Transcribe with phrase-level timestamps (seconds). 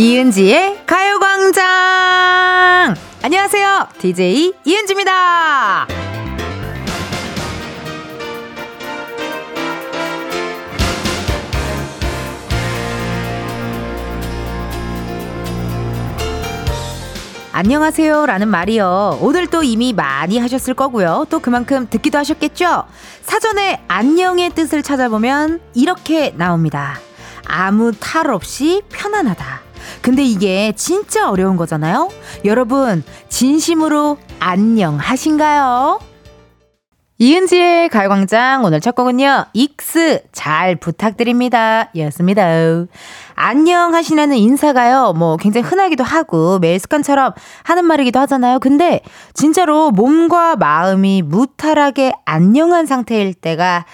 [0.00, 1.64] 이은지의 가요광장!
[3.20, 3.88] 안녕하세요.
[3.98, 5.88] DJ 이은지입니다.
[17.50, 19.18] 안녕하세요 라는 말이요.
[19.20, 21.26] 오늘 또 이미 많이 하셨을 거고요.
[21.28, 22.84] 또 그만큼 듣기도 하셨겠죠?
[23.22, 27.00] 사전에 안녕의 뜻을 찾아보면 이렇게 나옵니다.
[27.44, 29.67] 아무 탈 없이 편안하다.
[30.02, 32.10] 근데 이게 진짜 어려운 거잖아요?
[32.44, 36.00] 여러분, 진심으로 안녕하신가요?
[37.20, 39.46] 이은지의 가요광장 오늘 첫 곡은요.
[39.52, 41.90] 익스 잘 부탁드립니다.
[41.96, 42.46] 였습니다.
[43.34, 45.14] 안녕 하시라는 인사가요.
[45.14, 47.32] 뭐 굉장히 흔하기도 하고 매일 습관처럼
[47.64, 48.60] 하는 말이기도 하잖아요.
[48.60, 49.00] 근데
[49.34, 53.84] 진짜로 몸과 마음이 무탈하게 안녕한 상태일 때가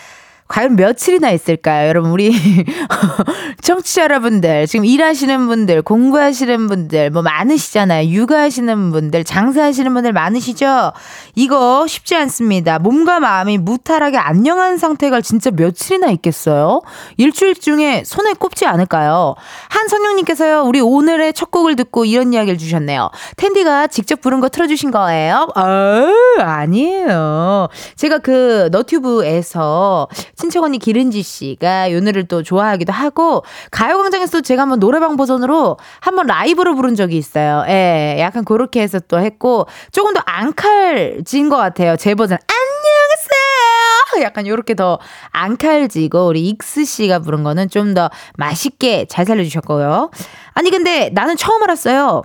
[0.47, 1.89] 과연 며칠이나 있을까요?
[1.89, 2.31] 여러분, 우리
[3.63, 8.09] 청취자 여러분들, 지금 일하시는 분들, 공부하시는 분들, 뭐 많으시잖아요.
[8.11, 10.93] 육아하시는 분들, 장사하시는 분들 많으시죠?
[11.35, 12.79] 이거 쉽지 않습니다.
[12.79, 16.83] 몸과 마음이 무탈하게 안녕한 상태가 진짜 며칠이나 있겠어요?
[17.17, 19.37] 일주일 중에 손에 꼽지 않을까요?
[19.71, 23.11] 한선영님께서요, 우리 오늘의 첫 곡을 듣고 이런 이야기를 주셨네요.
[23.39, 25.49] 텐디가 직접 부른 거 틀어주신 거예요?
[25.55, 27.69] 아, 아니에요.
[27.97, 34.81] 제가 그 너튜브에서 친척 언니 길은지 씨가 요 노래를 또 좋아하기도 하고 가요광장에서도 제가 한번
[34.81, 37.65] 노래방 버전으로 한번 라이브로 부른 적이 있어요.
[37.69, 41.97] 예, 약간 그렇게 해서 또 했고 조금 더 앙칼진 것 같아요.
[41.97, 44.25] 제 버전 안녕하세요.
[44.25, 44.99] 약간 요렇게 더
[45.33, 50.11] 앙칼지고 우리 익스 씨가 부른 거는 좀 더 맛있게 잘 살려주셨고요.
[50.55, 52.23] 아니 근데 나는 처음 알았어요.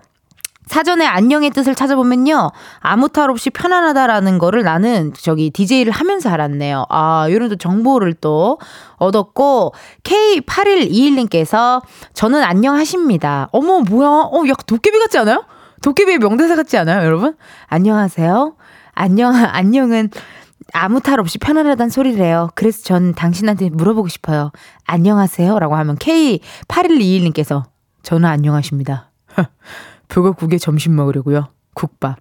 [0.70, 2.52] 사전에 안녕의 뜻을 찾아보면요.
[2.80, 6.86] 아무 탈 없이 편안하다라는 거를 나는 저기 DJ를 하면서 알았네요.
[6.90, 8.60] 아, 요런 또 정보를 또
[8.98, 9.74] 얻었고,
[10.04, 11.82] K8121님께서
[12.14, 13.50] 저는 안녕하십니다.
[13.52, 14.08] 어머, 뭐야.
[14.08, 15.44] 어, 약간 도깨비 같지 않아요?
[15.82, 17.36] 도깨비의 명대사 같지 않아요, 여러분?
[17.66, 18.54] 안녕하세요.
[18.94, 20.12] 안녕, 안녕은
[20.74, 22.50] 아무 탈 없이 편안하다는 소리래요.
[22.54, 24.52] 그래서 전 당신한테 물어보고 싶어요.
[24.86, 25.58] 안녕하세요.
[25.58, 27.64] 라고 하면 K8121님께서
[28.04, 29.10] 저는 안녕하십니다.
[30.10, 31.48] 북어국에 점심 먹으려고요.
[31.74, 32.20] 국밥.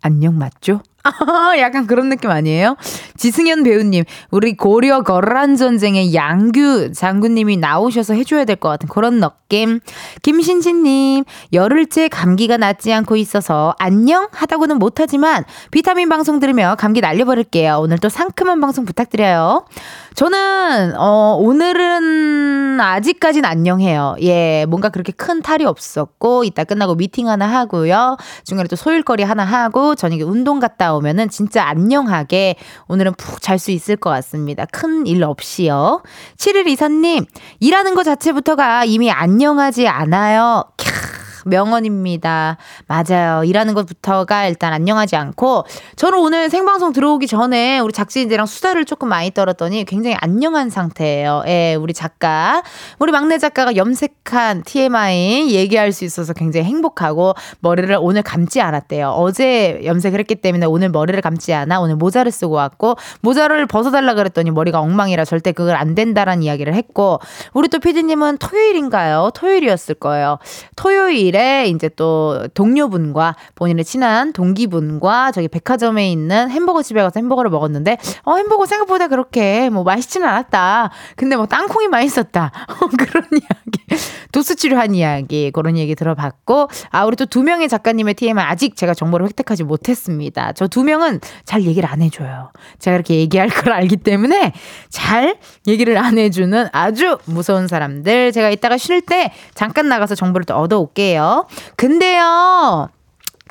[0.00, 0.80] 안녕 맞죠?
[1.58, 2.76] 약간 그런 느낌 아니에요?
[3.16, 9.80] 지승현 배우님, 우리 고려 거란 전쟁의 양규 장군님이 나오셔서 해줘야 될 것 같은 그런 느낌.
[10.22, 17.78] 김신진님, 열흘째 감기가 낫지 않고 있어서 안녕 하다고는 못하지만 비타민 방송 들으며 감기 날려버릴게요.
[17.80, 19.66] 오늘 또 상큼한 방송 부탁드려요.
[20.14, 24.14] 저는 어 오늘은 아직까진 안녕해요.
[24.22, 28.16] 예, 뭔가 그렇게 큰 탈이 없었고 이따 끝나고 미팅 하나 하고요.
[28.44, 32.56] 중간에 또 소일거리 하나 하고 저녁에 운동 갔다 오면은 진짜 안녕하게
[32.88, 34.64] 오늘은 푹 잘 수 있을 것 같습니다.
[34.66, 36.02] 큰 일 없이요.
[36.38, 37.26] 7일 이사님,
[37.60, 40.64] 일하는 것 자체부터가 이미 안녕하지 않아요.
[40.76, 40.93] 캬.
[41.44, 42.56] 명언입니다.
[42.86, 43.44] 맞아요.
[43.44, 45.64] 일하는 것부터가 일단 안녕하지 않고
[45.96, 51.44] 저는 오늘 생방송 들어오기 전에 우리 작진이랑 수다를 조금 많이 떨었더니 굉장히 안녕한 상태예요.
[51.46, 52.62] 예, 우리 작가.
[52.98, 59.10] 우리 막내 작가가 염색한 TMI 얘기할 수 있어서 굉장히 행복하고 머리를 오늘 감지 않았대요.
[59.10, 64.50] 어제 염색을 했기 때문에 오늘 머리를 감지 않아 오늘 모자를 쓰고 왔고 모자를 벗어달라 그랬더니
[64.50, 67.20] 머리가 엉망이라 절대 그걸 안 된다라는 이야기를 했고
[67.52, 69.30] 우리 또 피디님은 토요일인가요?
[69.34, 70.38] 토요일이었을 거예요.
[70.76, 77.50] 토요일 일에 이제 또 동료분과 본인의 친한 동기분과 저기 백화점에 있는 햄버거 집에 가서 햄버거를
[77.50, 80.90] 먹었는데 어 햄버거 생각보다 그렇게 뭐 맛있지는 않았다.
[81.16, 82.52] 근데 뭐 땅콩이 맛있었다.
[82.68, 84.04] 어, 그런 이야기.
[84.32, 88.94] 도수 치료한 이야기 그런 얘기 들어봤고 아 우리 또 두 명의 작가님의 TMI 아직 제가
[88.94, 90.52] 정보를 획득하지 못했습니다.
[90.52, 92.50] 저 두 명은 잘 얘기를 안 해줘요.
[92.78, 94.52] 제가 이렇게 얘기할 걸 알기 때문에
[94.88, 95.36] 잘
[95.66, 98.30] 얘기를 안 해주는 아주 무서운 사람들.
[98.32, 101.23] 제가 이따가 쉴 때 잠깐 나가서 정보를 또 얻어올게요.
[101.76, 102.88] 근데요.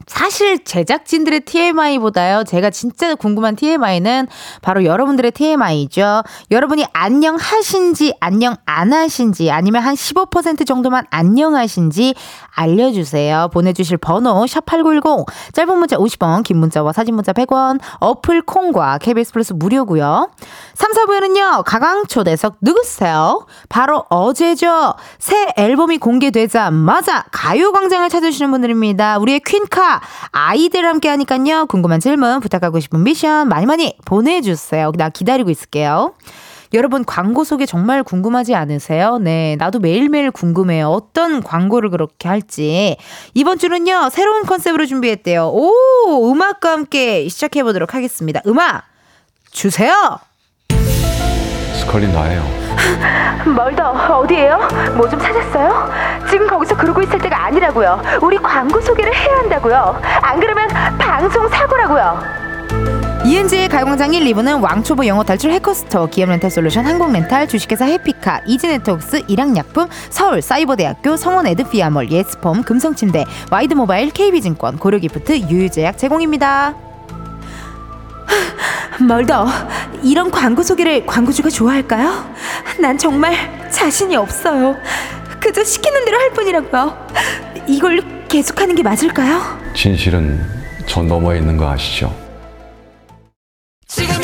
[0.08, 4.28] 사실 제작진들의 TMI보다요, 제가 진짜 궁금한 TMI는
[4.62, 6.24] 바로 여러분들의 TMI죠.
[6.52, 12.16] 여러분이 안녕하신지, 안녕 안 하신지, 아니면 한 15% 정도만 안녕하신지
[12.56, 13.50] 알려주세요.
[13.54, 19.54] 보내주실 번호, 샵8910, 짧은 문자 50원, 긴 문자와 사진 문자 100원, 어플 콩과 KBS 플러스
[19.54, 20.30] 무료고요
[20.76, 23.46] 3, 4부에는요, 가강초대석 누구세요?
[23.70, 24.94] 바로 어제죠.
[25.20, 29.18] 새 앨범이 공개되자마자 가요광장을 찾으시는 분들입니다.
[29.18, 29.93] 우리의 퀸카,
[30.32, 31.66] 아이들 함께 하니까요.
[31.68, 34.92] 궁금한 질문, 부탁하고 싶은 미션 많이 많이 보내주세요.
[34.98, 36.14] 나 기다리고 있을게요.
[36.74, 39.20] 여러분 광고 소개 정말 궁금하지 않으세요?
[39.20, 40.90] 네, 나도 매일매일 궁금해요.
[40.90, 42.98] 어떤 광고를 그렇게 할지.
[43.36, 45.50] 이번 주는요, 새로운 컨셉으로 준비했대요.
[45.50, 48.42] 오, 음악과 함께 시작해 보도록 하겠습니다.
[48.48, 48.86] 음악
[49.52, 50.18] 주세요.
[51.84, 52.44] 스컬린 나예요.
[53.56, 54.58] 멀더 어디에요?
[54.96, 55.90] 뭐 좀 찾았어요?
[56.30, 57.54] 지금 거기서 그러고 있을 때가 아니.
[57.54, 58.02] 아니라고요.
[58.22, 60.02] 우리 광고 소개를 해야 한다고요.
[60.22, 62.20] 안 그러면 방송 사고라고요.
[63.26, 69.88] 이은지의 가요광장 1, 2부는 왕초보 영어 탈출 해커스톡, 기업렌탈 솔루션 한국렌탈, 주식회사 해피카, 이지네트웍스, 일양약품,
[70.10, 76.74] 서울 사이버대학교, 성원 에드피아몰, 예스폼, 금성침대, 와이드모바일, KB증권, 고려기프트, 유유제약 제공입니다.
[79.08, 79.48] 멀더,
[80.02, 82.34] 이런 광고 소개를 광고주가 좋아할까요?
[82.80, 83.34] 난 정말
[83.70, 84.76] 자신이 없어요.
[85.40, 87.08] 그저 시키는 대로 할 뿐이라고요.
[87.68, 89.42] 이걸 계속하는 게 맞을까요?
[89.76, 90.44] 진실은
[90.86, 92.14] 저 너머에 있는 거 아시죠?
[93.88, 94.23] 지금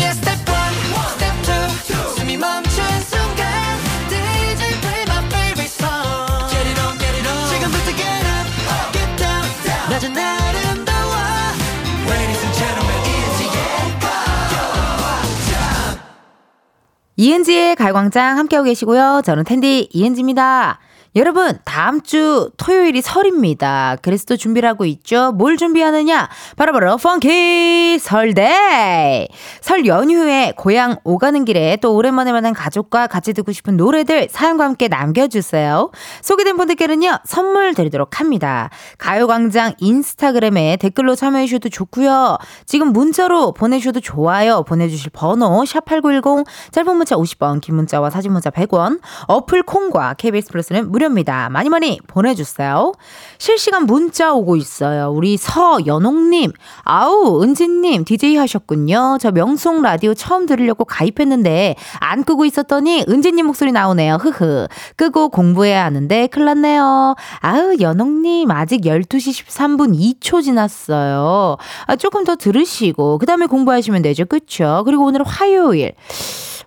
[17.20, 19.24] 이은지의 가요광장 함께하고 계시고요.
[19.26, 20.80] 저는 텐디 이은지입니다
[21.16, 23.98] 여러분, 다음 주 토요일이 설입니다.
[24.04, 25.32] 그래서 또 준비를 하고 있죠.
[25.32, 26.30] 뭘 준비하느냐?
[26.56, 29.28] 바로 바로 펑키 설데이!
[29.60, 34.88] 설 연휴에 고향 오가는 길에 또 오랜만에 만난 가족과 같이 듣고 싶은 노래들 사연과 함께
[34.88, 35.90] 남겨주세요.
[36.22, 38.70] 소개된 분들께는요, 선물 드리도록 합니다.
[39.00, 42.38] 가요광장 인스타그램에 댓글로 참여해주셔도 좋고요.
[42.68, 44.62] 지금 문자로 보내주셔도 좋아요.
[44.62, 50.92] 보내주실 번호 샵8910 짧은 문자 50원, 긴 문자와 사진 문자 100원, 어플 콩과 KBS 플러스는
[51.00, 51.50] 무료입니다.
[51.50, 52.94] 많이 많이 보내주세요.
[53.38, 55.10] 실시간 문자 오고 있어요.
[55.10, 56.52] 우리 서연옥님,
[56.84, 59.18] 아우, 은지님, DJ 하셨군요.
[59.20, 64.16] 저 명송 라디오 처음 들으려고 가입했는데, 안 끄고 있었더니, 은지님 목소리 나오네요.
[64.16, 64.68] 흐흐.
[64.98, 67.16] 끄고 공부해야 하는데, 큰일 났네요.
[67.40, 71.58] 아우, 연옥님, 아직 12시 13분 2초 지났어요.
[71.88, 74.26] 아, 조금 더 들으시고, 그 다음에 공부하시면 되죠.
[74.26, 74.84] 그쵸?
[74.86, 75.94] 그리고 오늘 화요일.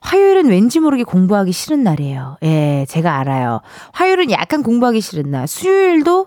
[0.03, 2.37] 화요일은 왠지 모르게 공부하기 싫은 날이에요.
[2.43, 3.61] 예, 제가 알아요.
[3.93, 5.47] 화요일은 약간 공부하기 싫은 날.
[5.47, 6.27] 수요일도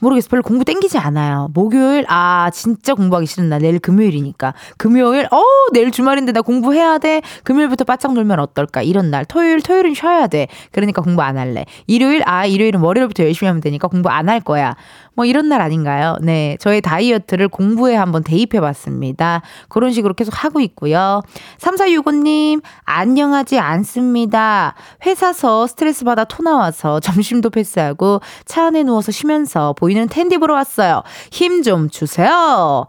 [0.00, 0.28] 모르겠어.
[0.28, 1.48] 별로 공부 땡기지 않아요.
[1.52, 3.60] 목요일, 아, 진짜 공부하기 싫은 날.
[3.60, 4.54] 내일 금요일이니까.
[4.76, 5.42] 금요일, 어,
[5.72, 7.20] 내일 주말인데 나 공부해야 돼.
[7.42, 8.82] 금요일부터 바짝 놀면 어떨까.
[8.82, 9.24] 이런 날.
[9.24, 10.46] 토요일, 토요일은 쉬어야 돼.
[10.70, 11.64] 그러니까 공부 안 할래.
[11.88, 14.76] 일요일, 아, 일요일은 월요일부터 열심히 하면 되니까 공부 안 할 거야.
[15.18, 16.16] 뭐 이런 날 아닌가요?
[16.20, 16.56] 네.
[16.60, 19.42] 저의 다이어트를 공부에 한번 대입해 봤습니다.
[19.68, 21.22] 그런 식으로 계속 하고 있고요.
[21.58, 24.76] 3465님, 안녕하지 않습니다.
[25.04, 31.02] 회사서 스트레스 받아 토 나와서 점심도 패스하고 차 안에 누워서 쉬면서 보이는 텐디 보러 왔어요.
[31.32, 32.86] 힘 좀 주세요.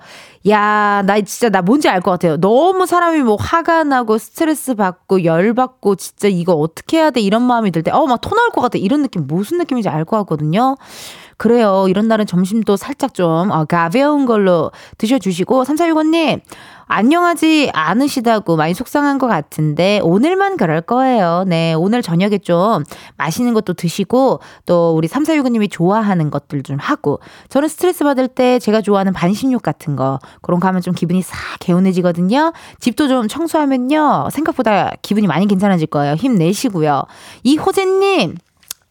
[0.47, 2.37] 야, 나 진짜 나 뭔지 알 것 같아요.
[2.37, 7.41] 너무 사람이 뭐 화가 나고 스트레스 받고 열 받고 진짜 이거 어떻게 해야 돼 이런
[7.41, 8.77] 마음이 들 때, 어, 막 토 나올 것 같아.
[8.77, 10.77] 이런 느낌 무슨 느낌인지 알 것 같거든요.
[11.39, 11.86] 그래요.
[11.88, 16.41] 이런 날은 점심도 살짝 좀 어, 가벼운 걸로 드셔주시고 3465님
[16.86, 21.45] 안녕하지 않으시다고 많이 속상한 것 같은데 오늘만 그럴 거예요.
[21.47, 22.83] 네, 오늘 저녁에 좀
[23.15, 28.81] 맛있는 것도 드시고 또 우리 3465님이 좋아하는 것들 좀 하고 저는 스트레스 받을 때 제가
[28.81, 32.51] 좋아하는 반신욕 같은 거 그런 거 하면 좀 기분이 싹 개운해지거든요.
[32.81, 34.27] 집도 좀 청소하면요.
[34.33, 36.15] 생각보다 기분이 많이 괜찮아질 거예요.
[36.15, 37.03] 힘내시고요.
[37.44, 38.35] 이호재님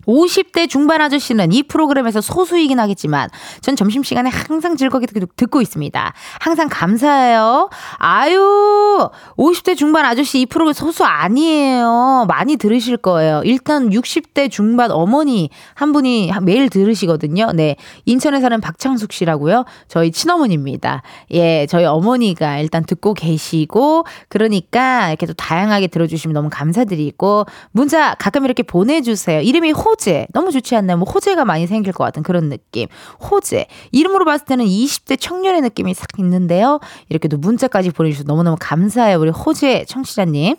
[0.09, 3.29] 50대 중반 아저씨는 이 프로그램에서 소수이긴 하겠지만
[3.61, 6.13] 전 점심시간에 항상 즐겁게 듣고 있습니다.
[6.41, 7.69] 항상 감사해요.
[7.99, 12.25] 아유, 50대 중반 아저씨 이 프로그램 소수 아니에요.
[12.27, 13.43] 많이 들으실 거예요.
[13.45, 17.53] 일단 60대 중반 어머니 한 분이 매일 들으시거든요.
[17.53, 17.77] 네.
[18.07, 19.65] 인천에 사는 박창숙 씨라고요.
[19.89, 21.03] 저희 친어머니입니다.
[21.33, 28.47] 예, 저희 어머니가 일단 듣고 계시고 그러니까 이렇게 또 다양하게 들어주시면 너무 감사드리고 문자 가끔
[28.47, 29.41] 이렇게 보내주세요.
[29.41, 30.29] 이름이 호 호재.
[30.33, 30.97] 너무 좋지 않나요?
[30.97, 32.87] 뭐 호재가 많이 생길 것 같은 그런 느낌.
[33.31, 33.67] 호재.
[33.91, 36.79] 이름으로 봤을 때는 20대 청년의 느낌이 싹 있는데요.
[37.09, 39.19] 이렇게 또 문자까지 보내주셔서 너무너무 감사해요.
[39.19, 40.57] 우리 호재 청취자님.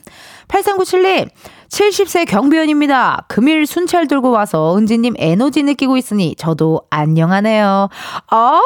[0.48, 1.30] 8397님.
[1.70, 3.26] 70세 경비원입니다.
[3.28, 7.90] 금일 순찰 들고 와서 은지님 에너지 느끼고 있으니 저도 안녕하네요.
[8.30, 8.62] 아,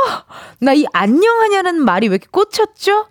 [0.60, 3.06] 나 이 안녕하냐는 말이 왜 이렇게 꽂혔죠?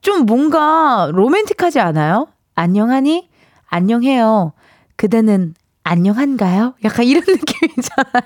[0.00, 2.28] 좀 뭔가 로맨틱하지 않아요?
[2.54, 3.28] 안녕하니?
[3.66, 4.52] 안녕해요.
[4.96, 5.54] 그대는
[5.84, 6.74] 안녕한가요?
[6.84, 8.22] 약간 이런 느낌이잖아요.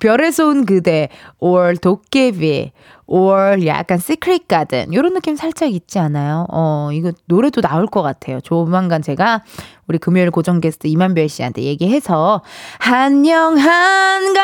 [0.00, 2.72] 별에서 온 그대, or 도깨비,
[3.06, 6.46] or 약간 시크릿 가든, 이런 느낌 살짝 있지 않아요?
[6.50, 8.40] 어, 이거 노래도 나올 것 같아요.
[8.40, 9.42] 조만간 제가
[9.86, 12.42] 우리 금요일 고정 게스트 이만별 씨한테 얘기해서,
[12.78, 14.42] 안녕한가요?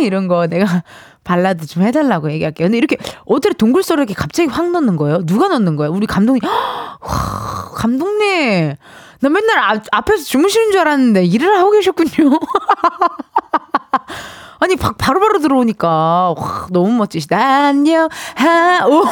[0.00, 0.84] 이런 거 내가
[1.24, 2.66] 발라드 좀 해달라고 얘기할게요.
[2.66, 2.96] 근데 이렇게
[3.26, 5.26] 어떻게 동굴소리 이렇게 갑자기 확 넣는 거예요?
[5.26, 5.92] 누가 넣는 거예요?
[5.92, 6.98] 우리 감독님, 와,
[7.74, 8.74] 감독님.
[9.20, 12.38] 나 맨날 앞, 앞에서 주무시는 줄 알았는데 일을 하고 계셨군요.
[14.60, 17.38] 아니 바, 바로 바로 들어오니까 와, 너무 멋지시다.
[17.38, 18.08] 안녕.
[18.34, 18.86] 하.
[18.86, 19.04] 오,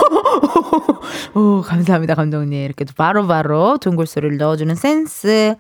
[1.34, 2.52] 오, 오, 감사합니다 감독님.
[2.64, 5.54] 이렇게 또 바로 바로 둥글 소리를 넣어주는 센스.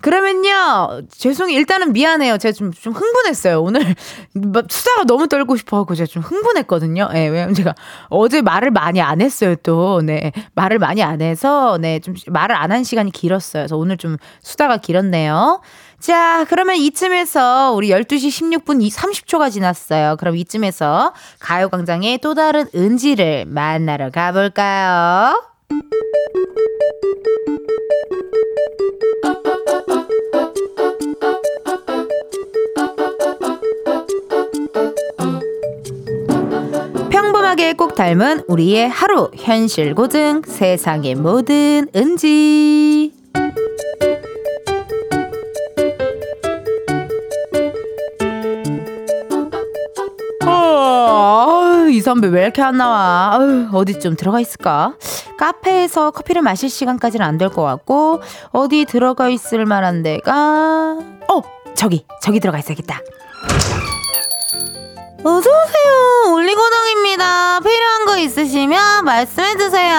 [0.00, 1.02] 그러면요.
[1.10, 1.58] 죄송해요.
[1.58, 2.38] 일단은 미안해요.
[2.38, 3.60] 제가 좀, 좀 흥분했어요.
[3.60, 3.80] 오늘
[4.70, 7.08] 수다가 너무 떨고 싶어갖고 제가 좀 흥분했거든요.
[7.10, 7.74] 예, 네, 왜냐면 제가
[8.08, 10.00] 어제 말을 많이 안 했어요, 또.
[10.02, 10.32] 네.
[10.54, 11.98] 말을 많이 안 해서, 네.
[11.98, 13.62] 좀 말을 안 한 시간이 길었어요.
[13.62, 15.62] 그래서 오늘 좀 수다가 길었네요.
[16.00, 20.16] 자, 그러면 이쯤에서 우리 12시 16분 30초가 지났어요.
[20.18, 25.42] 그럼 이쯤에서 가요광장의 또 다른 은지를 만나러 가볼까요?
[37.48, 43.12] 평범하게 꼭 닮은 우리의 하루 현실 고증 세상의 모든 은지
[50.46, 53.36] 어, 이 선배 왜 이렇게 안 나와?
[53.38, 54.94] 어휴, 어디 좀 들어가 있을까?
[55.38, 61.42] 카페에서 커피를 마실 시간까지는 안 될 것 같고 어디 들어가 있을 만한 데가 어
[61.76, 63.00] 저기 저기 들어가 있어야겠다.
[65.24, 66.32] 어서 오세요.
[66.34, 67.60] 올리고당입니다.
[67.60, 69.96] 필요한 거 있으시면 말씀해 주세요.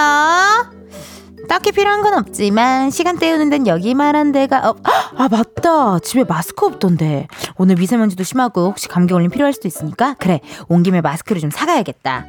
[1.48, 4.78] 딱히 필요한 건 없지만 시간 때우는 데는 여기만한 데가 없.
[4.84, 6.00] 아 맞다.
[6.00, 7.28] 집에 마스크 없던데.
[7.58, 12.26] 오늘 미세먼지도 심하고 혹시 감기 걸림 필요할 수도 있으니까 그래 온 김에 마스크를 좀 사가야겠다.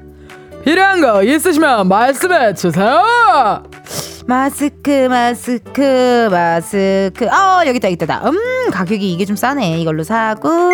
[0.65, 3.03] 필요한 거 있으시면 말씀해 주세요.
[4.27, 10.71] 마스크 마스크 마스크 어 여기 있다 여기 있다 음 가격이 이게 좀 싸네 이걸로 사고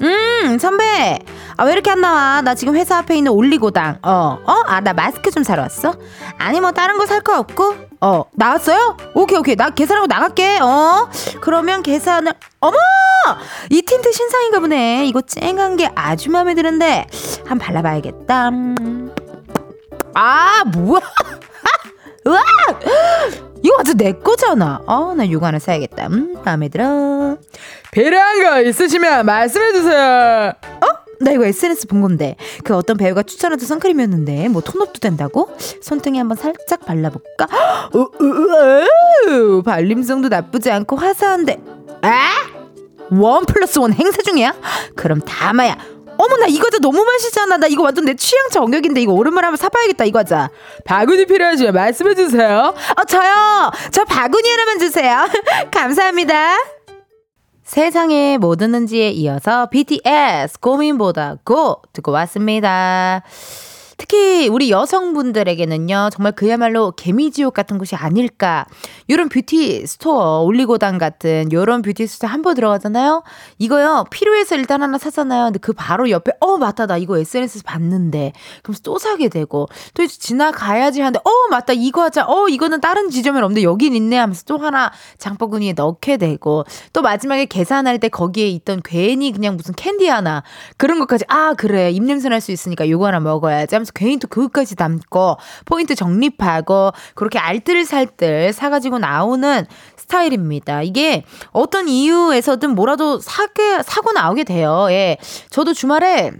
[0.00, 1.18] 음 선배.
[1.56, 2.40] 아 왜 이렇게 안 나와?
[2.40, 3.98] 나 지금 회사 앞에 있는 올리고당.
[4.02, 5.94] 어 어 아 나 마스크 좀 사러 왔어?
[6.38, 7.74] 아니 뭐 다른 거 살 거 없고?
[8.00, 8.96] 어 나왔어요?
[9.14, 9.54] 오케이 오케이.
[9.56, 10.58] 나 계산하고 나갈게.
[10.60, 11.08] 어?
[11.40, 12.76] 그러면 계산을 어머!
[13.70, 15.06] 이 틴트 신상인가 보네.
[15.06, 17.06] 이거 쨍한 게 아주 마음에 드는데
[17.46, 18.48] 함 발라봐야겠다.
[18.48, 19.14] 음.
[20.14, 21.00] 아 뭐야?
[22.26, 22.40] 으아!
[23.62, 24.80] 이거 완전 내 거잖아.
[24.86, 26.08] 어, 나 이거 하나 사야겠다.
[26.08, 27.36] 음, 마음에 들어.
[27.92, 30.52] 필요한 거 있으시면 말씀해 주세요.
[30.80, 31.02] 어?
[31.20, 35.50] 나 이거 SNS 본 건데 그 어떤 배우가 추천해준 선크림이었는데 뭐 톤업도 된다고?
[35.80, 37.46] 손등에 한번 살짝 발라볼까?
[39.64, 41.60] 발림성도 나쁘지 않고 화사한데
[42.02, 42.28] 아?
[43.12, 44.54] 원 플러스 원 행사 중이야?
[44.96, 45.76] 그럼 다마야
[46.24, 47.56] 어머 나 이 과자 너무 맛있잖아.
[47.56, 50.50] 나 이거 완전 내 취향 저격인데 이거 오랜만에 한번 사봐야겠다 이 과자.
[50.84, 52.74] 바구니 필요하지 말씀해 주세요.
[52.96, 53.70] 어 저요.
[53.90, 55.26] 저 바구니 하나만 주세요.
[55.72, 56.54] 감사합니다.
[57.64, 63.22] 세상의 모든 은지에 이어서 BTS 고민보다 Go 듣고 왔습니다.
[63.96, 68.66] 특히 우리 여성분들에게는요, 정말 그야말로 개미지옥 같은 곳이 아닐까.
[69.12, 73.22] 요런 뷰티 스토어, 올리고당 같은 요런 뷰티 스토어 한 번 들어가잖아요?
[73.58, 75.44] 이거요, 필요해서 일단 하나 샀잖아요.
[75.44, 76.86] 근데 그 바로 옆에, 어, 맞다.
[76.86, 78.32] 나 이거 SNS에서 봤는데.
[78.62, 81.72] 그러면서 또 사게 되고, 또 이제 지나가야지 하는데, 어, 맞다.
[81.74, 82.24] 이거 하자.
[82.26, 87.44] 어, 이거는 다른 지점에 없는데 여긴 있네 하면서 또 하나 장바구니에 넣게 되고, 또 마지막에
[87.46, 90.42] 계산할 때 거기에 있던 괜히 그냥 무슨 캔디 하나,
[90.78, 91.90] 그런 것까지, 아, 그래.
[91.90, 97.38] 입냄새 날 수 있으니까 요거 하나 먹어야지 하면서 괜히 또 그것까지 담고 포인트 적립하고 그렇게
[97.38, 99.66] 알뜰살뜰 사가지고 나오는
[99.96, 100.82] 스타일입니다.
[100.82, 104.86] 이게 어떤 이유에서든 뭐라도 사게 사고 나오게 돼요.
[104.90, 105.18] 예.
[105.50, 106.32] 저도 주말에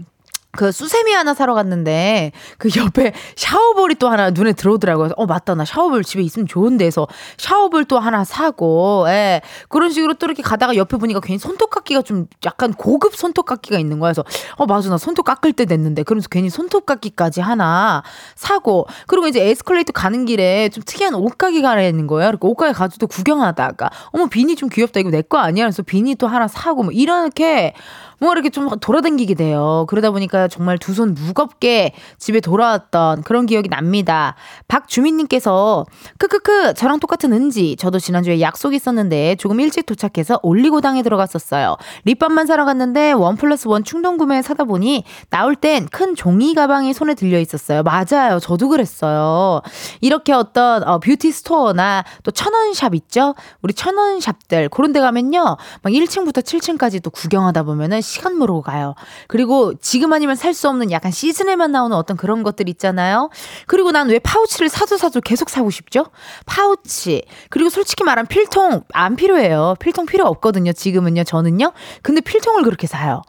[0.55, 5.09] 그 수세미 하나 사러 갔는데 그 옆에 샤워볼이 또 하나 눈에 들어오더라고요.
[5.17, 7.07] 어 맞다 나 샤워볼 집에 있으면 좋은데 해서
[7.37, 12.27] 샤워볼 또 하나 사고 예 그런 식으로 또 이렇게 가다가 옆에 보니까 괜히 손톱깎이가 좀
[12.45, 14.13] 약간 고급 손톱깎이가 있는 거야.
[14.13, 14.23] 그래서
[14.57, 18.03] 어 맞아 나 손톱 깎을 때 됐는데 그러면서 괜히 손톱깎이까지 하나
[18.35, 22.27] 사고 그리고 이제 에스컬레이터 가는 길에 좀 특이한 옷가게가 있는 거예요.
[22.27, 25.63] 그러니까 옷가게 가서도 구경하다가 어머 비니 좀 귀엽다 이거 내 거 아니야?
[25.65, 27.73] 그래서 비니 또 하나 사고 뭐 이렇게
[28.23, 29.85] 뭔가 이렇게 좀 돌아다니게 돼요.
[29.89, 34.35] 그러다 보니까 정말 두 손 무겁게 집에 돌아왔던 그런 기억이 납니다.
[34.67, 35.85] 박주민님께서
[36.19, 41.75] 크크크 저랑 똑같은 은지 저도 지난주에 약속 있었는데 조금 일찍 도착해서 올리고당에 들어갔었어요.
[42.05, 46.93] 립밤만 사러 갔는데 원 플러스 원 충동 구매 사다 보니 나올 땐 큰 종이 가방이
[46.93, 47.81] 손에 들려 있었어요.
[47.83, 48.39] 맞아요.
[48.39, 49.61] 저도 그랬어요.
[49.99, 53.33] 이렇게 어떤 어, 뷰티 스토어나 또 천원샵 있죠?
[53.63, 55.57] 우리 천원샵들 그런 데 가면요.
[55.81, 58.95] 막 1층부터 7층까지 또 구경하다 보면은 시간 모르고 가요.
[59.27, 63.29] 그리고 지금 아니면 살 수 없는 약간 시즌에만 나오는 어떤 그런 것들 있잖아요.
[63.67, 66.05] 그리고 난 왜 파우치를 사도 사도 계속 사고 싶죠?
[66.45, 67.23] 파우치.
[67.49, 69.75] 그리고 솔직히 말하면 필통 안 필요해요.
[69.79, 70.73] 필통 필요 없거든요.
[70.73, 71.23] 지금은요.
[71.23, 71.71] 저는요.
[72.03, 73.21] 근데 필통을 그렇게 사요.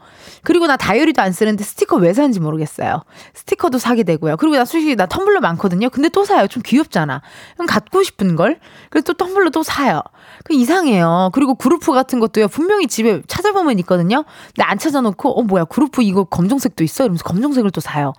[0.42, 3.04] 그리고 나 다이어리도 안 쓰는데 스티커 왜 사는지 모르겠어요.
[3.34, 4.36] 스티커도 사게 되고요.
[4.36, 5.90] 그리고 나 솔직히 나 텀블러 많거든요.
[5.90, 6.46] 근데 또 사요.
[6.46, 7.22] 좀 귀엽잖아.
[7.54, 8.58] 그럼 갖고 싶은 걸.
[8.90, 10.02] 그래서 또 텀블러 또 사요.
[10.44, 11.30] 그 이상해요.
[11.32, 12.48] 그리고 그루프 같은 것도요.
[12.48, 14.24] 분명히 집에 찾아보면 있거든요.
[14.54, 18.12] 근데 안 찾아놓고 어 뭐야 그루프 이거 검정색도 있어 이러면서 검정색을 또 사요.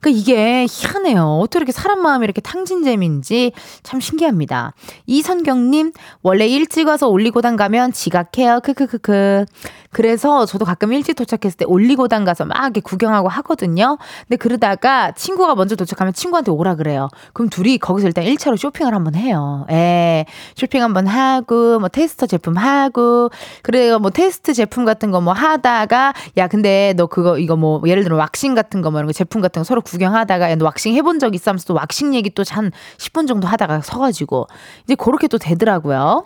[0.00, 1.38] 그러니까 이게 희한해요.
[1.40, 4.72] 어떻게 이렇게 사람 마음이 이렇게 탕진잼인지 참 신기합니다.
[5.06, 8.60] 이선경님, 원래 일찍 와서 올리고당 가면 지각해요.
[8.60, 9.46] 크크크크.
[9.90, 13.96] 그래서 저도 가끔 일찍 도착했을 때 올리고당 가서 막 이렇게 구경하고 하거든요.
[14.28, 17.08] 근데 그러다가 친구가 먼저 도착하면 친구한테 오라 그래요.
[17.32, 19.66] 그럼 둘이 거기서 일단 1차로 쇼핑을 한번 해요.
[19.70, 20.26] 예.
[20.54, 23.30] 쇼핑 한번 하고, 뭐 테스터 제품 하고,
[23.62, 23.98] 그래요.
[23.98, 28.16] 뭐 테스트 제품 같은 거 뭐 하다가, 야, 근데 너 그거, 이거 뭐, 예를 들어
[28.16, 31.52] 왁싱 같은 거 뭐 이런 거 제품 같은 거 서로 구경하다가, 왁싱 해본 적 있어
[31.52, 34.46] 하면서 또 왁싱 얘기 또 한 10분 정도 하다가 서가지고,
[34.84, 36.24] 이제 그렇게 또 되더라고요.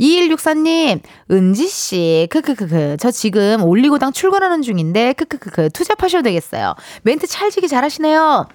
[0.00, 1.00] 2164님,
[1.30, 2.96] 은지씨, 크크크크.
[2.98, 6.74] 저 지금 올리고당 출근하는 중인데 크크크크 투잡하셔도 되겠어요.
[7.02, 8.46] 멘트 찰지기 잘하시네요.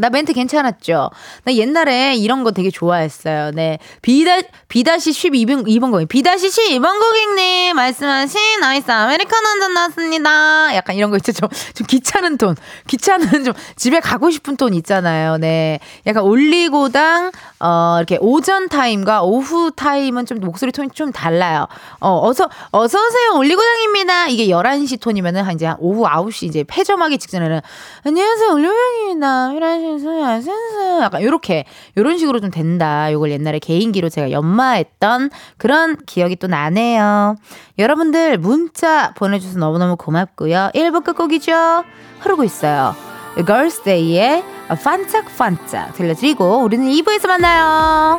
[0.00, 1.10] 나 멘트 괜찮았죠?
[1.44, 3.50] 나 옛날에 이런 거 되게 좋아했어요.
[3.52, 3.78] 네.
[4.00, 4.38] 비다,
[4.68, 6.08] 비다시 12번, 2번 고객.
[6.08, 10.74] 비다시 12번 고객님, 말씀하신 아이스 아메리카노 한잔 나왔습니다.
[10.74, 11.32] 약간 이런 거 있죠.
[11.32, 12.56] 좀, 좀 귀찮은 톤.
[12.88, 15.36] 귀찮은 좀 집에 가고 싶은 톤 있잖아요.
[15.36, 15.78] 네.
[16.06, 17.30] 약간 올리고당,
[17.60, 21.66] 어, 이렇게 오전 타임과 오후 타임은 좀 목소리 톤이 좀 달라요.
[22.00, 23.34] 어, 어서, 어서오세요.
[23.36, 24.28] 올리고당입니다.
[24.28, 27.60] 이게 11시 톤이면은 한 이제 한 오후 9시 이제 폐점하기 직전에는
[28.06, 28.50] 안녕하세요.
[28.52, 30.40] 올리고당입니다.
[30.40, 31.66] 센스 약간 요렇게
[31.98, 33.12] 요런 식으로 좀 된다.
[33.12, 37.36] 요걸 옛날에 개인기로 제가 연마했던 그런 기억이 또 나네요.
[37.78, 40.70] 여러분들 문자 보내주셔서 너무너무 고맙고요.
[40.74, 41.84] 1부 끝곡이죠.
[42.20, 43.09] 흐르고 있어요.
[43.36, 44.44] Girls Day의
[44.82, 48.18] 반짝반짝 들려드리고 우리는 2부에서 만나요.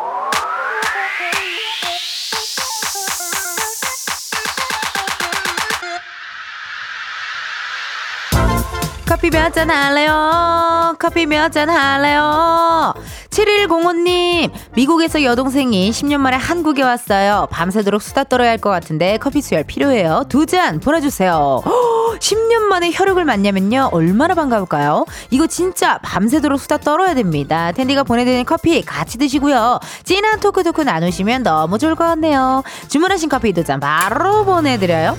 [9.21, 10.95] 커피 몇 잔 할래요?
[10.97, 12.91] 커피 몇 잔 할래요?
[13.29, 17.47] 7105님, 미국에서 여동생이 10년 만에 한국에 왔어요.
[17.51, 20.25] 밤새도록 수다 떨어야 할 것 같은데 커피 수혈 필요해요.
[20.27, 21.61] 두 잔 보내주세요.
[22.19, 23.89] 10년 만에 혈육을 만나면요.
[23.93, 25.05] 얼마나 반가울까요?
[25.29, 27.71] 이거 진짜 밤새도록 수다 떨어야 됩니다.
[27.73, 29.79] 텐디가 보내드리는 커피 같이 드시고요.
[30.03, 32.63] 진한 토크 토크 나누시면 너무 좋을 것 같네요.
[32.89, 35.15] 주문하신 커피 두 잔 바로 보내드려요.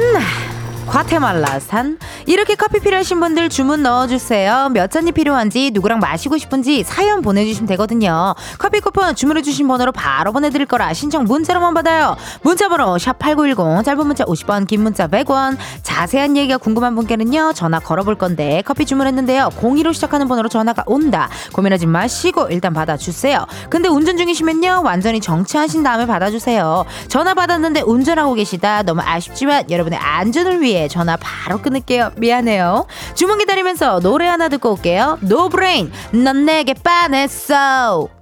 [0.00, 0.59] 음.
[0.90, 1.98] 과테말라산.
[2.26, 4.70] 이렇게 커피 필요하신 분들 주문 넣어주세요.
[4.70, 8.34] 몇 잔이 필요한지 누구랑 마시고 싶은지 사연 보내주시면 되거든요.
[8.58, 12.16] 커피 쿠폰 주문해주신 번호로 바로 보내드릴 거라 신청 문자로만 받아요.
[12.42, 15.56] 문자번호 샵8910 짧은 문자 50원 긴 문자 100원.
[15.84, 19.50] 자세한 얘기가 궁금한 분께는요 전화 걸어볼 건데 커피 주문했는데요.
[19.60, 21.28] 02로 시작하는 번호로 전화가 온다.
[21.52, 23.46] 고민하지 마시고 일단 받아주세요.
[23.68, 26.84] 근데 운전 중이시면요 완전히 정치하신 다음에 받아주세요.
[27.06, 28.82] 전화 받았는데 운전하고 계시다.
[28.82, 32.12] 너무 아쉽지만 여러분의 안전을 위해 전화 바로 끊을게요.
[32.16, 32.86] 미안해요.
[33.14, 35.18] 주문 기다리면서 노래 하나 듣고 올게요.
[35.20, 38.19] 노브레인, 넌 내게 반했어.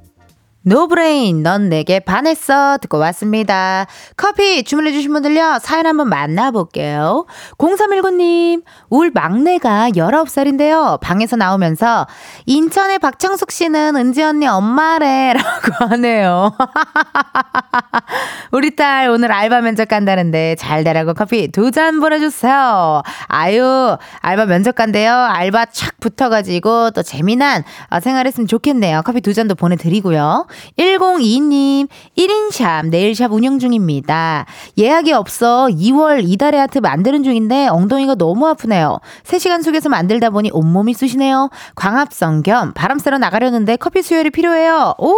[0.62, 2.78] 노브레인, 넌 내게 반했어.
[2.78, 3.86] 듣고 왔습니다.
[4.16, 7.26] 커피 주문해 주신 분들요, 사연 한번 만나볼게요.
[7.56, 11.00] 0319님, 울 막내가 19살인데요.
[11.00, 12.06] 방에서 나오면서,
[12.46, 15.32] 인천의 박창숙 씨는 은지 언니 엄마래.
[15.38, 16.52] 라고 하네요.
[18.50, 23.02] 우리 딸 오늘 알바 면접 간다는데 잘 되라고 커피 두 잔 보내주세요.
[23.28, 25.12] 아유, 알바 면접 간대요.
[25.14, 29.02] 알바 착 붙어가지고 또 재미난 어, 생활했으면 좋겠네요.
[29.04, 30.46] 커피 두 잔도 보내드리고요.
[30.78, 34.46] 1022님, 1인샵, 네일샵 운영 중입니다.
[34.76, 38.98] 예약이 없어 2월 이달의 아트 만드는 중인데 엉덩이가 너무 아프네요.
[39.24, 41.50] 3시간 속에서 만들다 보니 온몸이 쑤시네요.
[41.74, 44.94] 광합성 겸 바람 쐬러 나가려는데 커피 수혈이 필요해요.
[44.98, 45.14] 오!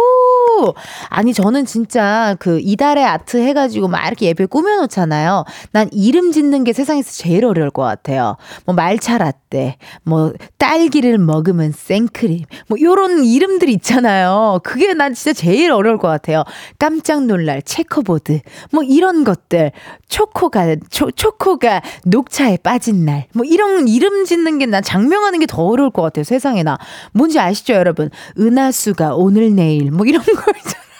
[1.09, 5.45] 아니, 저는 진짜 그 이달의 아트 해가지고 막 이렇게 예쁘게 꾸며놓잖아요.
[5.71, 8.37] 난 이름 짓는 게 세상에서 제일 어려울 것 같아요.
[8.65, 14.59] 뭐 말차 라떼, 뭐 딸기를 먹으면 생크림, 뭐 요런 이름들 있잖아요.
[14.63, 16.43] 그게 난 진짜 제일 어려울 것 같아요.
[16.79, 18.39] 깜짝 놀랄 체커보드,
[18.71, 19.71] 뭐 이런 것들.
[20.09, 23.27] 초코가, 초, 초코가 녹차에 빠진 날.
[23.33, 26.23] 뭐 이런 이름 짓는 게 난 장명하는 게 더 어려울 것 같아요.
[26.23, 26.77] 세상에나.
[27.13, 28.09] 뭔지 아시죠, 여러분?
[28.39, 29.91] 은하수가 오늘 내일.
[29.91, 30.90] 뭐 이런 거 있잖아요.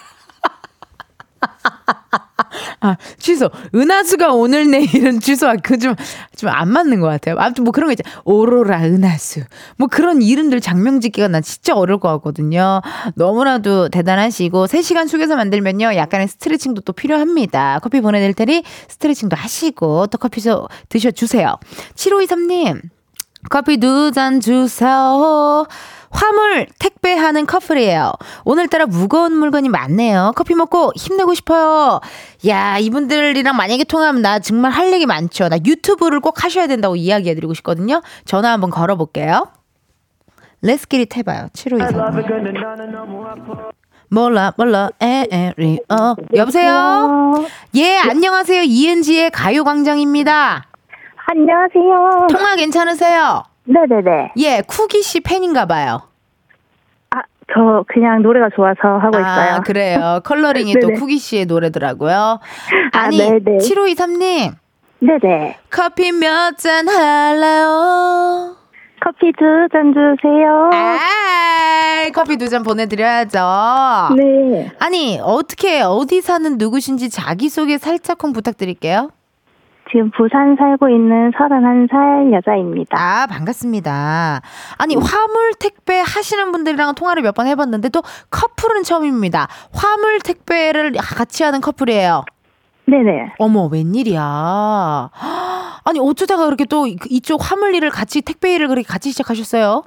[2.82, 3.50] 아, 취소.
[3.74, 5.96] 은하수가 오늘 내일은 취소하 그좀
[6.36, 7.36] 좀 안 맞는 것 같아요.
[7.40, 8.04] 아무튼 뭐 그런 거 있죠.
[8.26, 9.42] 오로라 은하수.
[9.78, 12.82] 뭐 그런 이름들 장명 짓기가 난 진짜 어려울 것 같거든요.
[13.16, 15.96] 너무나도 대단하시고 3시간 숙여서 만들면요.
[15.96, 17.80] 약간의 스트레칭도 또 필요합니다.
[17.82, 21.56] 커피 보내 드릴 테니 스트레칭도 하시고 또 커피도 드셔 주세요.
[21.96, 22.82] 7523님.
[23.50, 25.66] 커피 두 잔 주세요.
[26.12, 28.14] 화물 택배하는 커플이에요.
[28.46, 30.34] 오늘따라 무거운 물건이 많네요.
[30.36, 32.00] 커피 먹고 힘내고 싶어요.
[32.48, 35.50] 야, 이분들이랑 만약에 통하면 나 정말 할 얘기 많죠.
[35.50, 38.02] 나 유튜브를 꼭 하셔야 된다고 이야기해드리고 싶거든요.
[38.26, 39.48] 전화 한번 걸어볼게요.
[40.62, 41.48] 레스키리 해봐요.
[41.54, 43.72] 7523.
[44.14, 47.46] 몰라 몰라 에에리 어 여보세요
[47.76, 50.66] 예 안녕하세요 이은지의 가요광장입니다
[51.28, 52.28] 안녕하세요.
[52.30, 53.44] 통화 괜찮으세요
[53.74, 54.32] 네네네.
[54.38, 56.02] 예 쿠기 씨 팬인가 봐요
[57.12, 57.22] 아,
[57.54, 59.56] 저 그냥 노래가 좋아서 하고 있어요.
[59.56, 61.00] 아 그래요 컬러링이 또 네네.
[61.00, 62.40] 쿠기 씨의 노래더라고요
[62.94, 63.58] 아, 아니 네네.
[63.58, 64.54] 7523님
[65.00, 65.58] 네네.
[65.70, 68.56] 커피 몇 잔 할래요
[69.04, 70.70] 커피 두 잔 주세요.
[70.74, 73.40] 아 커피 두 잔 보내드려야죠
[74.16, 74.72] 네.
[74.80, 79.10] 아니 어떻게 어디 사는 누구신지 자기소개 살짝쿵 부탁드릴게요
[79.92, 82.98] 지금 부산 살고 있는 31살 여자입니다.
[82.98, 84.42] 아, 반갑습니다.
[84.78, 89.48] 아니, 화물 택배 하시는 분들이랑 통화를 몇 번 해봤는데 또 커플은 처음입니다.
[89.74, 92.24] 화물 택배를 같이 하는 커플이에요.
[92.86, 93.34] 네네.
[93.40, 95.10] 어머, 웬일이야.
[95.86, 99.84] 아니, 어쩌다가 그렇게 또 이쪽 화물 일을 같이, 택배 일을 그렇게 같이 시작하셨어요?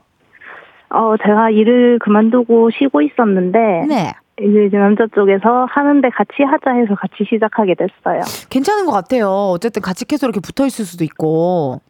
[0.90, 4.12] 어, 제가 일을 그만두고 쉬고 있었는데, 네.
[4.40, 8.20] 이제 이제 남자 쪽에서 하는데 같이 하자 해서 같이 시작하게 됐어요.
[8.50, 9.28] 괜찮은 것 같아요.
[9.54, 11.80] 어쨌든 같이 계속 이렇게 붙어 있을 수도 있고.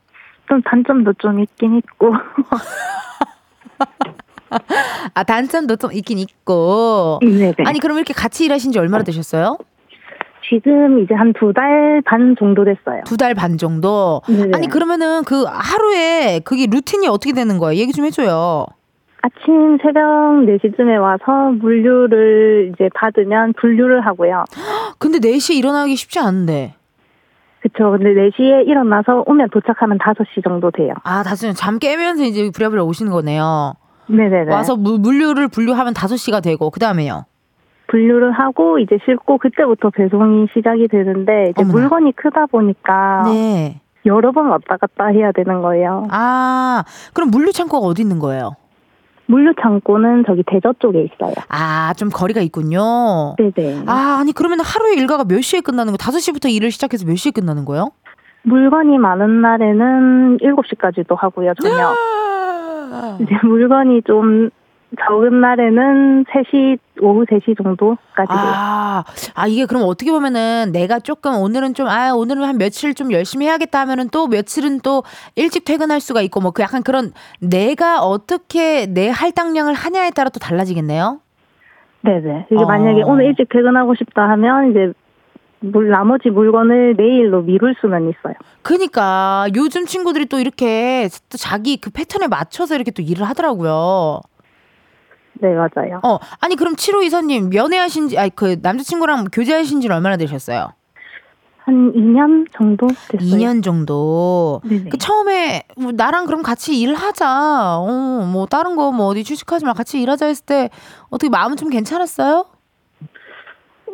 [0.49, 2.13] 좀 단점도 좀 있긴 있고.
[5.15, 7.19] 아, 단점도 좀 있긴 있고.
[7.23, 7.55] 네네.
[7.65, 9.57] 아니, 그럼 이렇게 같이 일하신 지 얼마나 되셨어요?
[10.49, 13.03] 지금 이제 한 두 달 반 정도 됐어요.
[13.07, 14.21] 두 달 반 정도?
[14.29, 14.51] 네네.
[14.55, 17.81] 아니, 그러면은 그 하루에 그게 루틴이 어떻게 되는 거예요?
[17.81, 18.67] 얘기 좀 해줘요.
[19.25, 20.03] 아침 새벽
[20.47, 24.45] 4시쯤에 와서 물류를 이제 받으면 분류를 하고요.
[24.99, 26.75] 근데 4시에 일어나기 쉽지 않은데.
[27.61, 27.93] 그쵸.
[27.93, 30.93] 근데 4시에 일어나서 오면 도착하면 5시 정도 돼요.
[31.05, 33.73] 아, 다시 잠 깨면서 이제 부랴부랴 오시는 거네요.
[34.09, 34.53] 네네네.
[34.53, 37.25] 와서 물, 물류를 분류하면 5시가 되고, 그 다음에요.
[37.87, 41.73] 분류를 하고 이제 싣고 그때부터 배송이 시작이 되는데 이제 어머나.
[41.73, 43.81] 물건이 크다 보니까 네.
[44.05, 46.07] 여러 번 왔다 갔다 해야 되는 거예요.
[46.11, 46.85] 아,
[47.15, 48.57] 그럼 물류 창고가 어디 있는 거예요?
[49.27, 51.35] 물류 창고는 저기 대저 쪽에 있어요.
[51.49, 53.35] 아, 좀 거리가 있군요.
[53.39, 53.85] 네네.
[53.87, 55.99] 아, 아니, 그러면 하루에 일과가 몇 시에 끝나는 거예요?
[55.99, 57.91] 5시부터 일을 시작해서 몇 시에 끝나는 거예요?
[58.43, 61.95] 물건이 많은 날에는 7시까지도 하고요, 저녁.
[63.21, 64.51] 이제 물건이 좀
[65.07, 68.29] 적은 날에는 3시, 오후 3시 정도까지.
[68.31, 69.05] 아,
[69.35, 73.47] 아, 이게 그럼 어떻게 보면은 내가 조금 오늘은 좀, 아, 오늘은 한 며칠 좀 열심히
[73.47, 75.03] 해야겠다 하면은 또 며칠은 또
[75.37, 80.39] 일찍 퇴근할 수가 있고 뭐 그 약간 그런 내가 어떻게 내 할당량을 하냐에 따라 또
[80.39, 81.21] 달라지겠네요?
[82.03, 82.47] 네네.
[82.51, 82.67] 이게 어.
[82.67, 84.93] 만약에 오늘 일찍 퇴근하고 싶다 하면 이제
[85.61, 88.35] 물, 나머지 물건을 내일로 미룰 수는 있어요.
[88.63, 94.21] 그니까 요즘 친구들이 또 이렇게 또 자기 그 패턴에 맞춰서 이렇게 또 일을 하더라고요.
[95.41, 96.01] 네, 맞아요.
[96.03, 100.73] 어, 아니 그럼 7호 이사님 연애하신 지, 아니 그 남자친구랑 교제하신 지는 얼마나 되셨어요?
[101.59, 103.31] 한 2년 정도 됐어요.
[103.31, 104.61] 2년 정도.
[104.65, 104.91] 네네.
[104.91, 107.79] 그 처음에 뭐 나랑 그럼 같이 일하자.
[107.79, 110.69] 어, 뭐 다른 거 뭐 어디 취직하지 마 같이 일하자 했을 때
[111.09, 112.45] 어떻게 마음은 좀 괜찮았어요?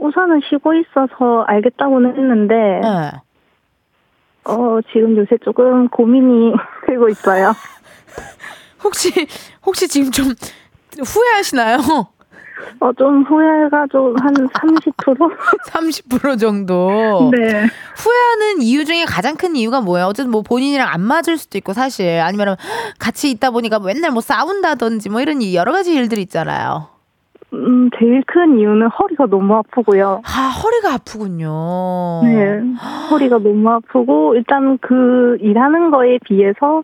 [0.00, 3.11] 우선은 쉬고 있어서 알겠다고는 했는데, 네.
[4.44, 6.53] 어, 지금 요새 조금 고민이
[6.88, 7.53] 되고 있어요.
[8.83, 9.11] 혹시
[9.64, 10.35] 혹시 지금 좀
[11.05, 11.79] 후회하시나요?
[12.81, 15.17] 어, 좀 후회가 좀 한 30%?
[15.71, 17.31] 30% 정도.
[17.35, 17.65] 네.
[17.97, 20.07] 후회하는 이유 중에 가장 큰 이유가 뭐예요?
[20.07, 22.57] 어쨌든 뭐 본인이랑 안 맞을 수도 있고 사실 아니면
[22.99, 26.89] 같이 있다 보니까 맨날 뭐 싸운다든지 뭐 이런 이 여러 가지 일들이 있잖아요.
[27.53, 30.23] 음, 제일 큰 이유는 허리가 너무 아프고요.
[30.25, 32.21] 아 허리가 아프군요.
[32.23, 32.61] 네.
[33.11, 36.83] 허리가 너무 아프고, 일단 그 일하는 거에 비해서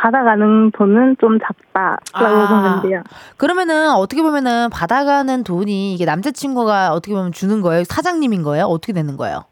[0.00, 2.48] 받아가는 돈은 좀 작다라고 아.
[2.48, 3.02] 보면 돼요.
[3.36, 7.82] 그러면은 어떻게 보면은 받아가는 돈이 이게 남자친구가 어떻게 보면 주는 거예요?
[7.84, 8.66] 사장님인 거예요?
[8.66, 9.44] 어떻게 되는 거예요?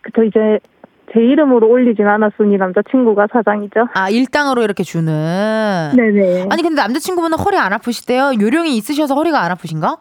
[0.00, 0.58] 그쵸, 이제
[1.12, 3.86] 제 이름으로 올리진 않았으니 남자친구가 사장이죠.
[3.94, 5.92] 아 일당으로 이렇게 주는.
[5.94, 6.46] 네네.
[6.50, 8.32] 아니 근데 남자친구분은 허리 안 아프시대요?
[8.40, 9.98] 요령이 있으셔서 허리가 안 아프신가?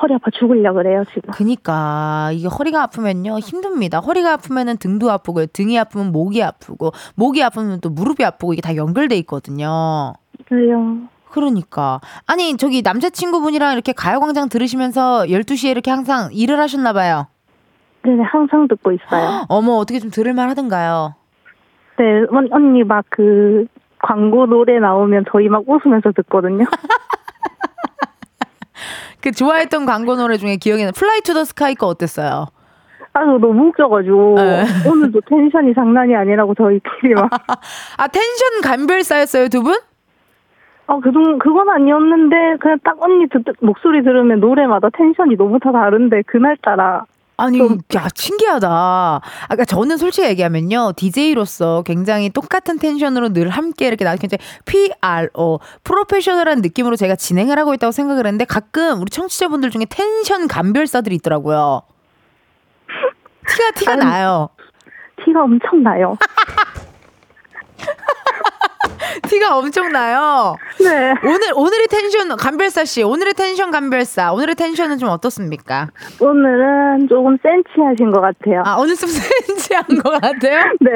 [0.00, 1.30] 허리 아파 죽으려 그래요, 지금.
[1.32, 4.00] 그니까 이게 허리가 아프면요 힘듭니다.
[4.00, 5.46] 허리가 아프면은 등도 아프고요.
[5.46, 10.14] 등이 아프면 목이 아프고 목이 아프면 또 무릎이 아프고 이게 다 연결돼 있거든요.
[10.48, 10.98] 그래요.
[11.30, 17.26] 그러니까 아니 저기 남자친구분이랑 이렇게 가요광장 들으시면서 12시에 이렇게 항상 일을 하셨나 봐요.
[18.02, 19.46] 네네, 항상 듣고 있어요.
[19.48, 21.14] 어머, 어떻게 좀 들을만 하던가요?
[21.98, 23.66] 네, 언, 언니 막 그
[24.04, 26.66] 광고 노래 나오면 저희 막 웃으면서 듣거든요.
[29.20, 32.46] 그 좋아했던 광고 노래 중에 기억에 나는 Fly to the Sky 거 어땠어요?
[33.12, 34.34] 아유, 너무 웃겨가지고.
[34.36, 34.64] 네.
[34.88, 37.30] 오늘도 텐션이 장난이 아니라고 저희끼리 막.
[37.96, 39.76] 아, 텐션 감별사였어요, 두 분?
[40.86, 45.70] 어, 그, 정, 그건 아니었는데, 그냥 딱 언니 듣, 목소리 들으면 노래마다 텐션이 너무 다
[45.72, 47.04] 다른데, 그날따라.
[47.36, 47.58] 아니,
[47.94, 48.68] 야, 신기하다.
[49.48, 50.92] 아까 저는 솔직히 얘기하면요.
[50.96, 57.74] DJ로서 굉장히 똑같은 텐션으로 늘 함께 이렇게 나 굉장히 프로, 프로페셔널한 느낌으로 제가 진행을 하고
[57.74, 61.82] 있다고 생각을 했는데 가끔 우리 청취자분들 중에 텐션 감별사들이 있더라고요.
[63.48, 64.48] 티가, 티가 아니, 나요.
[65.24, 66.16] 티가 엄청 나요.
[69.28, 70.56] 티가 엄청 나요.
[70.80, 71.14] 네.
[71.24, 75.88] 오늘, 오늘의 텐션, 감별사 씨, 오늘의 텐션 감별사, 오늘의 텐션은 좀 어떻습니까?
[76.20, 78.62] 오늘은 조금 센치하신 것 같아요.
[78.64, 80.64] 아, 오늘 좀 센치한 것 같아요?
[80.80, 80.90] 네.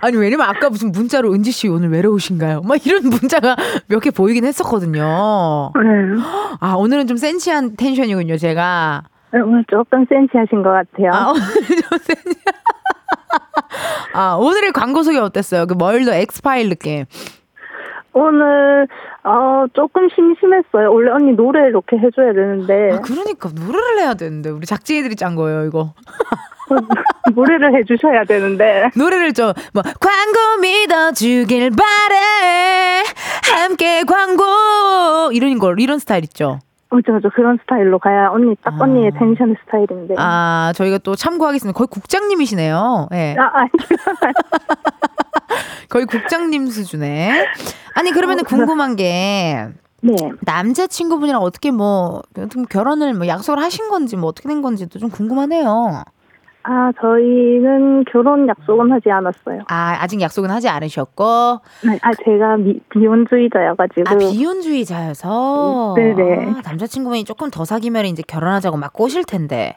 [0.00, 2.62] 아니 왜냐면 아까 무슨 문자로 은지 씨 오늘 외로우신가요?
[2.62, 3.56] 막 이런 문자가
[3.88, 5.70] 몇 개 보이긴 했었거든요.
[5.76, 6.22] 네.
[6.60, 9.04] 아 오늘은 좀 센치한 텐션이군요, 제가.
[9.32, 11.10] 네, 오늘 조금 센치하신 것 같아요.
[11.12, 11.42] 아 오늘
[11.82, 12.40] 좀 센치.
[14.14, 15.66] 아 오늘의 광고 소개 어땠어요?
[15.66, 17.04] 그 멀더 엑스파일 느낌.
[18.14, 18.86] 오늘
[19.24, 20.92] 어 조금 심심했어요.
[20.92, 25.64] 원래 언니 노래 이렇게 해줘야 되는데 아 그러니까 노래를 해야 되는데 우리 작진이들이 짠 거예요,
[25.66, 25.94] 이거.
[27.34, 33.02] 노래를 해주셔야 되는데 노래를 좀 뭐 광고 믿어주길 바래
[33.54, 36.58] 함께 광고 이런 거 이런 스타일 있죠.
[36.90, 38.84] 맞아 맞아 그런 스타일로 가야 언니 딱 아.
[38.84, 40.14] 언니의 텐션 스타일인데.
[40.18, 41.76] 아, 아 저희가 또 참고하겠습니다.
[41.76, 43.08] 거의 국장님이시네요.
[43.12, 43.34] 예.
[43.38, 43.70] 아니
[45.92, 47.46] 거의 국장님 수준에.
[47.94, 49.68] 아니 그러면은 궁금한 게
[50.00, 50.16] 네.
[50.40, 56.04] 남자 친구분이랑 어떻게 뭐좀 결혼을 뭐 약속을 하신 건지 뭐 어떻게 된 건지도 좀 궁금하네요.
[56.64, 59.64] 아 저희는 결혼 약속은 하지 않았어요.
[59.68, 64.04] 아 아직 약속은 하지 않으셨고 네, 아 제가 미, 비혼주의자여가지고.
[64.08, 66.46] 아 비혼주의자여서 네네.
[66.46, 69.76] 아, 남자친구분이 조금 더 사귀면 이제 결혼하자고 막 꼬실 텐데.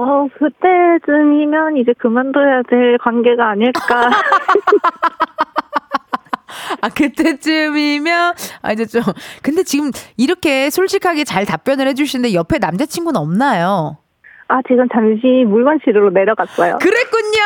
[0.00, 4.10] 어 그때쯤이면 이제 그만둬야 될 관계가 아닐까.
[6.80, 9.02] 아 그때쯤이면 아 이제 좀
[9.42, 13.98] 근데 지금 이렇게 솔직하게 잘 답변을 해주시는데 옆에 남자친구는 없나요?
[14.46, 16.78] 아 지금 잠시 물건 실으러 내려갔어요.
[16.78, 17.42] 그랬군요.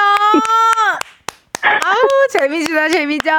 [1.64, 3.30] 아우 재미지다 재미져.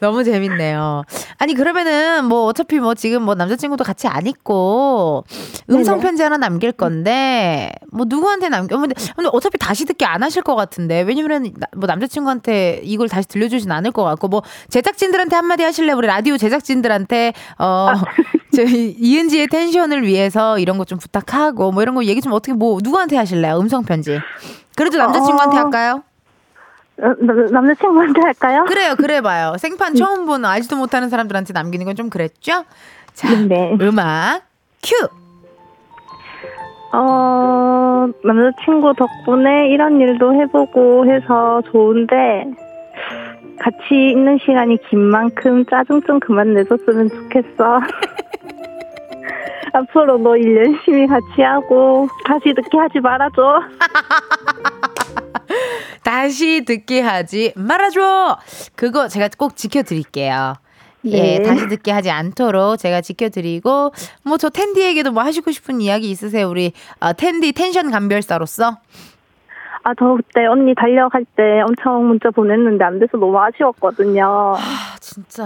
[0.00, 1.02] 너무 재밌네요.
[1.38, 5.24] 아니 그러면은 뭐 어차피 뭐 지금 뭐 남자친구도 같이 안 있고
[5.70, 6.00] 음성.
[6.00, 8.78] 편지 하나 남길 건데 뭐 누구한테 남겨?
[8.78, 13.70] 근데, 근데 어차피 다시 듣기 안 하실 것 같은데 왜냐면 뭐 남자친구한테 이걸 다시 들려주진
[13.72, 15.92] 않을 것 같고 뭐 제작진들한테 한마디 하실래?
[15.92, 17.88] 우리 라디오 제작진들한테 어
[18.54, 22.78] 저희 이은지의 텐션을 위해서 이런 거 좀 부탁하고 뭐 이런 거 얘기 좀 어떻게 뭐
[22.82, 23.58] 누구한테 하실래요?
[23.58, 24.18] 음성 편지.
[24.74, 25.60] 그래도 남자친구한테 어.
[25.64, 26.02] 할까요?
[26.98, 28.64] 남자친구한테 할까요?
[28.66, 29.56] 그래요, 그래봐요.
[29.58, 32.64] 생판 처음 보는 알지도 못하는 사람들한테 남기는 건 좀 그랬죠?
[33.14, 33.76] 자, 네.
[33.80, 34.42] 음악
[34.82, 34.94] 큐.
[36.92, 42.44] 어, 남자친구 덕분에 이런 일도 해보고 해서 좋은데,
[43.60, 47.80] 같이 있는 시간이 긴 만큼 짜증 좀 그만 내줬으면 좋겠어.
[49.72, 53.62] 앞으로도 일 열심히 같이 하고, 다시 듣게 하지 말아줘.
[56.02, 58.38] 다시 듣게 하지 말아줘.
[58.74, 60.54] 그거 제가 꼭 지켜드릴게요.
[61.04, 61.42] 예, 네.
[61.42, 63.92] 다시 듣게 하지 않도록 제가 지켜드리고
[64.24, 66.48] 뭐 저 텐디에게도 뭐 하시고 싶은 이야기 있으세요?
[66.48, 68.78] 우리 어, 텐디 텐션 감별사로서.
[69.84, 74.54] 아, 저 그때 언니 달려갈 때 엄청 문자 보냈는데 안 돼서 너무 아쉬웠거든요.
[74.56, 75.44] 아 진짜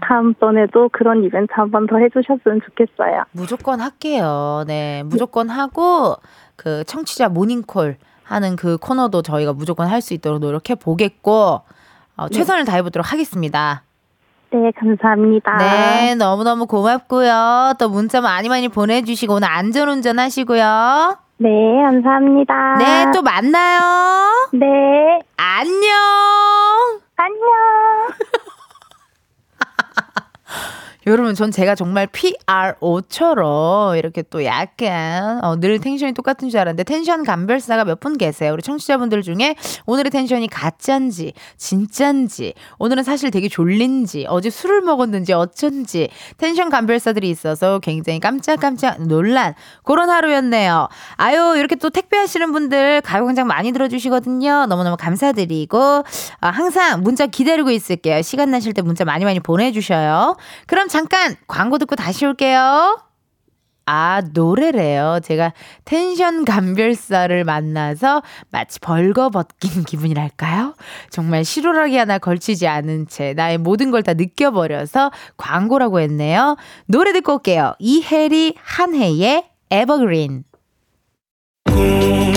[0.00, 3.24] 다음번에도 그런 이벤트 한 번 더 해주셨으면 좋겠어요.
[3.32, 4.64] 무조건 할게요.
[4.66, 6.16] 네, 무조건 하고
[6.56, 11.60] 그 청취자 모닝콜 하는 그 코너도 저희가 무조건 할 수 있도록 노력해 보겠고
[12.16, 13.82] 어, 최선을 다해 보도록 하겠습니다.
[14.50, 15.58] 네, 감사합니다.
[15.58, 17.74] 네, 너무너무 고맙고요.
[17.78, 21.18] 또 문자 많이 많이 보내주시고 오늘 안전운전 하시고요.
[21.38, 21.48] 네,
[21.82, 22.76] 감사합니다.
[22.78, 23.80] 네, 또 만나요.
[24.52, 24.66] 네,
[25.36, 27.00] 안녕.
[27.16, 28.05] 안녕.
[31.08, 37.22] 여러분, 전 제가 정말 프로처럼 이렇게 또 약간 어, 늘 텐션이 똑같은 줄 알았는데 텐션
[37.22, 38.52] 감별사가 몇 분 계세요.
[38.52, 39.54] 우리 청취자분들 중에
[39.86, 47.78] 오늘의 텐션이 가짠지 진짠지 오늘은 사실 되게 졸린지 어제 술을 먹었는지 어쩐지 텐션 감별사들이 있어서
[47.78, 50.88] 굉장히 깜짝깜짝 놀란 그런 하루였네요.
[51.16, 54.66] 아유 이렇게 또 택배하시는 분들 가요광장 많이 들어주시거든요.
[54.66, 55.78] 너무너무 감사드리고
[56.40, 58.22] 아, 항상 문자 기다리고 있을게요.
[58.22, 60.36] 시간 나실 때 문자 많이 많이 보내주셔요.
[60.66, 62.98] 그럼 잠깐 광고 듣고 다시 올게요.
[63.84, 65.20] 아, 노래래요.
[65.22, 65.52] 제가
[65.84, 70.74] 텐션 감별사를 만나서 마치 벌거벗긴 기분이랄까요?
[71.10, 76.56] 정말 실오라기 하나 걸치지 않은 채 나의 모든 걸 다 느껴버려서 광고라고 했네요.
[76.86, 77.74] 노래 듣고 올게요.
[77.78, 80.44] 이혜리 한혜의 에버그린.
[81.66, 82.35] 매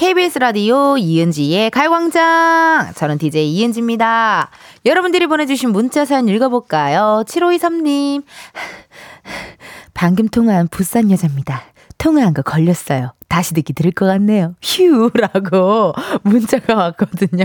[0.00, 2.94] KBS 라디오 이은지의 가요광장.
[2.96, 4.48] 저는 DJ 이은지입니다.
[4.86, 7.22] 여러분들이 보내주신 문자 사연 읽어볼까요?
[7.26, 8.22] 7523님.
[9.92, 11.60] 방금 통화한 부산 여자입니다.
[11.98, 13.12] 통화한 거 걸렸어요.
[13.30, 14.56] 다시 듣기 들을 것 같네요.
[14.60, 15.92] 휴라고
[16.24, 17.44] 문자가 왔거든요.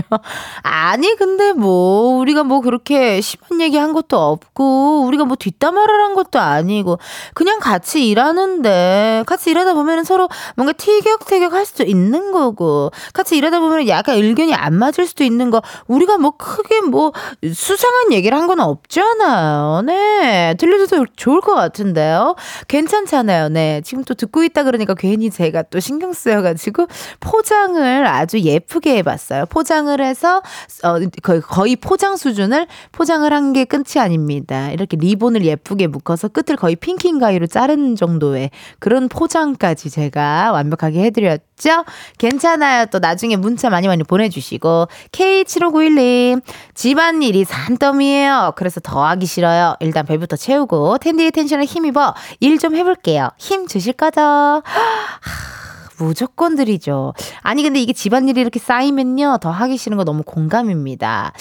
[0.62, 6.14] 아니 근데 뭐 우리가 뭐 그렇게 심한 얘기 한 것도 없고 우리가 뭐 뒷담화를 한
[6.14, 6.98] 것도 아니고
[7.34, 13.60] 그냥 같이 일하는데 같이 일하다 보면 서로 뭔가 티격태격 할 수도 있는 거고 같이 일하다
[13.60, 17.12] 보면 약간 의견이 안 맞을 수도 있는 거 우리가 뭐 크게 뭐
[17.54, 19.82] 수상한 얘기를 한 건 없잖아요.
[19.86, 22.34] 네 들려줘도 좋을 것 같은데요.
[22.68, 23.48] 괜찮잖아요.
[23.50, 26.86] 네 지금 또 듣고 있다 그러니까 괜히 제가 또또 신경 쓰여가지고
[27.20, 29.44] 포장을 아주 예쁘게 해봤어요.
[29.46, 30.38] 포장을 해서
[30.82, 34.70] 어, 거의, 거의 포장 수준을 포장을 한 게 끝이 아닙니다.
[34.70, 41.84] 이렇게 리본을 예쁘게 묶어서 끝을 거의 핑킹 가위로 자른 정도의 그런 포장까지 제가 완벽하게 해드렸죠.
[42.18, 42.86] 괜찮아요.
[42.86, 46.42] 또 나중에 문자 많이 많이 보내주시고 K7591님
[46.74, 48.54] 집안일이 산더미예요.
[48.56, 49.76] 그래서 더 하기 싫어요.
[49.80, 53.28] 일단 배부터 채우고 텐디의 텐션을 힘입어 일 좀 해볼게요.
[53.38, 54.62] 힘 주실 거죠?
[55.98, 57.14] 무조건 드리죠.
[57.42, 59.38] 아니, 근데 이게 집안일이 이렇게 쌓이면요.
[59.40, 61.32] 더 하기 싫은 거 너무 공감입니다.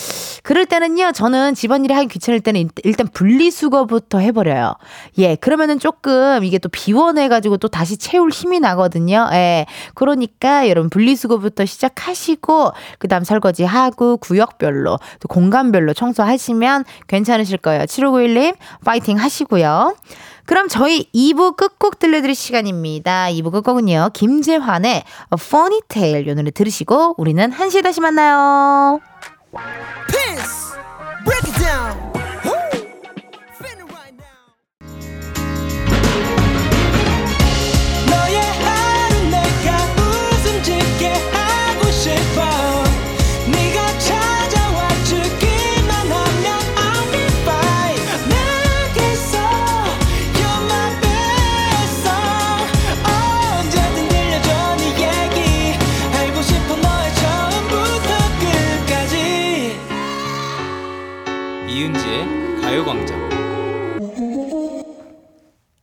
[0.44, 1.12] 그럴 때는요.
[1.12, 4.76] 저는 집안일이 하기 귀찮을 때는 일단 분리수거부터 해버려요.
[5.18, 5.36] 예.
[5.36, 9.28] 그러면은 조금 이게 또 비워내가지고 또 다시 채울 힘이 나거든요.
[9.34, 9.66] 예.
[9.94, 17.84] 그러니까 여러분 분리수거부터 시작하시고, 그 다음 설거지하고, 구역별로, 또 공간별로 청소하시면 괜찮으실 거예요.
[17.84, 19.96] 7591님, 파이팅 하시고요.
[20.46, 23.28] 그럼 저희 2부 끝곡 들려드릴 시간입니다.
[23.32, 24.12] 2부 끝곡은요.
[24.14, 25.04] 김재환의
[25.34, 29.00] Funny Tale 요 노래 들으시고 우리는 1시에 다시 만나요.
[30.08, 30.65] Peace.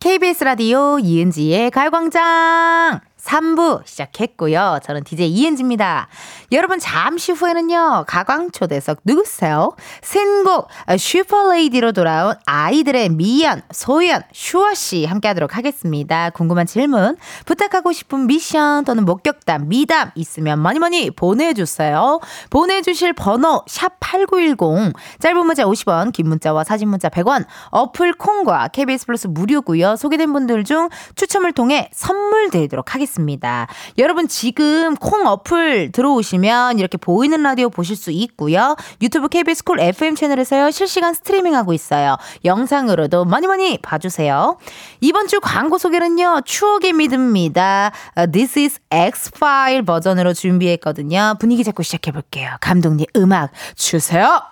[0.03, 4.81] KBS 라디오 이은지의 가요광장 3부 시작했고요.
[4.83, 6.09] 저는 DJ 이은지입니다.
[6.51, 8.05] 여러분 잠시 후에는요.
[8.07, 9.73] 가광초대석 누구세요?
[10.03, 16.31] 신곡 슈퍼레이디로 돌아온 아이들의 미연, 소연, 슈아씨 함께하도록 하겠습니다.
[16.31, 22.21] 궁금한 질문, 부탁하고 싶은 미션 또는 목격담, 미담 있으면 많이 많이 보내주세요.
[22.51, 29.07] 보내주실 번호 샵 8910 짧은 문자 50원 긴 문자와 사진 문자 100원 어플 콩과 KBS
[29.07, 29.97] 플러스 무료고요.
[29.97, 33.12] 소개된 분들 중 추첨을 통해 선물 드리도록 하겠습니다.
[33.13, 33.67] 있습니다.
[33.99, 38.77] 여러분 지금 콩 어플 들어오시면 이렇게 보이는 라디오 보실 수 있고요.
[39.01, 40.71] 유튜브 KBS 쿨 FM 채널에서요.
[40.71, 42.17] 실시간 스트리밍하고 있어요.
[42.45, 44.59] 영상으로도 많이 많이 봐주세요.
[45.01, 46.43] 이번 주 광고 소개는요.
[46.45, 47.93] 추억의 미드입니다.
[48.33, 51.37] This is X-File 버전으로 준비했거든요.
[51.39, 52.57] 분위기 잡고 시작해볼게요.
[52.61, 54.43] 감독님 음악 주세요.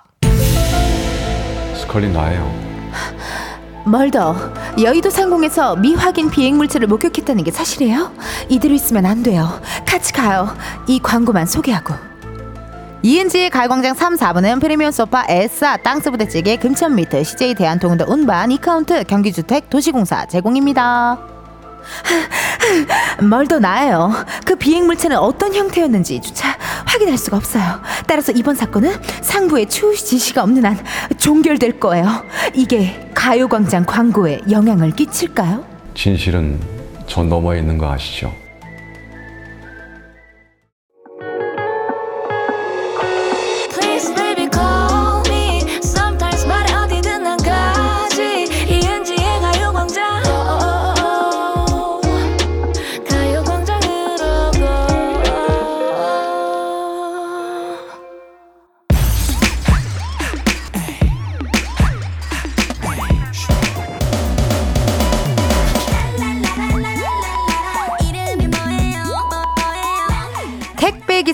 [1.76, 2.70] 스컬리 나예요.
[3.84, 4.36] 멀더
[4.80, 8.12] 여의도 상공에서 미확인 비행 물체를 목격했다는 게 사실이에요?
[8.48, 9.48] 이대로 있으면 안 돼요.
[9.86, 10.54] 같이 가요.
[10.86, 11.94] 이 광고만 소개하고.
[13.02, 19.70] 이은지의 가요광장 3, 4부는 프리미엄 소파, 에싸, 땅스부대찌개, 금천미트, CJ 대한통운 더 운반, 이카운트, 경기주택,
[19.70, 21.18] 도시공사 제공입니다.
[23.22, 24.12] 멀더 나예요.
[24.44, 26.56] 그 비행 물체는 어떤 형태였는지 주차
[27.00, 27.80] 확인할 수가 없어요.
[28.06, 28.92] 따라서 이번 사건은
[29.22, 30.78] 상부의 추후 지시가 없는 한
[31.18, 32.24] 종결될 거예요.
[32.54, 35.64] 이게 가요광장 광고에 영향을 끼칠까요?
[35.94, 36.60] 진실은
[37.06, 38.34] 저 너머에 있는 거 아시죠?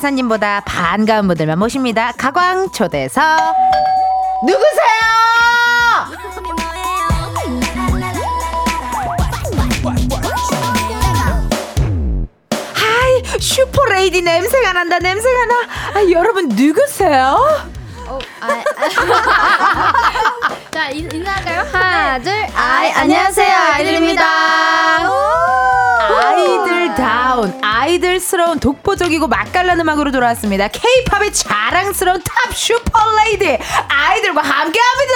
[0.06, 2.12] 기사님보다 반가운 분들만 모십니다.
[2.16, 3.24] 가광 초대석
[4.44, 4.66] 누구세요?
[12.74, 15.54] Hi Super Lady 냄새가 난다 냄새가 나.
[15.94, 17.44] 아, 여러분 누구세요?
[18.06, 18.62] 어, 아, 아.
[20.70, 21.66] 자 인, 인사할까요?
[21.72, 25.25] 하나 둘 아이 안녕하세요 아이들입니다 아이들
[27.46, 30.68] 다운 아이들스러운 독보적이고 맛깔난 음악으로 돌아왔습니다.
[30.68, 33.58] K-팝의 자랑스러운 탑 슈퍼레이디.
[33.88, 35.14] 아이들과 함께합니다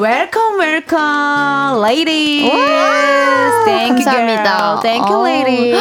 [0.00, 2.50] welcome welcome ladies
[3.66, 4.80] Thank 감사합니다 you girl.
[4.80, 5.26] Thank you 어.
[5.26, 5.76] ladies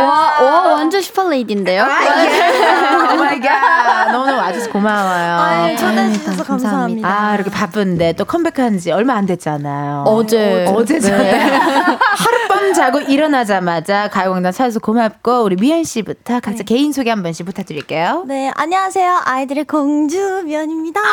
[0.00, 3.14] 와, 와 완전 슈퍼레이디인데요 아, 예.
[3.14, 4.10] Oh my god.
[4.10, 5.76] 너무너무 와줘서 고마워요.
[5.76, 10.02] 초대해 주셔서 감사합니다 아, 이렇게 바쁜데 또 컴백한 지 얼마 안 됐잖아요.
[10.06, 10.66] 어제.
[10.68, 11.52] 어제잖아요.
[12.00, 17.46] 하룻 밤 자고 일어나자마자 가요광장 찾아서 고맙고, 우리 미연 씨부터 각자 개인 소개 한 번씩
[17.46, 18.24] 부탁드릴게요.
[18.26, 19.22] 네, 안녕하세요.
[19.24, 21.00] 아이들의 공주 미연입니다.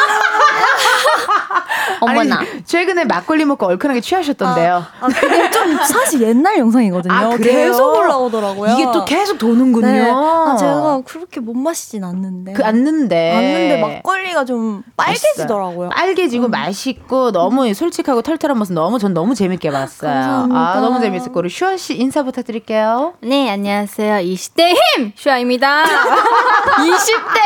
[2.01, 4.83] 어머나 아니, 최근에 막걸리 먹고 얼큰하게 취하셨던데요.
[4.99, 7.13] 아, 그게 좀 사실 옛날 영상이거든요.
[7.13, 7.37] 아?
[7.37, 8.73] 계속 올라오더라고요.
[8.73, 9.87] 이게 또 계속 도는군요.
[9.87, 10.11] 네.
[10.11, 12.53] 아, 제가 그렇게 못 마시진 않는데.
[12.53, 13.31] 그 앉는데.
[13.31, 15.89] 않는데 막걸리가 좀 빨개지더라고요.
[15.89, 20.11] 빨개지고 맛있고 너무 솔직하고 털털한 모습 너무 전 너무 재밌게 봤어요.
[20.11, 20.59] 감사합니다.
[20.59, 23.13] 아 너무 재밌었고 우리 슈아 씨 인사 부탁드릴게요.
[23.21, 27.37] 네 안녕하세요 20대 힘 슈아입니다 20대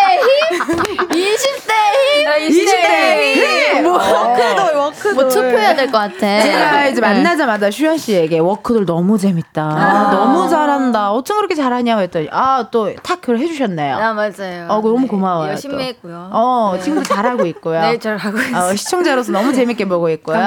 [0.52, 1.72] 힘 20대
[2.40, 3.34] 힘 20대
[3.76, 3.84] 힘!
[3.84, 5.14] 뭐, 워크돌, 워크돌.
[5.16, 7.08] 뭐 투표해야 될 것 같아 제가 이제 네.
[7.08, 9.62] 만나자마자 슈아 씨에게 워크돌 너무 재밌다.
[9.62, 11.12] 아, 너무 잘한다.
[11.12, 13.98] 어쩜 그렇게 잘하냐고 했더니 아또 타크를 해주셨네요.
[13.98, 15.82] 아 맞아요 어, 너무 고마워요, 열심히 또.
[15.82, 17.82] 했고요 어 지금도 잘하고 있고요.
[17.82, 20.38] 네 잘하고 있어요 어, 시청자로서 너무 재밌게 보고 있고요.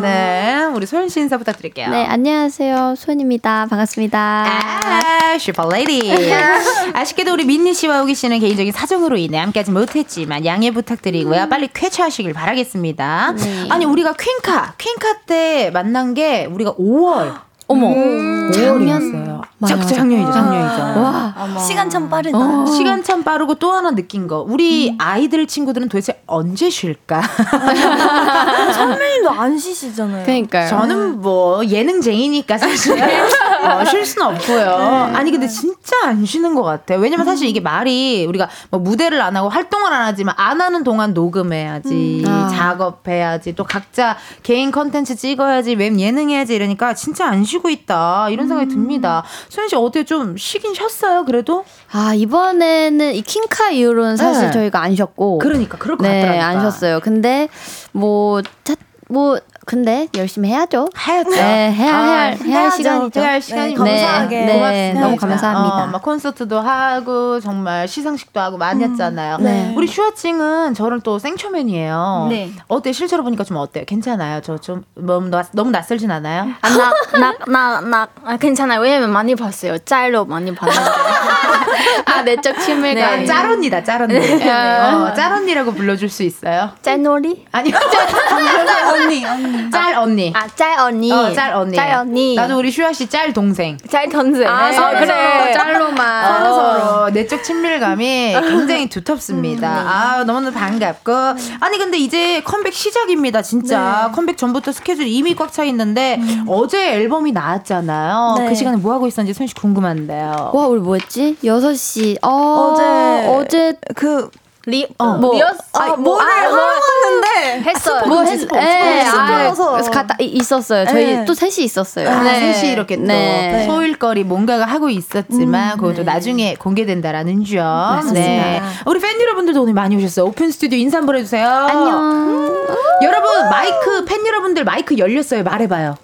[0.00, 1.90] 네, 우리 소연 씨 인사 부탁드릴게요.
[1.90, 6.12] 네 안녕하세요 소연입니다 반갑습니다 아, 슈퍼레이디.
[6.94, 11.48] 아쉽게도 우리 민니 씨와 우기 씨는 개인적인 사정으로 인해 함께하지 못했지만 양해 부탁드리고요.
[11.48, 13.34] 빨리 쾌차하시길 바라겠습니다.
[13.68, 17.40] 아니 우리가 퀸카, 퀸카 때 만난 게 우리가 5월.
[17.68, 19.42] 어머 음, 작년 5월이었어요.
[19.66, 21.00] 작, 작년이죠, 작년이죠.
[21.00, 21.34] 와
[21.66, 22.38] 시간 참 빠르다.
[22.38, 22.66] 어.
[22.66, 24.44] 시간 참 빠르고 또 하나 느낀 거.
[24.46, 27.22] 우리 아이들 친구들은 도대체 언제 쉴까?
[28.72, 30.24] 선배님도 안 쉬시잖아요.
[30.26, 35.10] 그러니까요 저는 뭐 예능쟁이니까 사실 어, 쉴 수는 없고요.
[35.14, 37.00] 아니 근데 진짜 안 쉬는 것 같아요.
[37.00, 41.14] 왜냐면 사실 이게 말이 우리가 뭐 무대를 안 하고 활동을 안 하지만 안 하는 동안
[41.14, 42.48] 녹음해야지, 아.
[42.54, 48.68] 작업해야지, 또 각자 개인 컨텐츠 찍어야지, 웹 예능해야지 이러니까 진짜 안 쉬고 있다 이런 생각이
[48.70, 49.22] 듭니다.
[49.48, 51.24] 소연 씨 어때 좀 쉬긴 쉬었어요?
[51.24, 51.64] 그래도?
[51.92, 54.50] 아 이번에는 이 퀸카 이후로는 사실 네.
[54.52, 56.46] 저희가 안 쉬었고 그러니까 그럴 것 네, 같더라니까.
[56.46, 57.00] 안 쉬었어요.
[57.00, 57.48] 근데
[57.92, 58.74] 뭐, 차,
[59.08, 60.88] 뭐 근데 열심히 해야죠.
[60.96, 61.30] 해야죠.
[61.30, 62.70] 네, 해야, 아, 해야, 해야 할.
[62.70, 63.20] 시간이죠.
[63.20, 64.40] 해야 할 시간이 네, 감사하게.
[64.44, 65.00] 네, 고맙습니다.
[65.00, 65.76] 너무 감사합니다.
[65.76, 69.38] 어, 막 콘서트도 하고 정말 시상식도 하고 많이 했잖아요.
[69.38, 69.72] 네.
[69.76, 72.26] 우리 슈아찡은 저를 또 생초맨이에요.
[72.30, 72.52] 네.
[72.68, 73.84] 어때 실제로 보니까 좀 어때요?
[73.86, 74.40] 괜찮아요?
[74.40, 76.46] 저 좀 너무, 낯- 너무 낯설진 않아요?
[76.62, 78.80] 아, 나, 나, 나, 나, 아, 괜찮아요.
[78.80, 79.78] 왜냐면 많이 봤어요.
[79.78, 80.80] 짤로 많이 봤는데.
[82.06, 83.20] 아, 내적 친밀감.
[83.20, 84.16] 아, 짤언니다, 짤 언니.
[84.16, 86.70] 어, 짤 언니라고 불러줄 수 있어요?
[86.82, 87.46] 짤놀이?
[87.50, 87.74] 아니요.
[88.94, 89.55] 언니, 언니.
[89.72, 90.32] 짤 언니.
[90.34, 91.12] 아, 짤 언니.
[91.12, 91.76] 어, 짤 언니.
[91.76, 92.34] 짤 언니.
[92.34, 93.76] 나도 우리 슈아 씨 짤 동생.
[93.90, 94.46] 짤 동생.
[94.48, 94.72] 아, 네.
[94.76, 95.06] 서로 그래.
[95.06, 96.38] 서로 짤로만.
[96.38, 99.68] 서로 서로 내적 친밀감이 굉장히 두텁습니다.
[99.68, 101.12] 아 너무너무 반갑고
[101.60, 103.42] 아니 근데 이제 컴백 시작입니다.
[103.42, 108.34] 진짜 컴백 전부터 스케줄이 이미 꽉 차 있는데 어제 앨범이 나왔잖아요.
[108.38, 108.48] 네.
[108.48, 110.50] 그 시간에 뭐 하고 있었는지 소연 씨 궁금한데요.
[110.52, 111.36] 와, 우리 뭐 했지?
[111.42, 112.18] 6시.
[112.22, 112.28] 어,
[112.72, 114.30] 어제- 어제 그,
[114.68, 115.12] 리, 어.
[115.18, 117.70] 뭐, 리허, 아, 뭐를 하러 갔는데.
[117.70, 118.02] 했어요.
[118.08, 119.26] 뭐 했, 스포, 예, 스포, 아.
[119.72, 120.84] 그래서 갔다, 이- 있었어요.
[120.86, 121.24] 저희 네.
[121.24, 122.08] 또 셋이 있었어요.
[122.08, 122.52] 아, 네.
[122.54, 123.64] 셋이 이렇게 또 네.
[123.64, 128.12] 소일거리 뭔가가 하고 있었지만 그것도 나중에 공개된다라는 점.
[128.12, 128.60] 네.
[128.86, 130.26] 우리 팬 여러분들도 오늘 많이 오셨어요.
[130.26, 131.46] 오픈 스튜디오 인사 한번 해주세요.
[131.48, 132.66] 안녕.
[133.04, 135.44] 여러분 마이크 팬 여러분들 마이크 열렸어요.
[135.44, 135.96] 말해봐요.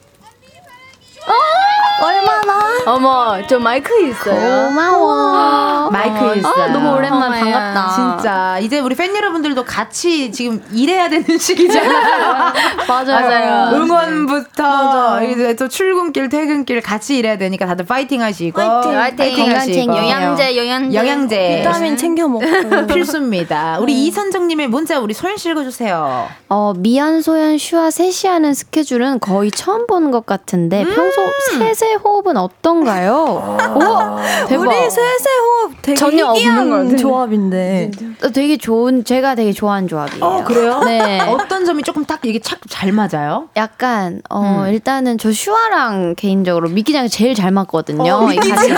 [2.03, 2.62] 얼마나?
[2.86, 4.66] 어머, 저 마이크 있어요.
[4.68, 5.90] 고마워.
[5.90, 6.62] 마이크 있어요.
[6.64, 7.40] 아, 너무 오랜만 어머야.
[7.40, 7.94] 반갑다.
[7.94, 12.53] 진짜 이제 우리 팬 여러분들도 같이 지금 일해야 되는 시기잖아요.
[12.88, 13.76] 맞아요.
[13.76, 18.98] 응원부터 이제 또 출근길 퇴근길 같이 일해야 되니까 다들 파이팅 하시고 파이팅.
[18.98, 19.55] 화이팅.
[19.57, 20.94] 하시고 영양제, 영양제.
[20.98, 22.42] 영양제 비타민 챙겨 먹고.
[22.92, 23.78] 필수입니다.
[23.80, 26.28] 우리 이선정님의 문자 우리 소연 씨 읽어주세요.
[26.48, 31.22] 어, 미연, 소연, 슈아 셋이 하는 스케줄은 거의 처음 보는 것 같은데 평소
[31.74, 33.57] 셋의 호흡은 어떤 어떤가요?
[33.74, 34.62] 오, 대박.
[34.62, 36.97] 우리 셋의 호흡 되게 전혀 없는.
[36.97, 37.90] 조합인데.
[38.24, 40.24] 어, 되게 좋은 제가 되게 좋아하는 조합이에요.
[40.24, 40.80] 어, 그래요?
[40.84, 41.20] 네.
[41.20, 43.49] 어떤 점이 조금 딱 이게 착 잘 맞아요?
[43.57, 44.72] 약간 어 음.
[44.72, 48.11] 일단은 저 슈아랑 개인적으로 미끼장이 제일 잘 맞거든요.
[48.12, 48.72] 어, 이 같이.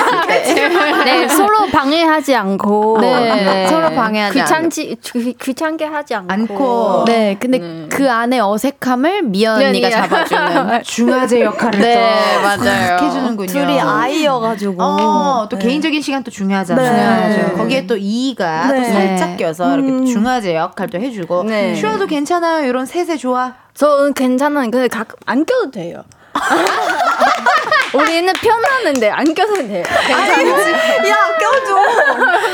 [1.05, 2.99] 네, 서로 방해하지 않고.
[3.01, 6.33] 네, 서로 방해하지 귀찮지, 귀, 귀찮게 하지 않고.
[6.33, 7.05] 않고.
[7.07, 7.87] 네, 근데 네.
[7.89, 9.91] 그 안에 어색함을 미연 언니가.
[9.91, 10.83] 잡아주는.
[10.83, 12.97] 중화제 역할을 네, 또 맞아요.
[13.07, 13.47] 해주는군요.
[13.47, 14.83] 둘이 아이여가지고.
[14.83, 15.67] 어, 또 네.
[15.67, 16.93] 개인적인 시간 또 중요하잖아요.
[17.29, 17.35] 네.
[17.35, 17.57] 중요하죠.
[17.57, 18.85] 거기에 또 이가 또 네.
[18.85, 20.07] 살짝 껴서 이렇게 음.
[20.07, 21.45] 중화제 역할도 해주고.
[21.45, 21.75] 네.
[21.75, 22.67] 슈아도 괜찮아요.
[22.67, 23.55] 이런 셋의 조화.
[23.75, 24.71] 저는 괜찮아요.
[24.71, 26.03] 근데 가끔 안 껴도 돼요.
[27.95, 29.85] 우리는 편하는데 안 껴도 돼요.
[29.85, 31.75] 야, 껴줘.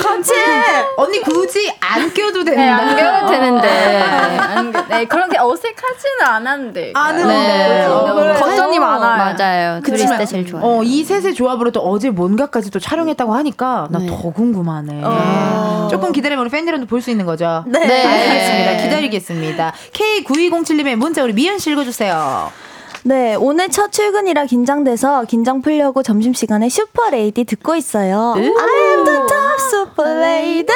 [0.06, 0.62] 같이 해.
[0.98, 2.60] 언니 굳이 안 껴도 된다.
[2.60, 4.02] 네, 안 껴도 되는데.
[4.38, 6.92] 안 껴- 네, 그렇게 어색하지는 않았는데.
[6.94, 7.26] 않은데.
[7.34, 7.86] 네.
[7.86, 8.34] 어.
[8.38, 9.34] 걱정이 많아요.
[9.34, 9.80] 맞아요.
[9.80, 10.62] 둘이 있을 때 제일 좋아요.
[10.62, 14.10] 어, 이 셋의 조합으로 또 어제 뭔가까지 또 촬영했다고 하니까 나더 네.
[14.34, 15.00] 궁금하네.
[15.04, 15.88] 어.
[15.90, 17.64] 조금 기다리면 우리 팬들한테 볼수 있는 거죠?
[17.66, 17.78] 네.
[17.78, 18.06] 네.
[18.06, 18.82] 알겠습니다.
[18.84, 19.72] 기다리겠습니다.
[19.94, 22.52] K9207님의 문자 우리 미연 씨 읽어주세요.
[23.02, 28.34] 네, 오늘 첫 출근이라 긴장돼서 긴장 풀려고 점심시간에 슈퍼레이디 듣고 있어요.
[28.36, 30.66] I am the top super lady.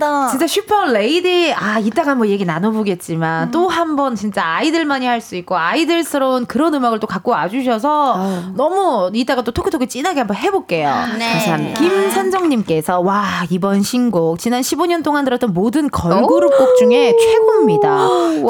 [0.00, 0.28] 감사합니다.
[0.30, 5.36] 진짜 슈퍼 레이디 아 이따가 한번 얘기 나눠보겠지만 또 한 번 진짜 아이들만이 할 수
[5.36, 10.88] 있고 아이들스러운 그런 음악을 또 갖고 와주셔서 너무 이따가 또 토크토크 진하게 한번 해볼게요.
[11.18, 11.32] 네.
[11.32, 11.80] 감사합니다.
[11.80, 17.98] 김선정님께서 와 이번 신곡 지난 15년 동안 들었던 모든 걸그룹 곡 중에 최고입니다.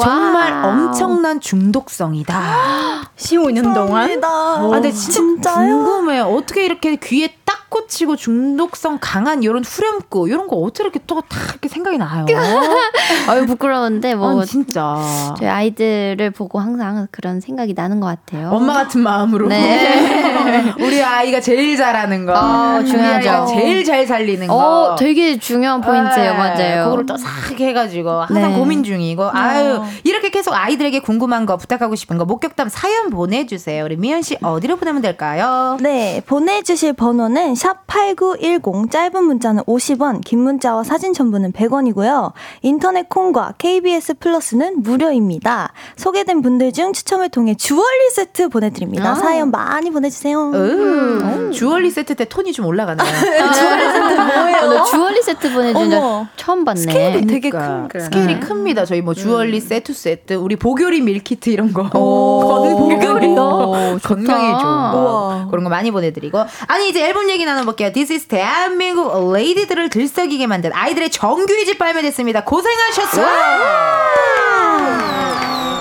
[0.01, 0.69] 정말 와우.
[0.69, 3.11] 엄청난 중독성이다.
[3.17, 4.21] 15년 동안?
[4.23, 5.75] 아, 근데 진짜 진짜요?
[5.83, 6.23] 궁금해요.
[6.25, 11.37] 어떻게 이렇게 귀에 딱 꽂히고 중독성 강한 이런 후렴구 이런 거 어떻게 이렇게 또 다
[11.51, 12.25] 이렇게 생각이 나요?
[13.29, 14.97] 아유 부끄러운데 뭐 아니, 진짜
[15.37, 18.49] 저희 아이들을 보고 항상 그런 생각이 나는 것 같아요.
[18.51, 20.73] 엄마 같은 마음으로 네.
[20.79, 23.45] 우리 아이가 제일 잘하는 거, 어, 중요하죠.
[23.53, 24.53] 제일 잘 살리는 거.
[24.55, 26.83] 어, 되게 중요한 포인트예요, 네, 맞아요.
[26.85, 28.57] 그거를 또싹 해가지고 항상 네.
[28.59, 33.85] 고민 중이고 아유 이렇게 계속 아이들에게 궁금한 거 부탁하고 싶은 거 목격담 사연 보내주세요.
[33.85, 35.77] 우리 미연 씨 어디로 보내면 될까요?
[35.79, 42.31] 네, 보내주실 번호는 샵 8910, 짧은 문자는 50원, 긴 문자와 사진 첨부는 100원이고요.
[42.63, 45.71] 인터넷 콩과 KBS 플러스는 무료입니다.
[45.95, 49.11] 소개된 분들 중 추첨을 통해 주얼리 세트 보내드립니다.
[49.11, 49.13] 아.
[49.13, 50.53] 사연 많이 보내주세요.
[50.55, 53.05] 음, 주얼리 세트 때 톤이 좀 올라가네요.
[53.53, 54.57] 주얼리 세트 뭐예요?
[54.57, 56.25] 어, 나 주얼리 세트 어머.
[56.37, 56.81] 처음 봤네.
[56.81, 57.99] 스케일이 되게 그러니까 큰.
[57.99, 58.85] 스케일이 큽니다.
[58.85, 61.91] 저희 뭐 주얼리 세트 세트, 우리 보교리 밀키트 이런 거.
[61.93, 62.41] 오?
[63.91, 64.51] 오, 건강에.
[64.51, 64.91] 좋은 거.
[64.95, 65.47] 우와.
[65.51, 66.43] 그런 거 많이 보내드리고.
[66.67, 67.91] 아니, 이제 앨범 얘기 나눠볼게요.
[67.91, 72.43] This is 대한민국 레이디들을 들썩이게 만든 아이들의 정규 2집 발매됐습니다.
[72.45, 73.27] 고생하셨어요!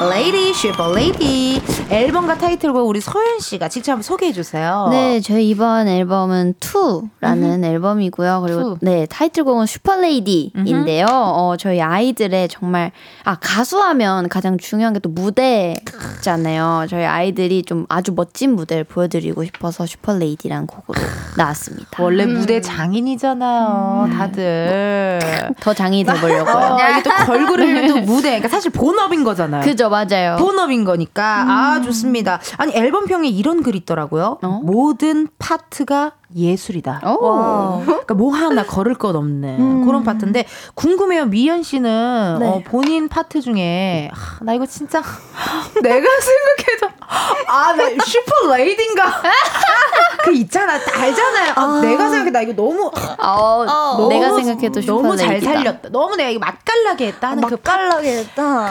[0.08, 1.60] 레이디, 슈퍼 레이디.
[1.90, 4.88] 앨범과 타이틀곡 우리 소연 씨가 직접 한번 소개해 주세요.
[4.90, 8.40] 네, 저희 이번 앨범은 2라는 앨범이고요.
[8.46, 8.76] 그리고 Two.
[8.80, 11.06] 네, 타이틀곡은 슈퍼 레이디인데요.
[11.10, 12.92] 어, 저희 아이들의 정말
[13.24, 16.86] 아, 가수하면 가장 중요한 게 또 무대잖아요.
[16.90, 21.00] 저희 아이들이 좀 아주 멋진 무대를 보여드리고 싶어서 슈퍼 레이디라는 곡으로
[21.36, 21.88] 나왔습니다.
[22.02, 25.18] 원래 무대 장인이잖아요, 다들.
[25.60, 26.54] 더 장인이 돼 보려고요.
[26.54, 29.62] 어, 이게 또 걸그룹이 또 무대, 그러니까 사실 본업인 거잖아요.
[29.62, 30.36] 그죠, 맞아요.
[30.38, 32.40] 본업인 거니까 아 좋습니다.
[32.56, 34.38] 아니 앨범평에 이런 글이 있더라고요.
[34.42, 34.60] 어?
[34.62, 37.00] 모든 파트가 예술이다.
[37.00, 41.26] 그러니까 뭐 하나 거를 것 없는 그런 파트인데 궁금해요.
[41.26, 42.46] 미연 씨는 네.
[42.48, 45.02] 어, 본인 파트 중에 아, 나 이거 진짜
[45.82, 47.00] 내가 생각해도
[47.48, 49.22] 아 나 슈퍼 레이디인가
[50.22, 51.52] 그 있잖아 알잖아요.
[51.56, 52.86] 아, 내가 생각해 나 이거 너무
[53.18, 55.40] 어, 어, 내가 너무- 생각해도 너무 잘.
[55.40, 55.88] 살렸다.
[55.90, 58.70] 너무 내가 이거 맛깔나게 했다는 그 파- 맛깔나게 했다.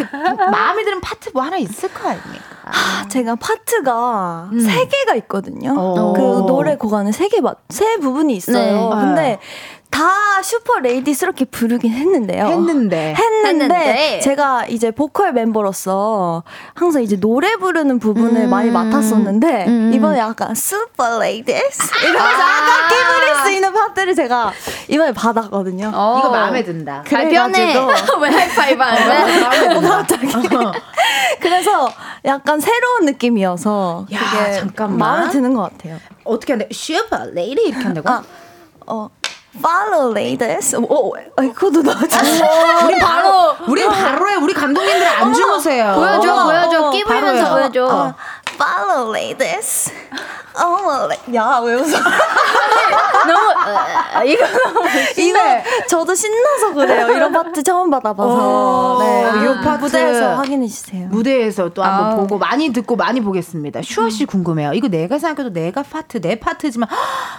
[0.52, 2.44] 마음에 드는 파트 뭐 하나 있을 거 아닙니까?
[2.72, 4.60] 아, 제가 파트가 음.
[4.60, 5.76] 세 개가 있거든요.
[5.78, 6.14] 어.
[6.14, 7.40] 그 노래 구간에 세 개,
[7.70, 8.90] 세 부분이 있어요.
[8.90, 9.02] 네.
[9.02, 9.40] 근데
[9.90, 12.46] 다 슈퍼 레이디스럽게 부르긴 했는데요.
[12.46, 14.20] 했는데 했는데, 했는데.
[14.22, 16.44] 제가 이제 보컬 멤버로서
[16.76, 18.50] 항상 이제 노래 부르는 부분을 음.
[18.50, 19.92] 많이 맡았었는데 음.
[19.94, 24.52] 이번에 약간 슈퍼 레이디스 이러면서 약간 끼 부릴 수 있는 파트를 제가
[24.88, 25.92] 이번에 받았거든요.
[25.94, 26.18] 어.
[26.20, 27.04] 이거 마음에 든다.
[27.10, 27.74] 발변해.
[27.74, 29.42] 그래가지고 왜 하이파이브 안 해?
[29.42, 29.90] 마음에 든다.
[29.98, 30.28] 갑자기.
[31.42, 31.90] 그래서
[32.26, 34.98] 약간 새로운 느낌이어서 야, 그게 잠깐만.
[35.00, 35.98] 마음에 드는 것 같아요.
[36.24, 36.68] 어떻게 한대?
[36.72, 38.10] 슈퍼 레이디 이렇게 한다고?
[38.10, 38.24] 아,
[38.86, 39.10] 어,
[39.60, 40.76] follow ladies.
[40.76, 42.18] 오, 아, 그것도 나왔지.
[42.86, 44.36] 우리 바로 우리 바로 해.
[44.36, 45.96] 우리 감독님들 안 주무세요.
[45.96, 46.80] 보여줘, 어머, 보여줘.
[46.80, 47.70] 어머, 끼 부리면서 바로요.
[47.72, 48.14] 보여줘.
[48.56, 49.92] follow ladies.
[50.62, 51.98] 어머, 레- 야, 왜 웃어?
[53.28, 54.88] 너무 어, 이거 너무
[55.18, 55.40] 이거
[55.88, 57.10] 저도 신나서 그래요.
[57.10, 58.98] 이런 파트 처음 받아봐서.
[59.02, 59.46] 네.
[59.46, 61.08] 요 파트 무대에서 확인해 주세요.
[61.10, 62.18] 무대에서 또 한번 아우.
[62.22, 63.82] 보고 많이 듣고 많이 보겠습니다.
[63.84, 64.74] 슈화 씨 궁금해요.
[64.74, 66.88] 이거 내가 생각해도 내가 파트 내 파트지만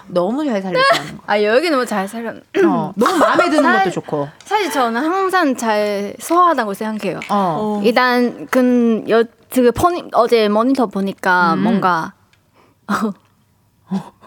[0.06, 1.22] 너무 잘 살렸다는 거.
[1.26, 2.36] 아 여기 너무 잘 살렸.
[2.64, 4.28] 어, 너무 마음에 드는 살- 것도 좋고.
[4.44, 7.20] 사실 저는 항상 잘 소화하다고 생각해요.
[7.30, 7.80] 어.
[7.84, 11.64] 일단 그 여 그 포니, 어제 모니터 보니까 음.
[11.64, 12.12] 뭔가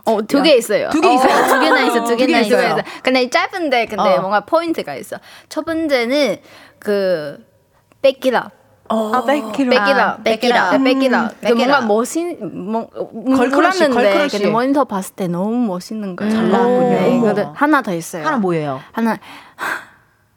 [0.06, 0.90] 어, 두 개 있어요.
[0.90, 1.48] 두 개 있어요?
[1.48, 2.58] 두 개나 있어, 두두 개나 개 있어.
[2.62, 2.78] 있어요.
[3.04, 4.20] 근데 짧은데 근데 어.
[4.22, 5.18] 뭔가 포인트가 있어.
[5.50, 6.38] 첫 번째는
[6.80, 7.38] 그
[8.02, 8.52] 뺏기라.
[8.90, 10.18] 아, 뺏기라.
[10.24, 11.30] 뺏기라, 뺏기라, 음.
[11.42, 11.54] 그.
[11.54, 14.38] 뭔가 멋있, 뭐, 걸크러쉬, 몰랐는데 걸크러쉬.
[14.40, 16.32] 근데 모니터 봤을 때 너무 멋있는 거예요.
[16.34, 17.34] 잘 나왔군요.
[17.34, 18.26] 네, 하나 더 있어요.
[18.26, 18.82] 하나 뭐예요?
[18.92, 19.18] 하나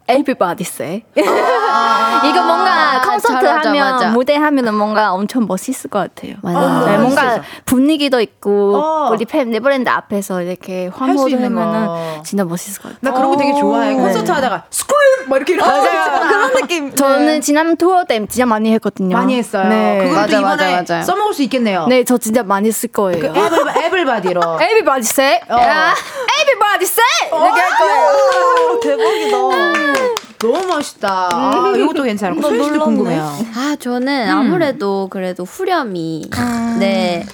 [0.09, 1.03] Everybody say.
[1.17, 4.09] 이거 뭔가 콘서트 잘하자, 하면 맞아.
[4.11, 6.35] 무대 하면은 뭔가 엄청 멋있을 것 같아요.
[6.43, 6.87] 맞아.
[6.93, 9.11] 네, 뭔가 분위기도 있고 어.
[9.13, 11.45] 우리 팬 네버랜드 앞에서 이렇게 수 환호를.
[11.45, 12.99] 하면은 진짜 멋있을 것 같아요.
[13.01, 13.95] 나 그런 거 되게 좋아해.
[13.95, 16.29] 콘서트 하다가 scream 막 이렇게 맞아요.
[16.29, 16.95] 그런 느낌.
[16.95, 19.17] 저는 지난 투어 때 진짜 많이 했거든요.
[19.17, 19.69] 많이 했어요.
[19.69, 20.09] 네.
[20.09, 21.03] 또 맞아, 이번에 맞아, 맞아.
[21.03, 21.87] 써먹을 수 있겠네요.
[21.89, 23.21] 네, 저 진짜 많이 쓸 거예요.
[23.21, 24.41] 그 every everybody로.
[24.63, 25.41] Everybody say.
[25.49, 25.95] 아,
[26.43, 27.29] Everybody say.
[27.33, 28.81] 이렇게 할 거예요.
[28.81, 29.96] 대박이다.
[30.39, 31.29] 너무 멋있다.
[31.33, 33.23] 아, 이것도 괜찮고 소연 씨도 궁금해요.
[33.55, 36.31] 아, 저는 아무래도 그래도 후렴이
[36.79, 37.27] 네.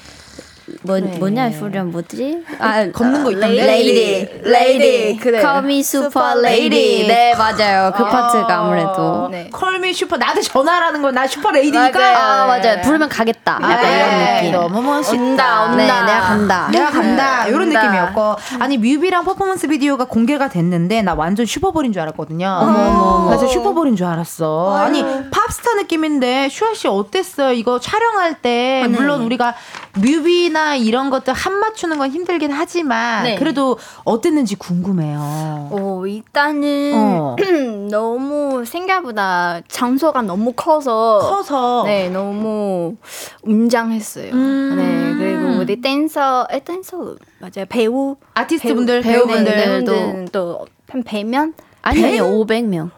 [0.82, 2.44] 뭐, 뭐냐 후렴 뭐지?
[2.58, 3.66] 아, 걷는 거 있던데?
[3.66, 5.18] 레이디, 레이디.
[5.20, 5.40] 그래.
[5.40, 7.06] Call me super lady.
[7.06, 7.92] 네, 맞아요.
[7.96, 9.28] 그 파트가 아무래도.
[9.30, 9.48] 네.
[9.52, 11.98] call me super 나한테 전화라는 건나 슈퍼 레이디니까.
[11.98, 12.16] 맞아요.
[12.16, 12.80] 아, 맞아요.
[12.82, 13.58] 부르면 가겠다.
[13.62, 14.52] 약간 네, 이런 느낌.
[14.52, 15.22] 너무 멋있다.
[15.22, 15.76] 온다, 온다.
[15.76, 16.68] 네, 내가 간다.
[16.70, 17.82] 내가 간다 이런 간다.
[17.82, 22.46] 느낌이었고 아니 뮤비랑 퍼포먼스 비디오가 공개가 됐는데 나 완전 슈퍼볼인 줄 알았거든요.
[22.46, 24.76] 나 진짜 슈퍼볼인 줄 알았어.
[24.76, 27.52] 아니 팝스타 느낌인데 슈아 씨 어땠어요?
[27.52, 29.54] 이거 촬영할 때 물론 우리가
[29.98, 33.34] 뮤비나 이런 것들 한 맞추는 건 힘들긴 하지만 네.
[33.36, 35.68] 그래도 어땠는지 궁금해요.
[35.70, 37.36] 오, 일단은 어.
[37.90, 42.96] 너무 생각보다 장소가 너무 커서 커서 네, 너무
[43.42, 44.32] 웅장했어요.
[44.32, 44.74] 음.
[44.76, 47.66] 네, 그리고 우리 댄서, 에, 댄서 맞아요.
[47.68, 51.52] 배우 아티스트 분들 배우, 배우분들 배우분들도 또한 100명?
[51.82, 52.90] 아니, 아니, 500명.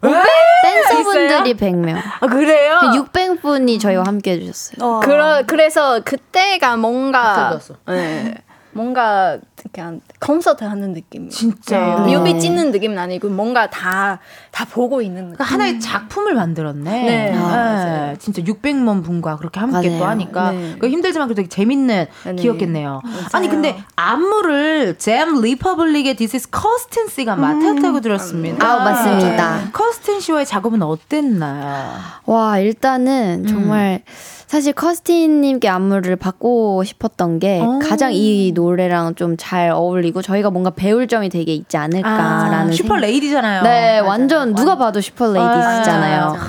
[0.62, 1.96] 댄서분들이 100명.
[2.20, 2.80] 아, 그래요?
[2.82, 5.00] 600분이 저희와 함께 해주셨어요.
[5.00, 7.74] 그러, 그래서 그때가 뭔가 돋았어.
[7.88, 8.34] 네,
[8.74, 9.38] 뭔가
[9.72, 11.28] 그냥 콘서트 하는 느낌.
[11.30, 12.04] 진짜.
[12.04, 15.34] 네, 뮤비 찍는 느낌은 아니고 뭔가 다다 보고 있는 느낌.
[15.36, 16.90] 그러니까 하나의 작품을 만들었네.
[16.90, 17.30] 네.
[17.30, 18.16] 네, 아, 맞아요.
[18.18, 20.10] 진짜 600만 분과 그렇게 함께 또 맞아요.
[20.10, 20.76] 하니까 네.
[20.78, 22.34] 그 힘들지만 그래도 되게 재밌는 네.
[22.34, 23.00] 기억겠네요.
[23.32, 28.66] 아니 근데 안무를 잼 리퍼블릭의 This is 커스틴 씨가 맡았다고 들었습니다.
[28.66, 29.70] 아, 맞습니다.
[29.72, 31.94] 커스틴 씨와의 작업은 어땠나요?
[32.26, 34.02] 와, 일단은 정말
[34.46, 37.78] 사실 커스틴 님께 안무를 받고 싶었던 게 오.
[37.80, 42.88] 가장 이 노 래랑 좀 잘 어울리고 저희가 뭔가 배울 점이 되게 있지 않을까라는 슈퍼
[42.94, 43.62] 생각- 레이디잖아요.
[43.62, 46.26] 네, 완전 누가 봐도 슈퍼 레이디스잖아요.
[46.32, 46.40] 맞아.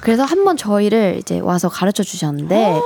[0.00, 2.80] 그래서 한 번 저희를 이제 와서 가르쳐 주셨는데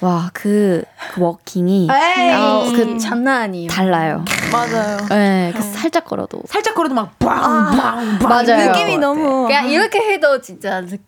[0.00, 0.82] 와, 그,
[1.14, 2.32] 그 워킹이 에이.
[2.34, 3.68] 어, 그 장난 아니에요.
[3.70, 4.24] 달라요.
[4.52, 4.98] 맞아요.
[5.08, 8.72] 네, 그 살짝 걸어도 살짝 걸어도 막 빵빵빵 맞아요.
[8.72, 9.46] 느낌이 너무.
[9.46, 10.98] 그냥 이렇게 해도 진짜 느-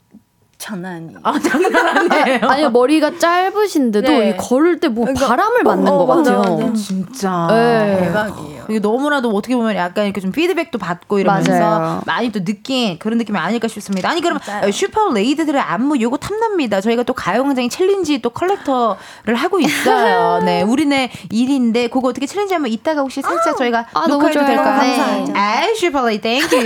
[0.59, 1.19] 장난 아니에요.
[1.23, 2.41] 아 장난 아니에요.
[2.49, 4.31] 아니 머리가 짧으신데도 네.
[4.31, 6.57] 이 걸을 때뭐 바람을 맞는 것 맞아, 같아요.
[6.59, 6.73] 맞아.
[6.75, 8.01] 진짜 네.
[8.01, 8.65] 대박이에요.
[8.69, 12.03] 이게 너무나도 어떻게 보면 약간 이렇게 좀 피드백도 받고 이러면서 맞아요.
[12.07, 14.11] 많이 또 느낀 그런 느낌이 아닐까 싶습니다.
[14.11, 14.41] 아니 그럼
[14.73, 16.81] 슈퍼 레이디들의 안무 요거 탐납니다.
[16.81, 20.43] 저희가 또 가요광장이 챌린지 또 컬렉터를 하고 있어요.
[20.45, 24.45] 네, 우리네 일인데 그거 어떻게 챌린지 하면 이따가 혹시 살짝 저희가 아, 녹화해도.
[24.45, 25.25] 될까요?
[25.25, 25.33] 네.
[25.35, 26.57] 아, 슈퍼 레이디 thank you.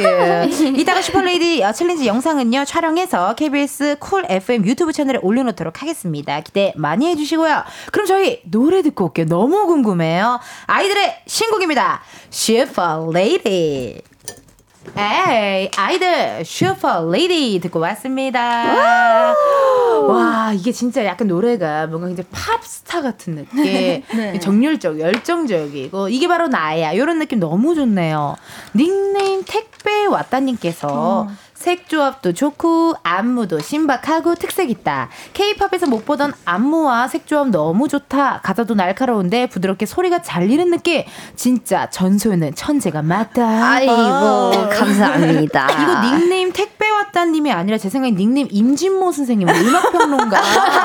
[0.81, 6.41] 이따가 슈퍼 레이디 어, 챌린지 영상은요 촬영해서 KBS 쿨 FM 유튜브 채널에 올려놓도록 하겠습니다.
[6.41, 7.65] 기대 많이 해주시고요.
[7.93, 9.27] 그럼 저희 노래 듣고 올게요.
[9.27, 10.41] 너무 궁금해요.
[10.67, 12.03] 아이들의 신곡입니다.
[12.31, 14.03] 슈퍼 레이디.
[14.97, 19.33] 에이, 아이들 슈퍼 레이디 듣고 왔습니다.
[20.09, 24.03] 와, 이게 진짜 약간 노래가 뭔가 굉장히 팝스타 같은 느낌.
[24.41, 26.93] 정열적, 열정적이고 이게 바로 나야.
[26.93, 28.37] 이런 느낌 너무 좋네요.
[28.75, 31.29] 닉네임 택배 왔다님께서
[31.63, 35.09] 색 조합도 좋고 안무도 신박하고 특색 있다.
[35.33, 38.41] 케이팝에서 못 보던 안무와 색 조합 너무 좋다.
[38.43, 41.05] 가사도 날카로운데 부드럽게 소리가 잘리는 느낌.
[41.37, 43.47] 진짜 전소연은 천재가 맞다.
[43.47, 43.93] 아이고
[44.71, 45.69] 감사합니다.
[45.81, 50.41] 이거 닉네임 택배 왔다님이 아니라 제 생각엔 닉네임 임진모 선생님 음악평론가.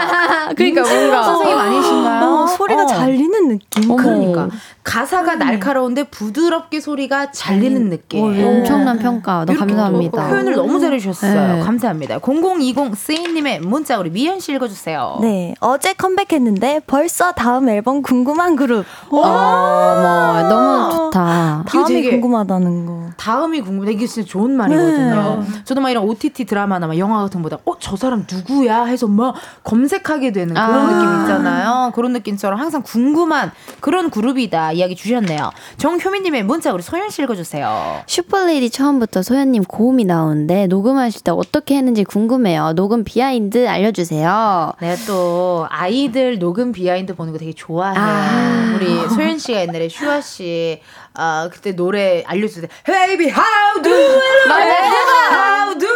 [0.56, 2.24] 그러니까 뭔가 선생님 아니신가요?
[2.24, 2.86] 어, 소리가 어.
[2.86, 3.96] 잘리는 느낌.
[3.96, 4.50] 그러니까
[4.84, 5.40] 가사가 음.
[5.40, 8.24] 날카로운데 부드럽게 소리가 잘리는 느낌.
[8.24, 8.46] 오, 네.
[8.46, 9.44] 엄청난 평가.
[9.46, 10.28] 너무 감사합니다.
[10.30, 11.56] 표현을 너무 잘해주셨어요.
[11.56, 11.60] 네.
[11.62, 12.20] 감사합니다.
[12.20, 15.20] 0020 스인님의 문자 우리 미연 씨 읽어주세요.
[15.22, 18.86] 네, 어제 컴백했는데 벌써 다음 앨범 궁금한 그룹.
[19.10, 21.64] 오, 뭐 너무 좋다.
[21.68, 23.10] 다음이 궁금하다는 거.
[23.18, 23.92] 다음이 궁금해.
[23.92, 25.44] 이게 진짜 좋은 말이거든요.
[25.44, 25.64] 네.
[25.64, 29.36] 저도 막 이런 OTT 드라마나 막 영화 같은 거보다 어 저 사람 누구야 해서 막
[29.64, 30.88] 검색하게 되는 그런 아.
[30.88, 31.92] 느낌 있잖아요.
[31.96, 35.52] 그런 느낌처럼 항상 궁금한 그런 그룹이다 이야기 주셨네요.
[35.78, 38.02] 정효민님의 문자 우리 소연 씨 읽어주세요.
[38.08, 42.74] 슈퍼레이디 처음부터 소연님 고음이 나오는데 녹음하실 때 어떻게 했는지 궁금해요.
[42.74, 44.72] 녹음 비하인드 알려주세요.
[44.82, 48.02] 내가 또 아이들 녹음 비하인드 보는 거 되게 좋아해요.
[48.02, 48.74] 아.
[48.76, 50.80] 우리 소연 씨가 옛날에 슈화 씨
[51.18, 54.48] 아, 그때 노래 알려줄 때 Baby how do it?
[55.34, 55.88] how do?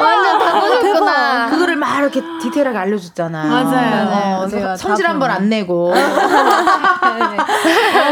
[0.00, 1.50] 완전 다 보셨구나.
[1.50, 3.44] 그거를 막 이렇게 디테일하게 알려줬잖아.
[3.44, 4.38] 맞아요.
[4.42, 5.92] 어, 네, 성질 한 번 안 내고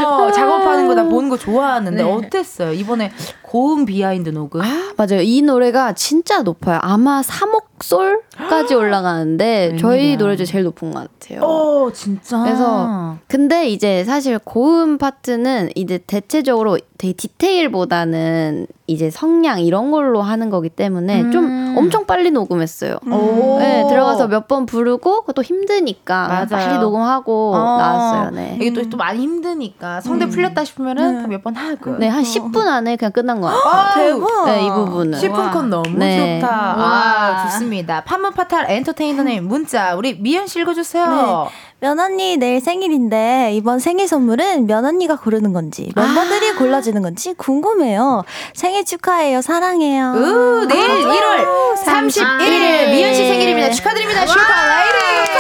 [0.05, 2.11] 어, 작업하는 거 나 보는 거 좋아하는데 네.
[2.11, 2.73] 어땠어요?
[2.73, 3.13] 이번에
[3.43, 4.63] 고음 behind 녹음?
[4.63, 5.21] 아, 맞아요.
[5.23, 6.79] 이 노래가 진짜 높아요.
[6.83, 11.41] 아마 3옥 솔까지 올라가는데 저희 노래 중 제일 높은 것 같아요.
[11.43, 12.43] 오, 진짜.
[12.43, 20.49] 그래서 근데 이제 사실 고음 파트는 이제 대체적으로 되게 디테일보다는 이제 성량 이런 걸로 하는
[20.49, 21.33] 거기 때문에 음.
[21.33, 22.97] 좀 엄청 빨리 녹음했어요.
[23.07, 23.11] 음.
[23.59, 26.47] 네, 들어가서 몇 번 부르고 또 힘드니까 맞아요.
[26.49, 27.59] 빨리 녹음하고 어.
[27.79, 28.31] 나왔어요.
[28.31, 28.57] 네.
[28.61, 30.31] 이게 또, 또 많이 힘드니까 성대 음.
[30.31, 31.27] 풀렸다 싶으면은 네.
[31.27, 31.97] 몇번 하고.
[31.99, 32.23] 네, 한 어.
[32.23, 34.15] 10분 안에 그냥 끝난 거 같아요.
[34.15, 34.45] 대박.
[34.47, 35.19] 네, 이 부분은.
[35.19, 36.39] 10분 컷 너무 네.
[36.41, 36.77] 좋다.
[36.77, 37.66] 와, 좋습니다.
[38.05, 41.07] 판문파탈 엔터테이너님 문자 우리 미연 씨 읽어주세요.
[41.07, 41.87] 네.
[41.87, 47.35] 면 언니 내일 생일인데 이번 생일 선물은 면 언니가 고르는 건지 멤버들이 아~ 골라주는 건지
[47.35, 48.25] 궁금해요.
[48.55, 49.43] 생일 축하해요.
[49.43, 50.13] 사랑해요.
[50.17, 53.71] 우, 내일 아~ 1월 31일 미연 씨 생일입니다.
[53.71, 54.27] 축하드립니다.
[54.27, 55.37] Super Lady.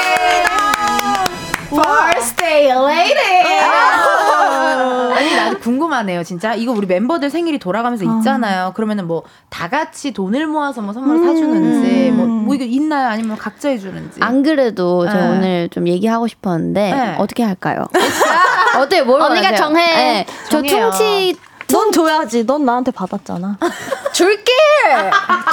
[1.70, 4.05] Birthday lady.
[5.66, 8.18] 궁금하네요 진짜 이거 우리 멤버들 생일이 돌아가면서 어.
[8.18, 9.24] 있잖아요 그러면은 뭐
[9.56, 11.26] 다 같이 돈을 모아서 뭐 선물 음.
[11.26, 15.10] 사주는지 뭐, 뭐 이거 있나요 아니면 각자 해주는지 안 그래도 네.
[15.10, 17.16] 저 오늘 좀 얘기하고 싶었는데 네.
[17.18, 17.86] 어떻게 할까요
[18.78, 20.26] 어때 뭘 언니가 정해 네.
[20.50, 21.36] 저 퉁치
[21.68, 22.46] 넌 줘야지.
[22.46, 23.58] 넌 나한테 받았잖아.
[24.12, 24.52] 줄게!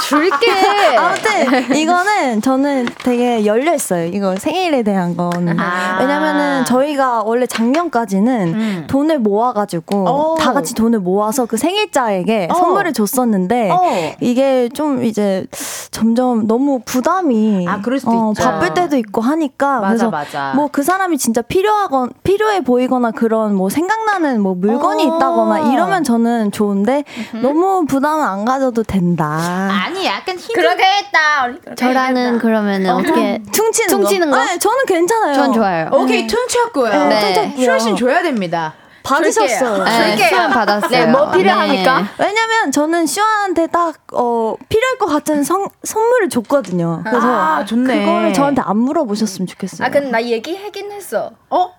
[0.08, 0.96] 줄게!
[0.96, 4.06] 아무튼, 이거는 저는 되게 열려있어요.
[4.06, 5.58] 이거 생일에 대한 건.
[5.58, 8.86] 아~ 왜냐면은 저희가 원래 작년까지는 음.
[8.88, 10.36] 돈을 모아가지고 오.
[10.38, 12.54] 다 같이 돈을 모아서 그 생일자에게 오.
[12.54, 12.56] 어.
[12.56, 13.74] 선물을 줬었는데 오.
[13.74, 14.12] 어.
[14.20, 15.46] 이게 좀 이제
[15.90, 17.66] 점점 너무 부담이.
[17.68, 18.42] 아, 그럴 수도 어, 있죠.
[18.42, 19.80] 바쁠 때도 있고 하니까.
[19.80, 20.52] 맞아, 그래서 맞아.
[20.54, 25.16] 뭐 그 사람이 진짜 필요하건, 필요해 보이거나 그런 뭐 생각나는 뭐 물건이 어.
[25.16, 27.42] 있다거나 이러면 저는 좋은데 음흠.
[27.42, 29.26] 너무 부담을 안 가져도 된다.
[29.26, 30.52] 아니 약간 힌트.
[30.52, 31.74] 그러겠다.
[31.76, 33.02] 저라는 그러면은 어.
[33.02, 34.36] 떻게 퉁치는, 퉁치는 거?
[34.36, 34.44] 거?
[34.44, 35.34] 네, 저는 괜찮아요.
[35.34, 35.90] 전 좋아요.
[35.92, 36.26] 오케이 네.
[36.26, 37.06] 퉁쳤고요.
[37.08, 37.34] 네.
[37.34, 37.78] 퉁쳤고요.
[37.78, 38.74] 슈 줘야 됩니다.
[39.04, 39.84] 받으셨어요.
[39.84, 40.90] 네, 수연 받았어요.
[40.90, 42.00] 네, 뭐 필요합니까?
[42.00, 42.06] 네.
[42.18, 47.02] 왜냐면 저는 시원한테 딱, 어, 필요할 것 같은 성, 선물을 줬거든요.
[47.04, 47.26] 그래서.
[47.26, 48.00] 아, 좋네.
[48.00, 49.86] 그거를 저한테 안 물어보셨으면 좋겠어요.
[49.86, 51.32] 아, 근데 나 얘기하긴 했어.
[51.50, 51.70] 어?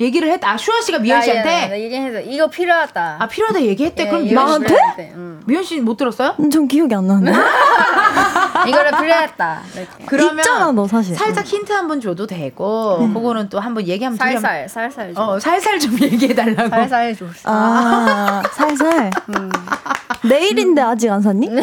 [0.00, 0.50] 얘기를 했다.
[0.50, 1.68] 아, 슈아 씨가 미연 씨한테?
[1.68, 3.16] 나 얘기해서 이거 필요하다.
[3.20, 4.04] 아, 필요하다 얘기했대.
[4.04, 4.76] 예, 그럼 미연 나한테?
[5.14, 5.40] 응.
[5.46, 6.34] 미연 씨못 들었어요?
[6.40, 7.32] 음, 전 기억이 안 나는데.
[8.66, 9.60] 이거를 필요했다.
[9.76, 10.04] 이렇게.
[10.06, 11.14] 그러면 있잖아, 너 사실.
[11.14, 13.14] 살짝 힌트 한 번 줘도 되고, 음.
[13.14, 15.14] 그거는 또 한번 얘기 한번 살살, 살살.
[15.14, 15.22] 좀.
[15.22, 16.70] 어, 살살 좀 얘기해 달라고.
[16.70, 17.26] 살살 해줘.
[17.44, 19.10] 아, 살살.
[19.36, 19.50] 음.
[20.24, 21.48] 내일인데 아직 안 샀니?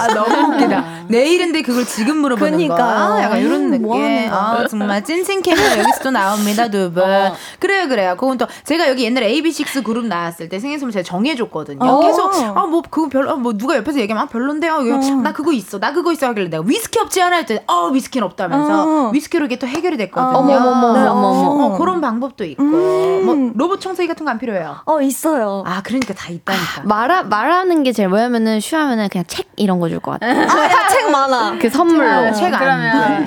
[0.00, 0.84] 아, 너무 웃기다.
[1.08, 2.76] 내일인데 그걸 지금 물어보는 그러니까.
[2.76, 3.22] 거야.
[3.24, 3.86] 약간 이런 음, 느낌.
[3.86, 3.98] 뭐
[4.30, 7.02] 아, 정말 찐친 캐릭터 여기 서또 나옵니다, 두 분.
[7.04, 7.34] 어.
[7.58, 8.16] 그래요, 그래요.
[8.18, 11.78] 그건 또 제가 여기 옛날에 AB6 그룹 나왔을 때 생일 선물 제가 정해줬거든요.
[11.84, 12.00] 어.
[12.00, 14.74] 계속 아, 뭐 그거 별로 뭐 누가 옆에서 얘기하면 아, 별론데요.
[14.74, 15.14] 어.
[15.22, 15.78] 나 그거 있어.
[15.78, 19.10] 나 그거 있어 하길래 내가 위스키 없지 않아 할때 어, 위스키는 없다면서 어.
[19.10, 20.38] 위스키로 이게 또 해결이 됐거든요.
[20.38, 20.92] 어머머머.
[20.98, 21.64] 네, 어머머.
[21.74, 22.62] 어, 그런 방법도 있고.
[22.62, 23.24] 음.
[23.26, 24.76] 뭐 로봇 청소기 같은 거 안 필요해요.
[24.86, 25.64] 어, 있어요.
[25.66, 26.52] 아, 그러니까 다 있다니까.
[26.82, 30.26] 아, 말하 말하는 게 제일 뭐냐면은 쉬하면은 그냥 책 이런 거 줄 것 같아.
[30.28, 31.58] 아, 책 많아.
[31.60, 32.32] 그 선물로.
[32.32, 33.26] 책 안.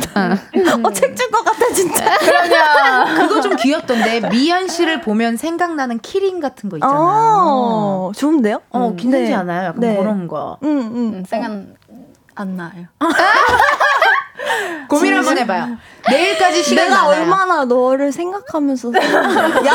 [0.86, 2.18] 어, 책 줄 것 같아 진짜.
[2.20, 2.63] 그러면
[3.18, 6.98] 그거 좀 귀엽던데 미연 씨를 보면 생각나는 키링 같은 거 있잖아요.
[7.00, 8.62] 어, 좋은데요?
[8.70, 9.34] 어, 음, 괜찮지 네.
[9.34, 9.66] 않아요?
[9.68, 9.98] 약간 네.
[9.98, 10.58] 그런 거.
[10.64, 10.96] 음, 음.
[10.96, 11.52] 음 생각
[12.36, 12.88] 안 나요.
[14.90, 15.78] 고민 한번 해봐요.
[16.10, 17.22] 내일까지 시간 내가 많아요.
[17.22, 19.74] 얼마나 너를 생각하면서 야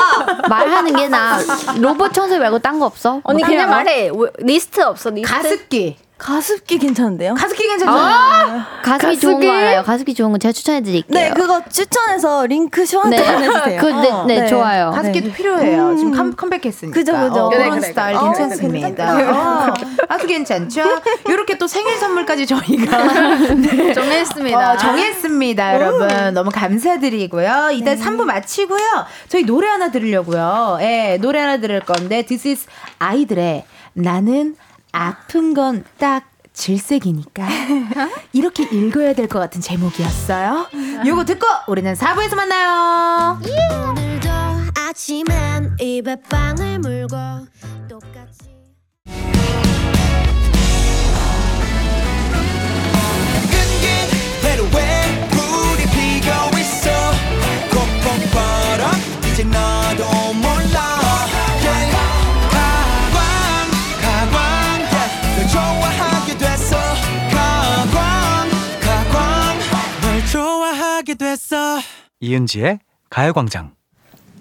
[0.49, 1.39] 말하는 게 나
[1.81, 3.21] 로봇 청소 말고 딴 거 없어?
[3.25, 4.11] 언니 뭐 그냥 말해
[4.41, 5.33] 리스트 없어 리스트?
[5.33, 7.35] 가습기 가습기 괜찮은데요?
[7.35, 7.91] 가습기 괜찮죠?
[7.93, 9.83] 아~ 가습기, 가습기, 좋은 거 알아요.
[9.85, 11.15] 가습기 좋은 거 제가 추천해 드릴게요.
[11.15, 13.33] 네, 그거 추천해서 링크 저한테 네.
[13.35, 13.81] 보내주세요.
[13.81, 14.91] 그, 네, 네, 네, 좋아요.
[14.91, 15.33] 가습기도 네.
[15.33, 15.91] 필요해요.
[15.91, 15.97] 음.
[15.97, 16.93] 지금 컴, 컴백했으니까.
[16.99, 17.45] 그죠, 그죠.
[17.47, 18.33] 어, 그런 그래, 스타일 그래.
[18.33, 19.69] 괜찮습니다.
[19.71, 19.75] 어,
[20.09, 20.83] 아주 괜찮죠?
[21.29, 22.99] 이렇게 또 생일 선물까지 저희가
[23.55, 23.93] 네.
[23.95, 24.73] 정했습니다.
[24.73, 26.35] 어, 정했습니다, 여러분.
[26.35, 27.71] 너무 감사드리고요.
[27.73, 27.97] 이따 네.
[27.97, 29.07] 3부 마치고요.
[29.29, 30.79] 저희 노래 하나 들으려고요.
[30.81, 32.67] 예, 노래 하나 들을 건데, This is
[32.99, 34.57] 아이들의 나는
[34.93, 37.47] 아픈 건 딱 질색이니까
[38.33, 40.67] 이렇게 읽어야 될 것 같은 제목이었어요.
[41.07, 43.39] 요거 듣고 우리는 4부에서 만나요.
[43.91, 44.29] 오늘도
[44.77, 47.17] 아침엔 입에 빵을 물고
[47.89, 48.49] 똑같이
[59.33, 59.68] 이제 너도 몰라
[72.21, 72.81] 이은지의
[73.11, 73.78] 가요광장.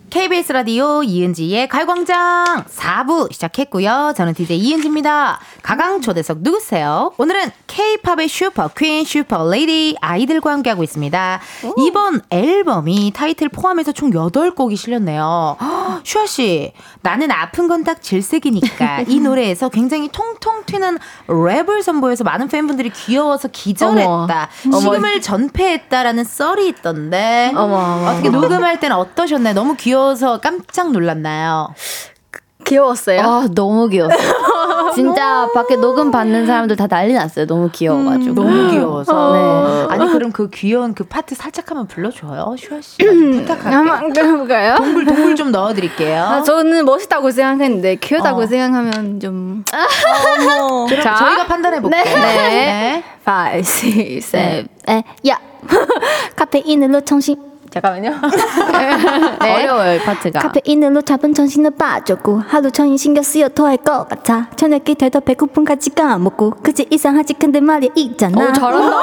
[0.10, 4.14] KBS 라디오 이은지의 가요광장 4부 시작했고요.
[4.16, 5.38] 저는 DJ 이은지입니다.
[5.62, 7.12] 가강 초대석 누구세요?
[7.18, 11.42] 오늘은 K-팝의 Super Queen, Super Lady 아이들과 함께하고 있습니다.
[11.66, 11.74] 오.
[11.82, 15.58] 이번 앨범이 타이틀 포함해서 총 8곡이 실렸네요.
[16.06, 20.98] 슈아 씨, 나는 아픈 건 딱 질색이니까 이 노래에서 굉장히 통통 튀는
[21.28, 24.50] 랩을 선보여서 많은 팬분들이 귀여워서 기절했다.
[24.68, 24.80] 어머.
[24.80, 29.54] 지금을 전폐했다라는 썰이 있던데 어머, 어머, 어떻게 녹음할 때는 어떠셨나요?
[29.54, 31.74] 너무 귀여 워서 깜짝 놀랐나요?
[32.68, 33.22] 귀여웠어요.
[33.22, 34.92] 아, 너무 귀여웠어요.
[34.94, 37.46] 진짜 밖에 녹음 받는 사람들 다 난리 났어요.
[37.46, 38.30] 너무 귀여워가지고.
[38.30, 39.88] 음, 너무 귀여워서.
[39.88, 39.94] 네.
[39.94, 42.56] 아니, 그럼 그 귀여운 그 파트 살짝 한번 불러줘요.
[42.58, 42.98] 슈아 씨.
[42.98, 43.74] 부탁할게요.
[43.74, 44.76] 한번 그럴까요?
[44.76, 46.22] 동굴, 동굴 좀 넣어드릴게요.
[46.22, 48.46] 아, 저는 멋있다고 생각했는데, 귀여다고 어.
[48.48, 49.64] 생각하면 좀.
[50.42, 50.88] 어머.
[51.02, 52.04] 자, 저희가 판단해볼게요.
[52.04, 52.14] 네.
[52.14, 53.04] 네.
[53.26, 55.04] 5, 6, 7, 8.
[55.30, 55.40] 야!
[56.36, 57.47] 카페인으로 정신.
[57.70, 58.10] 잠깐만요.
[59.42, 59.54] 네.
[59.54, 60.40] 어려워요, 이 파트가.
[60.40, 64.48] 카페인으로 잡은 정신을 빠졌고 하루 종일 신경 쓰여 토할 것 같아.
[64.56, 68.42] 저녁이 돼도 배고픈 같이 까먹고 그치 이상하지 근데 말이야 있잖아.
[68.42, 68.98] 오, 잘한다.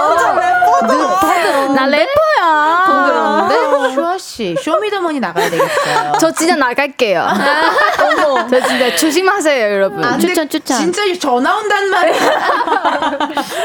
[1.74, 2.84] 나 래퍼야.
[2.86, 3.94] 돈 들었는데?
[3.94, 6.12] 슈아 씨, 쇼미더머니 나가야 되겠어요.
[6.20, 7.20] 저 진짜 나갈게요.
[8.26, 8.46] 어머.
[8.48, 10.04] 저 진짜 조심하세요, 여러분.
[10.04, 10.76] 아, 추천, 추천.
[10.78, 12.30] 진짜 전화 온단 말이에요.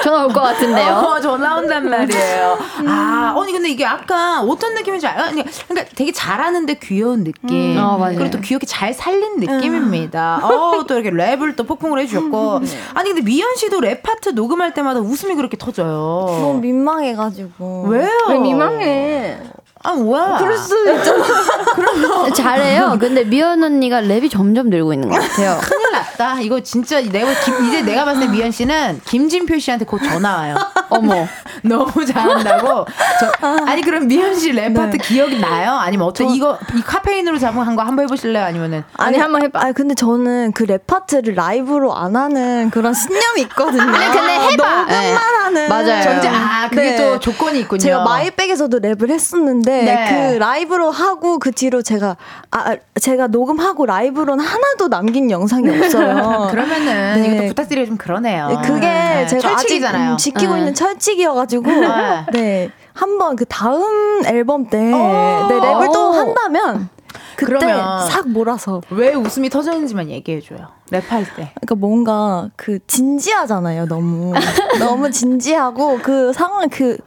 [0.04, 0.94] 전화 올 것 같은데요.
[0.94, 2.58] 어, 전화 온단 말이에요.
[2.88, 5.32] 아, 아니 근데 이게 약간 어떤 느낌 인지 알아요?
[5.32, 7.78] 그러니까 되게 잘하는데 귀여운 느낌.
[7.78, 7.78] 음.
[7.78, 10.40] 어, 그리고 또 귀엽게 잘 살린 느낌입니다.
[10.44, 12.62] 어, 또 이렇게 랩을 또 폭풍을 해주셨고.
[12.94, 16.26] 아니 근데 미연 씨도 랩 파트 녹음할 때마다 웃음이 그렇게 터져요.
[16.28, 17.88] 너무 민망해가지고.
[17.90, 18.10] 왜요?
[18.30, 19.38] 왜 민망해?
[19.84, 20.38] 아, 뭐야.
[20.40, 21.24] 그럴 수도 있잖아.
[21.76, 22.34] 그러면.
[22.34, 22.98] 잘해요.
[23.00, 25.58] 근데 미연 언니가 랩이 점점 늘고 있는 것 같아요.
[25.64, 26.42] 큰일 났다.
[26.42, 30.56] 이거 진짜 내가, 김, 이제 내가 봤을 때 미연 씨는 김진표 씨한테 곧 전화 와요.
[30.90, 31.26] 어머.
[31.64, 32.86] 너무 잘한다고.
[33.20, 35.04] 저, 아니, 그럼 미연 씨 랩 파트 네.
[35.04, 35.74] 기억이 나요?
[35.74, 38.44] 아니면 어떤, 저, 이거, 이 카페인으로 잡은 거 한번 해보실래요?
[38.44, 38.84] 아니면은.
[38.98, 39.60] 아니, 한번 해봐.
[39.62, 43.82] 아니, 근데 저는 그 랩 파트를 라이브로 안 하는 그런 신념이 있거든요.
[43.82, 44.50] 아니, 근데 해봐.
[44.52, 45.14] 녹음만 네.
[45.14, 45.70] 하는.
[45.70, 46.04] 맞아요.
[46.04, 46.98] 전제, 아, 그게 네.
[46.98, 47.80] 또 조건이 있군요.
[47.80, 50.32] 제가 My Bag에서도 랩을 했었는데, 했는데 네.
[50.32, 52.18] 그 라이브로 하고 그 뒤로 제가
[52.52, 56.48] 아 제가 녹음하고 라이브로는 하나도 남긴 영상이 없어요.
[56.52, 57.28] 그러면은 네.
[57.28, 58.48] 이것도 부탁드리기 좀 그러네요.
[58.48, 59.28] 네, 그게 네.
[59.28, 60.14] 제가 철칙이잖아요.
[60.14, 60.60] 아직 지키고 네.
[60.60, 62.26] 있는 철칙이어가지고 네.
[62.32, 62.72] 네.
[62.94, 66.90] 한번 그 다음 앨범 때 네, 랩을 또 한다면
[67.36, 70.68] 그때 그러면 싹 몰아서 왜 웃음이 터졌는지만 얘기해줘요.
[70.92, 71.54] 랩할 때.
[71.56, 73.86] 그러니까 뭔가 그 진지하잖아요.
[73.86, 74.34] 너무
[74.80, 76.98] 너무 진지하고 그 상황 그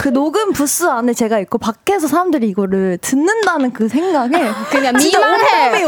[0.00, 5.84] 그 녹음 부스 안에 제가 있고 밖에서 사람들이 이거를 듣는다는 그 생각에 그냥 민망해.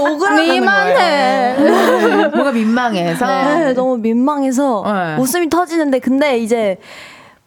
[0.51, 1.55] 민망해.
[2.30, 3.26] 뭔가 민망해서.
[3.26, 5.16] 네, 너무 민망해서 네.
[5.20, 6.78] 웃음이 터지는데 근데 이제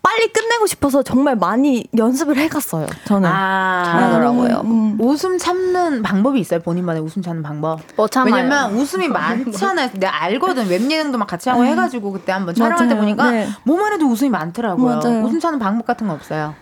[0.06, 2.86] 빨리 끝내고 싶어서 정말 많이 연습을 해갔어요.
[3.06, 4.62] 저는 아, 잘하더라고요.
[4.64, 4.97] 음.
[5.01, 6.60] 웃음 참는 방법이 있어요.
[6.60, 7.80] 본인만의 웃음 참는 방법.
[7.95, 8.36] 뭐 참아요?
[8.36, 9.89] 왜냐면 웃음이 많잖아요.
[9.93, 10.68] 내가 알거든.
[10.68, 11.72] 웹 예능도 막 같이 하고 네.
[11.72, 13.47] 해가지고 그때 한번 촬영할 때 보니까 네.
[13.64, 14.99] 뭐만 해도 웃음이 많더라고요.
[14.99, 15.24] 맞아요.
[15.24, 16.53] 웃음 참는 방법 같은 거 없어요.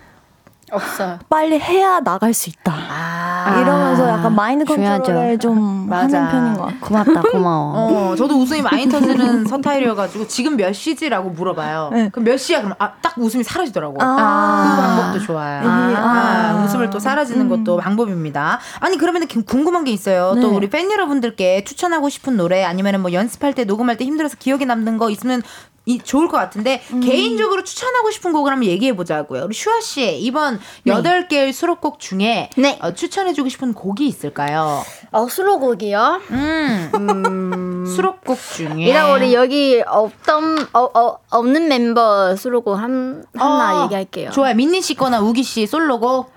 [0.76, 1.20] 없어요.
[1.30, 2.74] 빨리 해야 나갈 수 있다.
[2.74, 6.26] 아, 이러면서 약간 마인드 컨트롤을 좀 맞아.
[6.26, 6.80] 하는 편인 것 같아요.
[6.82, 8.12] 고맙다, 고마워.
[8.12, 11.90] 어, 저도 웃음이 많이 터지는 서타일이어가지고 지금 몇 시지라고 물어봐요.
[11.94, 12.10] 네.
[12.10, 12.62] 그럼 몇 시야?
[12.62, 13.98] 그럼 아, 딱 웃음이 사라지더라고.
[14.00, 15.62] 아, 그 방법도 좋아요.
[15.68, 17.64] 아, 아, 웃음을 또 사라지는 음.
[17.64, 18.60] 것도 방법입니다.
[18.80, 20.34] 아니 그러면 궁금한 게 있어요.
[20.36, 20.42] 네.
[20.42, 24.66] 또 우리 팬 여러분들께 추천하고 싶은 노래 아니면 뭐 연습할 때 녹음할 때 힘들어서 기억에
[24.66, 25.42] 남는 거 있으면
[25.86, 27.02] 이 좋을 것 같은데 음.
[27.02, 29.44] 개인적으로 추천하고 싶은 곡을 한번 얘기해 보자고요.
[29.44, 31.28] 우리 슈아 씨 이번 여덟 네.
[31.28, 32.80] 개의 수록곡 중에 네.
[32.82, 34.82] 어, 추천해 주고 싶은 곡이 있을까요?
[35.12, 36.22] 어 수록곡이요?
[36.32, 36.92] 음.
[36.96, 37.10] 음.
[37.10, 37.86] 음.
[37.94, 44.32] 수록곡 중에 이랑 우리 여기 없던 어, 어, 없는 멤버 수록곡 한 하나 어, 얘기할게요.
[44.32, 44.56] 좋아요.
[44.56, 46.32] 민니 씨 거나 우기 씨 솔로곡.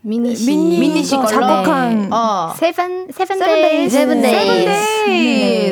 [0.00, 2.54] 민니 씨 민니, 씨 작곡한 어.
[2.56, 4.97] Seven Seven Day Seven Day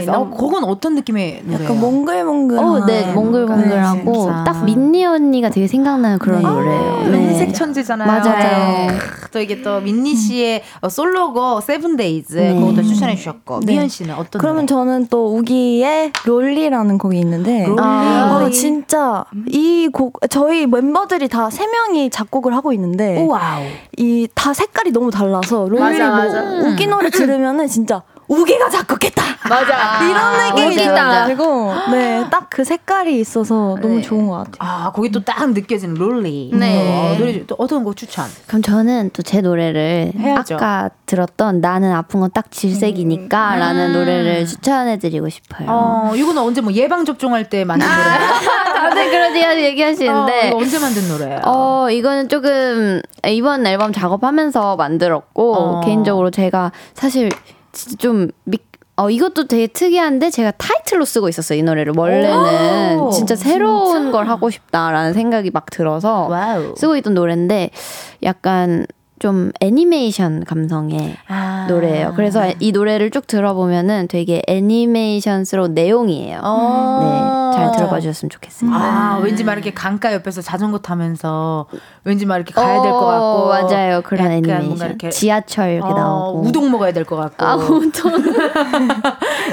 [0.08, 1.64] 어 그건 어떤 느낌의 노래예요?
[1.64, 2.58] 약간 몽글몽글.
[2.58, 6.48] 어, 네 몽글몽글하고 네, 딱 민니 언니가 되게 생각나는 그런 네.
[6.48, 7.08] 노래예요.
[7.10, 7.28] 네.
[7.28, 8.06] 음색 천재잖아요.
[8.06, 8.88] 맞아요.
[9.32, 12.54] 또 이게 또 민니 씨의 어, 솔로곡 Seven Days 네.
[12.54, 13.72] 그것도 추천해 주셨고 네.
[13.74, 14.40] 미연 씨는 어떤?
[14.40, 14.66] 그러면 노래?
[14.66, 17.76] 저는 또 우기의 Rollie라는 곡이 있는데 Rollie.
[17.80, 23.62] 아, 어, 진짜 이 곡 저희 멤버들이 다 세 명이 작곡을 하고 있는데 와우.
[23.96, 26.42] 이다 색깔이 너무 달라서 Rollie 맞아, 뭐 맞아.
[26.68, 29.22] 우기 노래 들으면은 진짜 우기가 작곡했다.
[29.48, 30.04] 맞아.
[30.04, 34.02] 이런 아, 느낌이 들어가지고 네, 딱 그 색깔이 있어서 너무 네.
[34.02, 34.54] 좋은 것 같아요.
[34.60, 36.50] 아, 거기 또 딱 느껴지는 Rollie.
[36.54, 37.12] 네.
[37.12, 38.24] 어, 노래 또 어떤 거 추천?
[38.46, 40.54] 그럼 저는 또 제 노래를 해야죠.
[40.54, 43.92] 아까 들었던 나는 아픈 건 딱 질색이니까라는 음.
[43.92, 45.66] 노래를 추천해드리고 싶어요.
[45.68, 48.74] 어, 이거는 언제 뭐 예방 접종할 때 만든 노래?
[48.74, 51.40] 다들 그런 얘기하시는데 어, 언제 만든 노래예요?
[51.44, 55.80] 어, 이거는 조금 이번 앨범 작업하면서 만들었고 어.
[55.84, 57.28] 개인적으로 제가 사실
[57.98, 58.58] 좀 미,
[58.96, 61.92] 어, 이것도 되게 특이한데 제가 타이틀로 쓰고 있었어요, 이 노래를.
[61.96, 64.10] 원래는 진짜 새로운 진짜?
[64.10, 66.74] 걸 하고 싶다라는 생각이 막 들어서 와우.
[66.76, 67.70] 쓰고 있던 노래인데
[68.22, 68.86] 약간
[69.18, 71.66] 좀 애니메이션 감성의 아.
[71.68, 72.12] 노래예요.
[72.16, 76.40] 그래서 이 노래를 쭉 들어보면은 되게 애니메이션스러운 내용이에요.
[76.42, 77.50] 어.
[77.52, 78.78] 네, 잘 들어봐 주셨으면 좋겠습니다.
[78.78, 81.66] 아, 왠지 막 이렇게 강가 옆에서 자전거 타면서
[82.04, 84.02] 왠지 막 이렇게 가야 될 것 같고 맞아요.
[84.02, 84.88] 그런 애니메이션.
[84.88, 87.44] 이렇게 지하철 이렇게 어, 나오고 우동 먹어야 될 것 같고.
[87.46, 88.12] 아, 우동.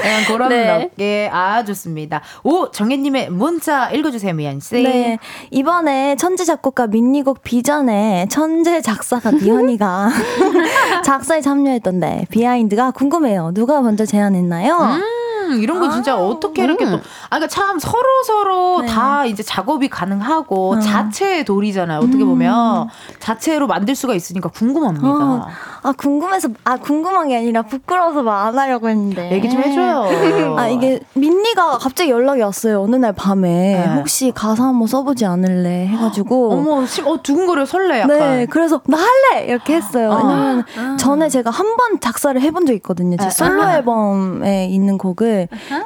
[0.04, 0.90] 약간 그런 네.
[0.96, 2.20] 게 아, 좋습니다.
[2.42, 4.82] 오, 정혜 님의 문자 읽어 주세요, 미안 씨.
[4.82, 5.18] 네.
[5.50, 10.10] 이번에 천재 작곡가 민니곡 비전에 천재 작사가 미연 이가
[11.04, 13.52] 작사에 참여했던데 비하인드가 궁금해요.
[13.54, 14.76] 누가 먼저 제안했나요?
[14.76, 15.13] 음.
[15.52, 16.92] 이런 거 진짜 아, 어떻게 이렇게 음.
[16.92, 18.86] 또, 아, 그러니까 참 서로 서로 네.
[18.88, 20.78] 다 이제 작업이 가능하고 어.
[20.80, 22.00] 자체의 돌이잖아요.
[22.00, 22.88] 어떻게 보면 음.
[23.20, 25.06] 자체로 만들 수가 있으니까 궁금합니다.
[25.08, 25.48] 어.
[25.82, 30.06] 아 궁금해서 아 궁금한 게 아니라 부끄러워서 말안 하려고 했는데 얘기 좀 해줘요.
[30.58, 32.82] 아 이게 민니가 갑자기 연락이 왔어요.
[32.82, 33.48] 어느 날 밤에
[33.86, 33.94] 네.
[33.96, 38.18] 혹시 가사 한번 써보지 않을래 해가지고 어머 어 두근거려 설레 약간.
[38.18, 40.10] 네 그래서 나 할래 이렇게 했어요.
[40.10, 40.16] 어.
[40.16, 40.96] 왜냐면 아.
[40.96, 43.16] 전에 제가 한 번 작사를 해본 적 있거든요.
[43.16, 43.30] 제 아.
[43.30, 45.33] 솔로 앨범에 있는 곡을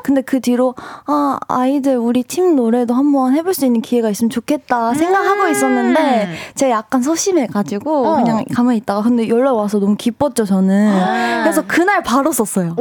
[0.03, 0.75] 근데 그 뒤로
[1.07, 5.51] 아 아이들 우리 팀 노래도 한번 해볼 수 있는 기회가 있으면 좋겠다 생각하고 음.
[5.51, 8.17] 있었는데 제가 약간 소심해가지고 어.
[8.17, 10.93] 그냥 가만히 있다가 근데 연락 와서 너무 기뻤죠 저는.
[10.93, 11.43] 아.
[11.43, 12.75] 그래서 그날 바로 썼어요.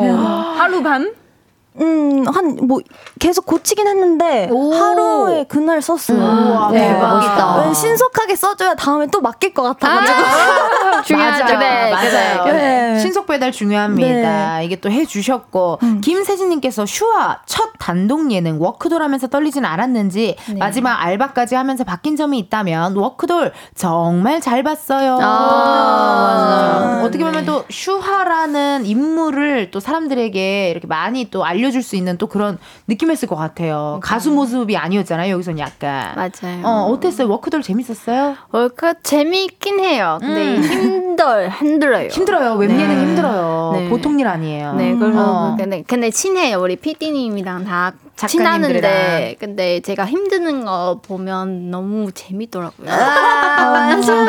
[0.00, 0.10] 네.
[0.10, 1.19] 하루 반?
[1.80, 2.80] 음, 한, 뭐,
[3.18, 6.18] 계속 고치긴 했는데, 하루에 그날 썼어요.
[6.18, 7.72] 음, 네, 멋있다.
[7.72, 10.18] 신속하게 써줘야 다음에 또 맡길 것 같아가지고.
[10.18, 11.58] 아~ 중요하죠.
[11.58, 12.44] 네, 맞아요.
[12.44, 12.98] 네.
[12.98, 14.58] 신속 배달 중요합니다.
[14.58, 14.64] 네.
[14.64, 16.00] 이게 또 해주셨고, 음.
[16.02, 20.54] 김세진님께서 슈아 첫 단독 예능 워크돌 하면서 떨리진 않았는지, 네.
[20.58, 25.18] 마지막 알바까지 하면서 바뀐 점이 있다면, 워크돌 정말 잘 봤어요.
[25.20, 31.96] 아, 아~ 어떻게 보면 또 슈하라는 인물을 또 사람들에게 이렇게 많이 또 알려 알려줄 수
[31.96, 32.58] 있는 또 그런
[32.88, 33.94] 느낌이었을 것 같아요.
[33.96, 34.00] 음.
[34.00, 35.32] 가수 모습이 아니었잖아요.
[35.32, 36.14] 여기선 약간.
[36.14, 36.62] 맞아요.
[36.64, 37.28] 어, 어땠어요?
[37.28, 38.36] 워크돌 재밌었어요?
[38.52, 40.18] 워크 재미있긴 해요.
[40.20, 40.62] 근데 음.
[40.62, 42.08] 힘들 힘들어요.
[42.08, 42.54] 힘들어요.
[42.54, 43.00] 웹예능 네.
[43.02, 43.72] 힘들어요.
[43.74, 43.88] 네.
[43.88, 44.74] 보통 일 아니에요.
[44.74, 45.56] 네, 그래서 어.
[45.56, 46.60] 근데 근데 친해요.
[46.60, 47.92] 우리 PD님이랑 다
[48.26, 52.90] 친하는데 근데 제가 힘드는 거 보면 너무 재밌더라고요.
[52.90, 54.26] 아, 맞아.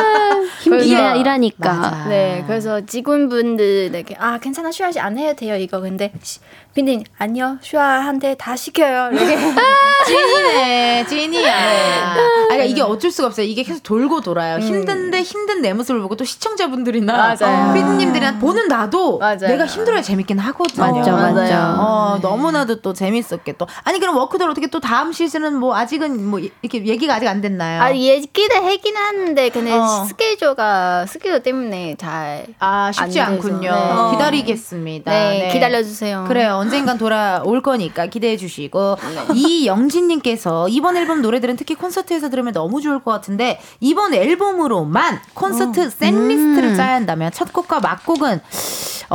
[0.62, 1.74] 힘들어 일하니까.
[1.74, 2.06] 맞아.
[2.10, 6.12] 네, 그래서 직원분들에게 아 괜찮아 슈아 씨 안 해도 돼요 이거 근데
[6.74, 9.38] 빈님 아니요 슈아한테 다 시켜요 이렇게
[10.08, 11.54] 찐이네 찐이야.
[11.54, 12.16] 아,
[12.48, 13.46] 그러니까 이게 어쩔 수가 없어요.
[13.46, 14.56] 이게 계속 돌고 돌아요.
[14.56, 14.62] 음.
[14.62, 17.74] 힘든데 힘든 내 모습을 보고 또 시청자분들이나 맞아요.
[17.74, 19.38] 피디님들이나 보는 나도 맞아요.
[19.38, 20.86] 내가 힘들어야 재밌긴 하거든요.
[20.94, 21.54] 맞죠, 맞죠.
[21.82, 26.40] 어, 너무나도 또 재밌었게 또 아니 그럼 워크돌 어떻게 또 다음 시즌은 뭐 아직은 뭐
[26.40, 27.82] 이렇게 얘기가 아직 안 됐나요?
[27.82, 30.06] 아 얘기를 하긴 하는데 근데 어.
[30.06, 33.72] 스케줄가 스케줄 때문에 잘 아 쉽지 않군요.
[33.72, 34.12] 네.
[34.12, 35.12] 기다리겠습니다.
[35.12, 36.26] 네, 네, 기다려주세요.
[36.28, 36.56] 그래요.
[36.56, 39.34] 언젠간 돌아올 거니까 기대해 주시고 네.
[39.34, 45.90] 이영진님께서 이번 앨범 노래들은 특히 콘서트에서 들으면 너무 좋을 것 같은데 이번 앨범으로만 콘서트 어.
[45.90, 46.76] setlist를 음.
[46.76, 48.42] 짜야 한다면 첫 곡과 막곡은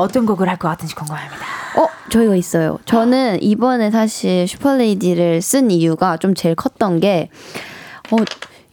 [0.01, 1.37] 어떤 곡을 할 것 같은지 궁금합니다.
[1.79, 2.79] 어, 저희가 있어요.
[2.87, 7.29] 저는 이번에 사실 슈퍼레이디를 쓴 이유가 좀 제일 컸던 게,
[8.11, 8.17] 어,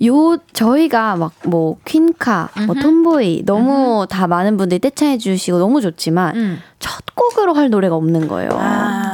[0.05, 4.07] 요 저희가 막 뭐 퀸카, 뭐 톰보이 너무 음흠.
[4.07, 6.59] 다 많은 분들이 떼창해 주시고 너무 좋지만 음.
[6.80, 8.49] 첫 곡으로 할 노래가 없는 거예요.
[8.53, 9.12] 아.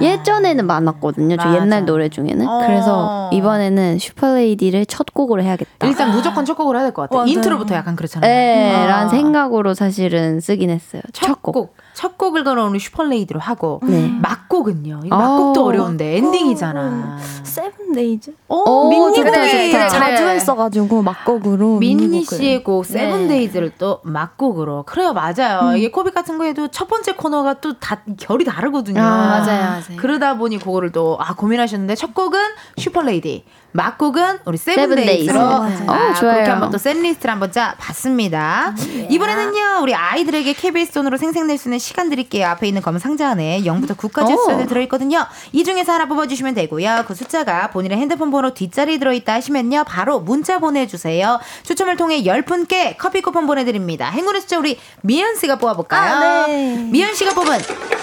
[0.00, 1.36] 예전에는 많았거든요.
[1.36, 2.46] 저 옛날 노래 중에는.
[2.48, 2.60] 어.
[2.66, 5.86] 그래서 이번에는 슈퍼레이디를 첫 곡으로 해야겠다.
[5.86, 7.20] 일단 무조건 첫 곡을 해야 될 것 같아요.
[7.20, 7.32] 맞아요.
[7.32, 8.30] 인트로부터 약간 그렇잖아요.
[8.30, 8.86] 네, 아.
[8.86, 11.02] 라는 생각으로 사실은 쓰긴 했어요.
[11.12, 11.74] 첫 곡.
[12.00, 14.08] 첫 곡을 걸어오는 슈퍼레이디로 하고 네.
[14.22, 15.00] 막곡은요.
[15.10, 15.64] 막곡도 어.
[15.66, 17.18] 어려운데 엔딩이잖아.
[17.42, 18.32] 세븐데이즈.
[18.48, 20.22] 어, 민니 그래, 곡이 그래, 자주.
[20.22, 22.24] 했어가지고 막곡으로 민니.
[22.24, 22.92] 씨의 곡 네.
[22.92, 25.76] 세븐데이즈를 또 막곡으로 그래요 맞아요 음.
[25.76, 29.82] 이게 코빅 같은 거에도 첫 번째 코너가 또 다 결이 다르거든요 아, 맞아요, 맞아요.
[29.98, 32.38] 그러다 보니 그거를 또 아 고민하셨는데 첫 곡은
[32.78, 35.26] 슈퍼레이디 막곡은 우리 세븐데이즈.
[35.32, 35.90] 세븐데이즈로 어, 맞아요.
[35.90, 36.34] 아, 어, 좋아요.
[36.34, 38.74] 그렇게 한번 또 setlist를 한번 짜 봤습니다
[39.08, 43.62] 이번에는요 우리 아이들에게 KBS 돈으로 생색낼 수 있는 시간 드릴게요 앞에 있는 검은 상자 안에
[43.62, 44.36] 0부터 9까지 오.
[44.36, 49.84] 숫자들 들어있거든요 이 중에서 하나 뽑아주시면 되고요 그 숫자가 본인의 핸드폰 번호 뒷자리에 들어있다 하시면요
[49.84, 56.14] 바로 문자 보내주세요 추첨을 통해 10분께 커피 쿠폰 보내드립니다 행운의 숫자 우리 미연 씨가 뽑아볼까요?
[56.14, 56.76] 아, 네.
[56.76, 57.58] 미연 씨가 뽑은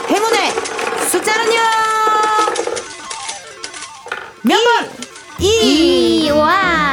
[0.09, 0.51] 행운의
[1.09, 1.59] 숫자는요
[4.43, 4.89] 몇 번?
[5.39, 6.29] 2.
[6.31, 6.86] 와.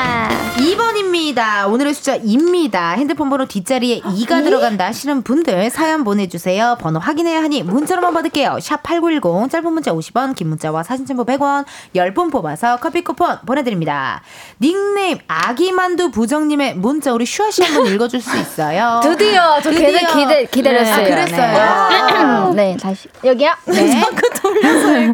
[0.64, 1.70] 2번입니다.
[1.70, 2.94] 오늘의 숫자 2입니다.
[2.96, 6.78] 핸드폰 번호 뒷자리에 2가 들어간다 하시는 분들 사연 보내주세요.
[6.80, 8.58] 번호 확인해야 하니 문자로만 받을게요.
[8.62, 14.22] 샵 8910 짧은 문자 50원 긴 문자와 사진 첨부 100원 10분 뽑아서 커피 쿠폰 보내드립니다.
[14.60, 19.00] 닉네임 아기만두 부정님의 문자 우리 슈아 씨 한번 읽어줄 수 있어요.
[19.02, 19.86] 드디어 저 드디어.
[19.90, 20.94] 기대 기대 기다렸어요.
[20.94, 22.52] 아, 그랬어요.
[22.54, 22.54] 네.
[22.72, 23.50] 네, 다시 여기요.
[23.68, 25.12] 네.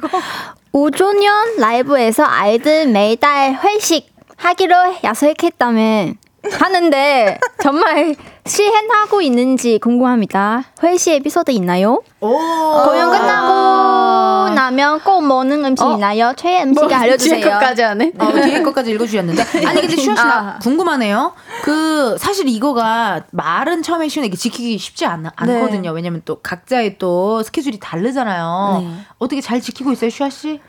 [0.72, 4.08] 오조년 라이브에서 아이들 매달 회식
[4.40, 4.74] 하기로
[5.04, 6.16] 약속했다면
[6.58, 8.16] 하는데 정말
[8.46, 10.64] 실행하고 있는지 궁금합니다.
[10.82, 12.02] 회식 에피소드 있나요?
[12.18, 16.32] 공연 끝나고 나면 꼭 먹는 음식 있나요?
[16.34, 17.40] 최애 음식 알려주세요.
[17.40, 18.12] 뒤에 것까지 하네.
[18.18, 19.42] 어, 뒤에 것까지 읽어주셨는데.
[19.66, 20.58] 아니, 근데 슈아 씨, 나 아.
[20.60, 21.34] 궁금하네요.
[21.62, 25.90] 그, 사실 이거가 말은 처음에 쉬운데 이게 지키기 쉽지 않, 않거든요.
[25.92, 28.78] 왜냐면 또 각자의 또 스케줄이 다르잖아요.
[28.82, 28.90] 네.
[29.18, 30.60] 어떻게 잘 지키고 있어요, 슈아 씨?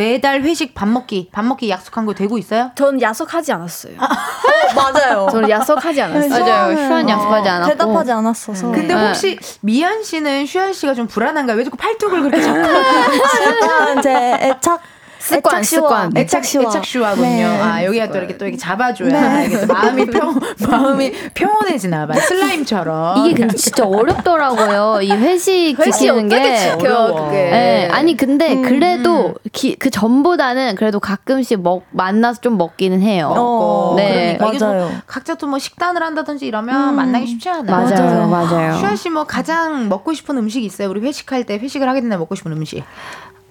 [0.00, 2.70] 매달 회식 밥 먹기, 밥 먹기 약속한 거 되고 있어요?
[2.74, 3.94] 전 약속하지 않았어요.
[4.76, 5.26] 맞아요.
[5.30, 6.44] 저는 약속하지 않았어요.
[6.44, 6.76] 맞아요.
[6.76, 7.72] 슈안 약속하지 않았고.
[7.72, 8.70] 대답하지 않았어서.
[8.72, 9.06] 근데 네.
[9.06, 11.56] 혹시 미연 씨는 슈아 씨가 좀 불안한가요?
[11.56, 14.10] 왜 자꾸 팔뚝을 그렇게 잡고 약간 제
[14.42, 14.82] 애착
[15.26, 16.12] 습관, 습관.
[16.16, 16.64] 애착 시와.
[16.64, 17.26] 애착 슈아군요.
[17.28, 17.44] 네.
[17.60, 22.20] 아 여기가 또 이렇게 또 이렇게 잡아줘야 이게 또 마음이 평 마음이 평온해지나 봐요.
[22.20, 23.26] 슬라임처럼.
[23.26, 25.00] 이게 근데 진짜 어렵더라고요.
[25.02, 26.70] 이 회식 지키는 어떻게 게.
[26.78, 27.24] 어려워.
[27.26, 27.36] 그게?
[27.50, 33.32] 네, 아니 근데 음, 그래도 기, 그 전보다는 그래도 가끔씩 먹 만나서 좀 먹기는 해요.
[33.36, 34.36] 어, 네.
[34.38, 34.90] 그러니까 이게 뭐 맞아요.
[35.06, 37.86] 각자 또 뭐 식단을 한다든지 이러면 만나기 쉽지 않아요.
[37.88, 38.78] 맞아요, 맞아요.
[38.78, 40.90] 슈아 씨 뭐 가장 먹고 싶은 음식 있어요?
[40.90, 42.82] 우리 회식할 때 회식을 하게 된다면 먹고 싶은 음식.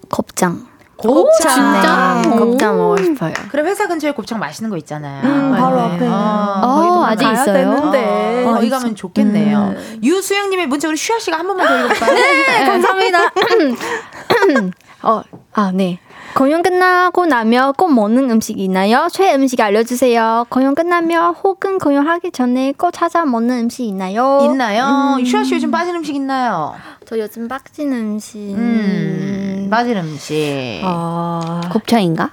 [0.10, 0.68] 곱창.
[0.98, 1.54] 곱창.
[1.54, 2.22] 진짜?
[2.24, 3.34] 네, 곱창 먹고 싶어요.
[3.52, 5.24] 그래 회사 근처에 곱창 맛있는 거 있잖아요.
[5.24, 5.82] 음, 바로 네.
[5.96, 6.08] 앞에.
[6.08, 7.54] 어, 어, 거기도 아직 있어요?
[7.54, 8.44] 되는데.
[8.46, 9.76] 어, 거기 가면 좋겠네요.
[10.04, 12.14] 유수영님의 문자 우리 슈아 씨가 한 번만 더 읽어볼까요?
[12.16, 13.20] 네, 감사합니다.
[15.04, 15.22] 어,
[15.54, 16.00] 아, 네.
[16.36, 19.08] 공연 끝나고 나면 꼭 먹는 음식이 있나요?
[19.10, 20.48] 최애 음식 알려주세요.
[20.50, 24.42] 공연 끝나면 혹은 공연하기 전에 꼭 찾아 먹는 음식 있나요?
[24.44, 25.16] 있나요?
[25.24, 26.76] 슈아 씨 요즘 빠진 음식 있나요?
[27.06, 28.38] 저 요즘 빡진 음식.
[28.38, 30.82] 음, 빠진 음식.
[30.84, 32.32] 어, 곱창인가?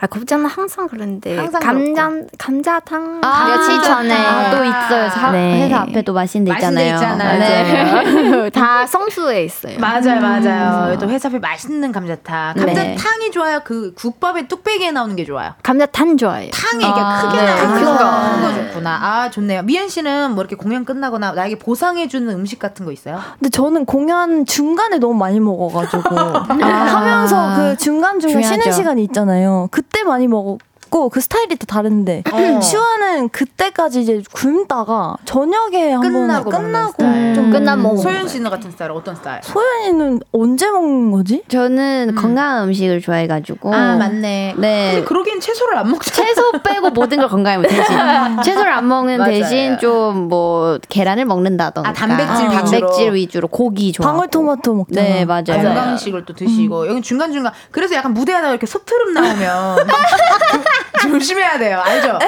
[0.00, 5.10] 아, 곱창은 항상 그런데 항상 감자 감자탕 아, 며칠 전에 아, 또 있어요.
[5.10, 5.64] 사, 네.
[5.64, 7.38] 회사 앞에 또 맛있는 데 맛있는 데 있잖아요.
[7.38, 8.42] 있잖아요.
[8.44, 8.50] 네.
[8.54, 9.76] 다 성수에 있어요.
[9.80, 10.96] 맞아요, 맞아요.
[10.98, 12.54] 또 회사 앞에 맛있는 감자탕.
[12.54, 12.64] 네.
[12.66, 13.60] 감자탕이 좋아요.
[13.64, 15.54] 그 국밥에 뚝배기에 나오는 게 좋아요.
[15.64, 16.50] 감자탕 좋아해요.
[16.52, 17.46] 탕이 이렇게 아, 크게 네.
[17.46, 17.98] 나오는 큰 거.
[17.98, 18.98] 큰거 좋구나.
[19.02, 19.62] 아 좋네요.
[19.62, 23.20] 미연 씨는 뭐 이렇게 공연 끝나거나 나에게 보상해주는 음식 같은 거 있어요?
[23.40, 26.14] 근데 저는 공연 중간에 너무 많이 먹어가지고
[26.48, 28.70] 하면서 그 중간 중간 쉬는.
[28.70, 29.68] 시간이 있잖아요.
[29.72, 30.58] 그때 많이 먹었
[30.98, 32.60] 고 그 스타일이 또 다른데 어.
[32.60, 37.34] 슈아는 그때까지 이제 굶다가 저녁에 한번 끝나고 먹는 끝나고.
[37.34, 37.96] 좀 끝난 먹어.
[37.96, 39.40] 소연 씨는 같은 스타일 어떤 스타일?
[39.42, 41.42] 소연이는 언제 먹는 거지?
[41.48, 43.74] 저는 건강한 음식을 좋아해가지고.
[43.74, 44.54] 아 맞네.
[44.58, 44.90] 네.
[44.92, 46.26] 근데 그러기엔 채소를 안 먹잖아.
[46.26, 47.84] 채소 빼고 모든 걸 건강하면 대신
[48.42, 49.32] 채소를 안 먹는 맞아요.
[49.32, 53.12] 대신 좀 뭐 계란을 먹는다던가 아, 단백질 단백질 위주로.
[53.12, 54.06] 위주로 고기 좋아.
[54.08, 55.02] 방울토마토 먹잖아.
[55.08, 55.44] 네 맞아요.
[55.62, 59.76] 건강식을 또 드시고 여기 중간 중간 그래서 약간 무대 하다가 이렇게 속트름 나오면
[61.02, 61.80] 조심해야 돼요.
[61.84, 62.18] 알죠?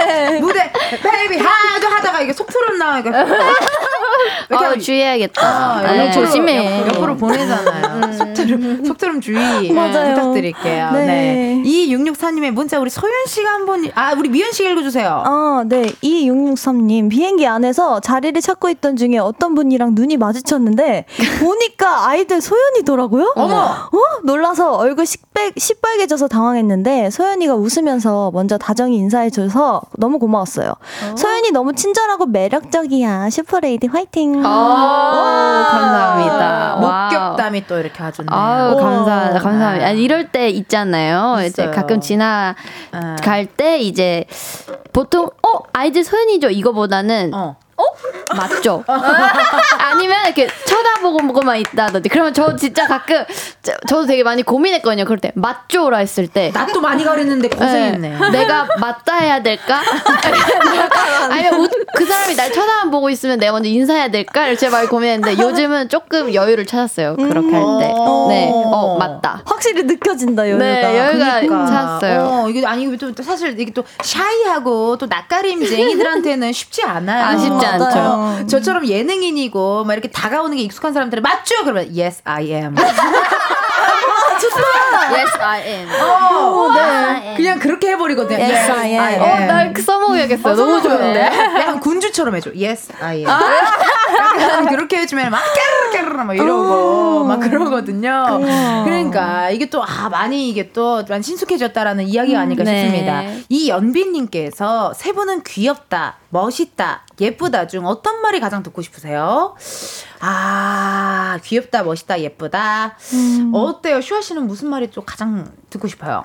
[0.40, 0.70] 무대
[1.02, 3.10] 베이비 하도 하다가 이게 속트름 나오니까
[4.50, 5.42] 어, 주의해야겠다.
[5.46, 6.06] 아, 네.
[6.08, 6.80] 옆으로, 조심해.
[6.80, 8.12] 옆, 옆으로 보내잖아요.
[8.12, 10.14] 속트름, 속트름 주의 맞아요.
[10.14, 10.90] 부탁드릴게요.
[10.92, 11.06] 네.
[11.06, 11.62] 네.
[11.64, 15.22] 2664님의 문자 우리 소연 씨가 한번 아 우리 미연 씨가 읽어주세요.
[15.26, 15.82] 아, 네.
[16.02, 17.10] 2663님.
[17.10, 21.04] 비행기 안에서 자리를 찾고 있던 중에 어떤 분이랑 눈이 마주쳤는데,
[21.40, 23.34] 보니까 아이들 소연이더라고요?
[23.36, 23.54] 어머!
[23.56, 23.98] 어?
[24.24, 30.70] 놀라서 얼굴 시뻘, 시뻘개져서 당황했는데, 소연이가 웃으면서 먼저 다정히 인사해줘서 너무 고마웠어요.
[30.70, 31.16] 어.
[31.16, 33.30] 소연이 너무 친절하고 매력적이야.
[33.30, 34.09] 슈퍼레이디 화이팅.
[34.44, 36.76] 아, 감사합니다.
[36.80, 38.22] 목격담이 또 이렇게 아주.
[38.26, 39.86] 아 감사, 감사합니다.
[39.86, 41.34] 아니, 이럴 때 있잖아요.
[41.36, 41.46] 있어요.
[41.46, 44.24] 이제 가끔 지나갈 때 이제
[44.92, 46.50] 보통, 어, 아이들 소연이죠.
[46.50, 47.56] 이거보다는, 어.
[48.30, 48.34] 어?
[48.36, 48.84] 맞죠?
[49.78, 52.08] 아니면 이렇게 쳐다보고만 있다든지.
[52.08, 53.24] 그러면 저 진짜 가끔
[53.62, 55.04] 저, 도 되게 많이 고민했거든요.
[55.04, 56.50] 그럴 때 맞죠라 했을 때.
[56.52, 58.18] 나도 많이 가리는데 고생했네.
[58.18, 58.30] 네.
[58.30, 59.80] 내가 맞다 해야 될까?
[61.30, 64.46] 아니면 그 사람이 날 쳐다만 보고 있으면 내가 먼저 인사해야 될까?
[64.46, 67.16] 이렇게 많이 고민했는데 요즘은 조금 여유를 찾았어요.
[67.16, 67.92] 그렇게 할 때.
[67.92, 68.28] 음.
[68.28, 69.42] 네, 어 맞다.
[69.44, 70.64] 확실히 느껴진다 여유가.
[70.64, 71.66] 네, 여유가 그러니까.
[71.66, 72.20] 찾았어요.
[72.20, 77.24] 어, 이게 아니 또 사실 이게 또 샤이하고 또 낯가림쟁이들한테는 쉽지 않아요.
[77.24, 78.19] 아, 쉽지 않죠.
[78.46, 81.62] 저처럼 예능인이고 막 이렇게 다가오는 게 익숙한 사람들은 맞죠?
[81.64, 82.74] 그러면 yes I am.
[84.40, 85.12] 좋다.
[85.12, 85.88] Yes, I am.
[85.90, 87.34] 어, 네.
[87.36, 88.38] 그냥 그렇게 해버리거든요.
[88.38, 89.00] Yes, yes I am.
[89.00, 89.22] I am.
[89.22, 90.52] 어, 날 써먹어야겠어요.
[90.52, 91.20] 어, 너무 좋은데.
[91.60, 92.50] 약간 군주처럼 해줘.
[92.54, 93.28] Yes, I am.
[93.28, 95.40] 아~ 그렇게 해주면 막
[95.92, 98.40] 깨르르 막 이러고 막 그러거든요.
[98.84, 102.82] 그러니까 이게 또 아, 많이 이게 또 많이 친숙해졌다라는 이야기가 아닐까 네.
[102.82, 103.22] 싶습니다.
[103.48, 109.54] 이 연빈님께서 세 분은 귀엽다, 멋있다, 예쁘다 중 어떤 말이 가장 듣고 싶으세요?
[110.20, 112.96] 아, 귀엽다, 멋있다, 예쁘다.
[113.12, 113.50] 음.
[113.52, 114.00] 어때요?
[114.00, 116.24] 슈아 씨는 무슨 말이 좀 가장 듣고 싶어요?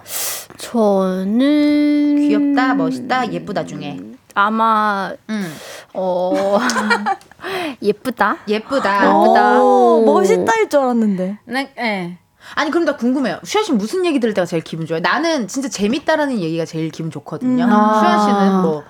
[0.57, 3.99] 저는 귀엽다, 멋있다, 예쁘다 중에
[4.35, 5.55] 아마 음.
[5.93, 6.59] 어
[7.81, 9.59] 예쁘다, 예쁘다, 예쁘다,
[10.05, 11.39] 멋있다일 줄 알았는데.
[11.45, 12.17] 네, 네.
[12.53, 13.39] 아니 그럼 나 궁금해요.
[13.43, 15.01] 슈아 씨 무슨 얘기 들을 때가 제일 기분 좋아요?
[15.01, 17.63] 나는 진짜 재밌다라는 얘기가 제일 기분 좋거든요.
[17.63, 17.69] 음.
[17.69, 18.83] 슈아 씨는 뭐,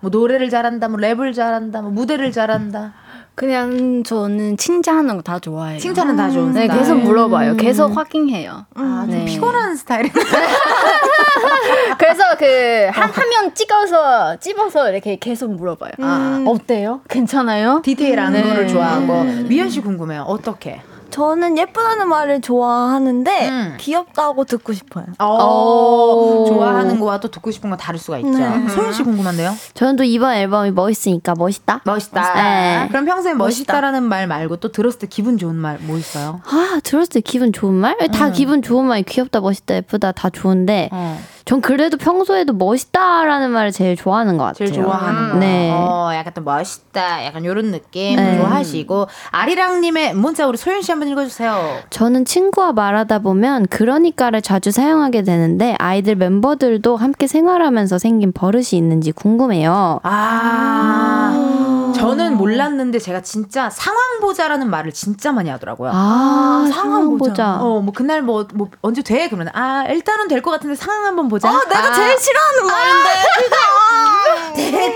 [0.00, 2.92] 뭐 노래를 잘한다, 뭐 랩을 잘한다, 뭐 무대를 잘한다.
[3.34, 5.78] 그냥 저는 칭찬하는 거 다 좋아해요.
[5.78, 6.80] 칭찬은 다 좋은 네, 스타일.
[6.80, 7.56] 계속 물어봐요.
[7.56, 8.66] 계속 확인해요.
[8.74, 9.24] 아, 좀 네.
[9.26, 10.10] 피곤한 스타일.
[11.98, 15.92] 그래서 그 한 화면 찍어서 찝어서 이렇게 계속 물어봐요.
[16.00, 17.00] 아, 어때요?
[17.08, 17.80] 괜찮아요?
[17.84, 18.42] 디테일한 네.
[18.42, 20.22] 거를 좋아하고 미연 씨 궁금해요.
[20.22, 20.80] 어떻게?
[21.10, 23.76] 저는 예쁘다는 말을 좋아하는데 음.
[23.78, 25.06] 귀엽다고 듣고 싶어요.
[25.20, 28.30] 오, 좋아하는 거와 또 듣고 싶은 건 다를 수가 있죠.
[28.30, 28.68] 네.
[28.68, 29.52] 소연 씨 궁금한데요?
[29.74, 31.80] 저는 또 이번 앨범이 멋있으니까 멋있다.
[31.84, 32.20] 멋있다.
[32.20, 32.34] 멋있다.
[32.34, 32.88] 네.
[32.88, 33.80] 그럼 평소에 멋있다.
[33.80, 36.40] 라는말 말고 또 들었을 때 기분 좋은 말 뭐 있어요?
[36.44, 37.96] 아 들었을 때 기분 좋은 말?
[38.12, 38.32] 다 음.
[38.32, 40.88] 기분 좋은 말, 귀엽다, 멋있다, 예쁘다 다 좋은데.
[40.92, 41.18] 어.
[41.48, 44.68] 전 그래도 평소에도 멋있다라는 말을 제일 좋아하는 것 같아요.
[44.68, 45.38] 제일 좋아하는 거.
[45.38, 45.70] 네.
[45.72, 48.36] 어, 약간 또 멋있다, 약간 요런 느낌 네.
[48.36, 51.84] 좋아하시고 아리랑님의 문자 우리 소연 씨 한번 읽어주세요.
[51.88, 59.12] 저는 친구와 말하다 보면 그러니까를 자주 사용하게 되는데 아이들 멤버들도 함께 생활하면서 생긴 버릇이 있는지
[59.12, 60.00] 궁금해요.
[60.02, 65.90] 아, 저는 몰랐는데 제가 진짜 상황 보자라는 말을 진짜 많이 하더라고요.
[65.92, 67.56] 아, 상황 보자.
[67.60, 69.28] 어, 뭐 그날 뭐, 뭐 언제 돼?
[69.28, 71.48] 그러면 아 일단은 될 것 같은데 상황 한번 보자.
[71.48, 71.92] 아, 내가 아.
[71.92, 73.08] 제일 싫어하는 말인데.
[73.56, 74.94] 아, 네.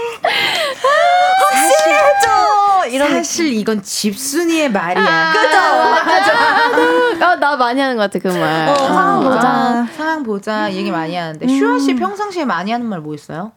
[1.39, 2.89] 확실해져.
[2.91, 5.05] 이런 사실 이건 집순이의 말이야.
[5.05, 5.57] 아, 그죠?
[6.05, 7.27] 맞아.
[7.31, 8.69] 아, 나 많이 하는 것 같아, 그 말.
[8.69, 9.49] 어, 상황 보자.
[9.49, 10.73] 아, 상황 보자.
[10.73, 11.45] 얘기 많이 하는데.
[11.47, 11.59] 음.
[11.59, 13.53] 슈아 씨 평상시에 많이 하는 말 뭐 있어요?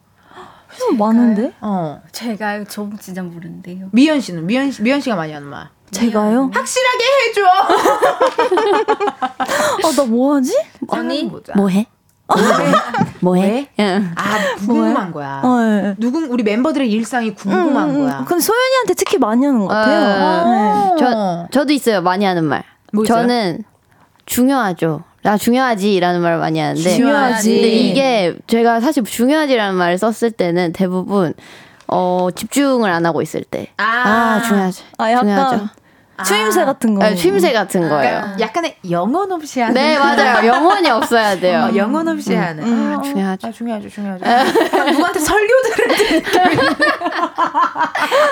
[0.98, 1.54] 많은데?
[1.62, 2.02] 어.
[2.12, 3.90] 제가 저 진짜 모르는데요.
[3.92, 4.46] 미연 씨는?
[4.46, 5.70] 미연, 미연 씨가 많이 하는 말.
[5.92, 6.50] 제가요?
[6.54, 7.42] 확실하게 해줘!
[9.88, 10.58] 어, 나 뭐하지?
[10.90, 11.86] 아니, 뭐해?
[13.22, 13.70] 뭐해?
[13.80, 14.12] 응.
[14.16, 15.42] 아 궁금한 거야.
[15.44, 15.96] 어, 네.
[16.00, 18.26] 누군 우리 멤버들의 일상이 궁금한 음, 거야.
[18.28, 20.46] 근데 소연이한테 특히 많이 하는 것 같아요.
[20.46, 20.96] 네.
[21.00, 22.64] 저 저도 있어요 많이 하는 말.
[22.94, 23.64] 뭐 저는
[24.26, 25.04] 중요하죠.
[25.26, 27.50] 나 중요하지라는 말을 많이 하는데 중요하지.
[27.50, 31.34] 근데 이게 제가 사실 중요하지라는 말을 썼을 때는 대부분
[31.88, 33.70] 어 집중을 안 하고 있을 때.
[33.78, 34.84] 아, 아 중요하지.
[35.00, 35.70] 아, 약간 중요하죠.
[36.24, 36.66] 추임새 아.
[36.66, 37.04] 같은 거.
[37.04, 38.20] 네, 추임새 같은 거예요.
[38.22, 39.74] 그러니까 약간의 영혼 없이 하는.
[39.74, 40.48] 네, 맞아요.
[40.48, 41.70] 영혼이 없어야 돼요.
[41.72, 42.64] 어, 영혼 없이 음, 하는.
[42.64, 43.48] 음, 아, 중요하죠.
[43.48, 44.26] 아, 중요하죠, 중요하죠.
[44.92, 46.24] 누구한테 설교 들을 때.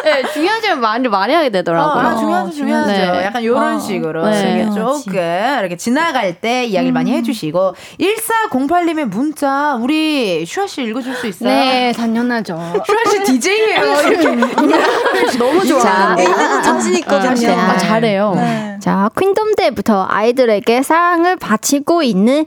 [0.05, 1.93] 네, 중요하지만 말을 많이 하게 되더라고요.
[1.93, 2.91] 어, 아, 중요하죠, 중요하죠.
[2.91, 3.23] 네.
[3.25, 4.25] 약간 이런 어, 식으로.
[4.29, 4.69] 네.
[4.73, 5.13] 조금
[5.59, 6.93] 이렇게 지나갈 때 이야기를 음.
[6.93, 7.75] 많이 해주시고.
[7.99, 11.49] 1408님의 문자, 우리 슈아 씨 읽어줄 수 있어요?
[11.49, 12.57] 네, 당연하죠.
[12.85, 13.81] 슈아 씨 DJ예요.
[15.37, 16.15] 너무 좋아.
[16.63, 17.72] 자신 있거든요.
[17.73, 18.33] 아, 잘해요.
[18.35, 18.77] 네.
[18.79, 22.45] 자, 퀸덤 때부터 아이들에게 사랑을 바치고 있는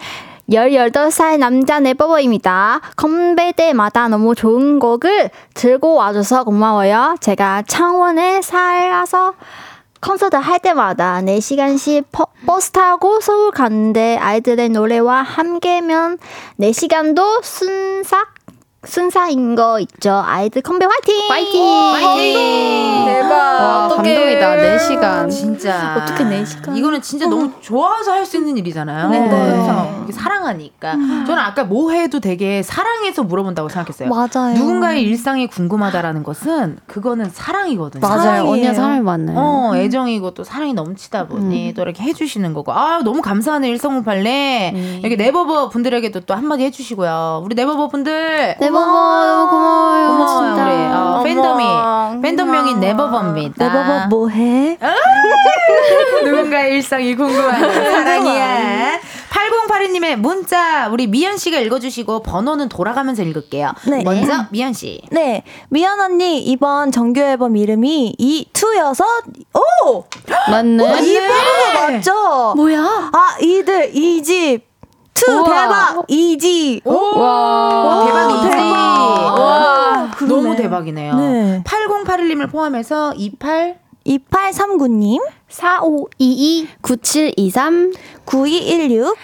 [0.50, 2.80] 18살 남자 네버버입니다.
[2.96, 7.16] 컴백 때마다 너무 좋은 곡을 들고 와줘서 고마워요.
[7.20, 9.34] 제가 창원에 살아서
[10.00, 16.18] 콘서트 할 때마다 4시간씩 퍼, 버스 타고 서울 갔는데 아이들의 노래와 함께면
[16.60, 18.35] 4시간도 순삭
[18.86, 20.22] 순사인 거 있죠.
[20.24, 21.30] 아이들 컴백 화이팅!
[21.30, 21.62] 화이팅!
[21.94, 23.04] 화이팅!
[23.06, 23.30] 대박.
[23.30, 24.56] 와, 감동이다.
[24.56, 25.30] 4시간.
[25.30, 25.96] 진짜.
[26.02, 26.76] 어떻게 4시간?
[26.76, 27.28] 이거는 진짜 어.
[27.28, 29.08] 너무 좋아서 할 수 있는 일이잖아요.
[29.10, 29.28] 네.
[29.28, 30.94] 그래서 이렇게 사랑하니까.
[30.94, 31.24] 음.
[31.28, 34.08] 저는 아까 뭐 해도 되게 사랑해서 물어본다고 생각했어요.
[34.08, 34.54] 맞아요.
[34.56, 38.00] 누군가의 일상이 궁금하다라는 것은 그거는 사랑이거든요.
[38.06, 38.48] 맞아요.
[38.48, 39.36] 언니가 사랑이 많아요.
[39.38, 41.74] 어, 애정이고 또 사랑이 넘치다 보니 음.
[41.74, 42.72] 또 이렇게 해주시는 거고.
[42.72, 44.74] 아, 너무 감사하네, 1308님.
[44.74, 45.00] 음.
[45.04, 47.42] 여기 네버버 분들에게도 또 한마디 해주시고요.
[47.44, 48.56] 우리 네버버 분들.
[48.58, 50.06] 네버버 너무 고마워요.
[50.08, 50.64] 고마워요, 진짜.
[50.66, 50.72] 우리.
[50.94, 52.22] 어, 팬덤이.
[52.22, 53.64] 팬덤명인 네버버입니다.
[53.68, 54.78] 네버버 뭐해?
[56.24, 59.00] 누군가의 일상이 궁금한 사랑이야.
[59.30, 63.72] 8082님의 문자 우리 미연 씨가 읽어주시고 번호는 돌아가면서 읽을게요.
[63.88, 64.02] 네.
[64.02, 65.02] 먼저 미연 씨.
[65.10, 69.04] 네, 미연 언니 이번 정규 앨범 이름이 이 two여서
[69.54, 70.04] 오
[70.50, 71.00] 맞네.
[71.02, 72.54] 이번 맞죠?
[72.56, 73.10] 뭐야?
[73.12, 74.65] 아이들 이집
[75.16, 76.04] two 대박.
[76.08, 76.82] 이지.
[76.84, 78.56] 와, 대박 이지.
[78.56, 81.14] 와 너무 대박이네요.
[81.16, 81.62] 네.
[81.64, 87.92] 8081님을 포함해서 28 2839님, 4522, 9723,
[88.24, 89.16] 9216,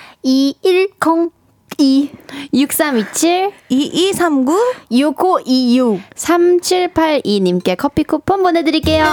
[1.78, 2.10] 2102,
[2.52, 4.58] 6327, 2239,
[4.90, 9.04] 6526, 3782님께 커피 쿠폰 보내드릴게요.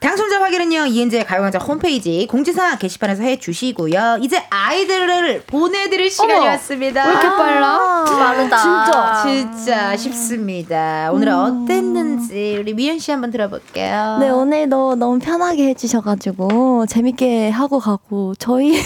[0.00, 4.18] 당첨자 확인은요, 이은지의 가요광장 홈페이지 공지사항 게시판에서 해주시고요.
[4.20, 7.04] 이제 아이들을 보내드릴 시간이 어머, 왔습니다.
[7.06, 8.04] 왜 이렇게 빨라?
[8.04, 8.56] 빠르다.
[8.56, 9.22] 진짜.
[9.24, 11.10] 진짜 쉽습니다.
[11.12, 11.64] 오늘 음.
[11.64, 14.18] 어땠는지 우리 미연 씨 한번 들어볼게요.
[14.20, 18.78] 네, 오늘도 너무 편하게 해주셔가지고 재밌게 하고 가고 저희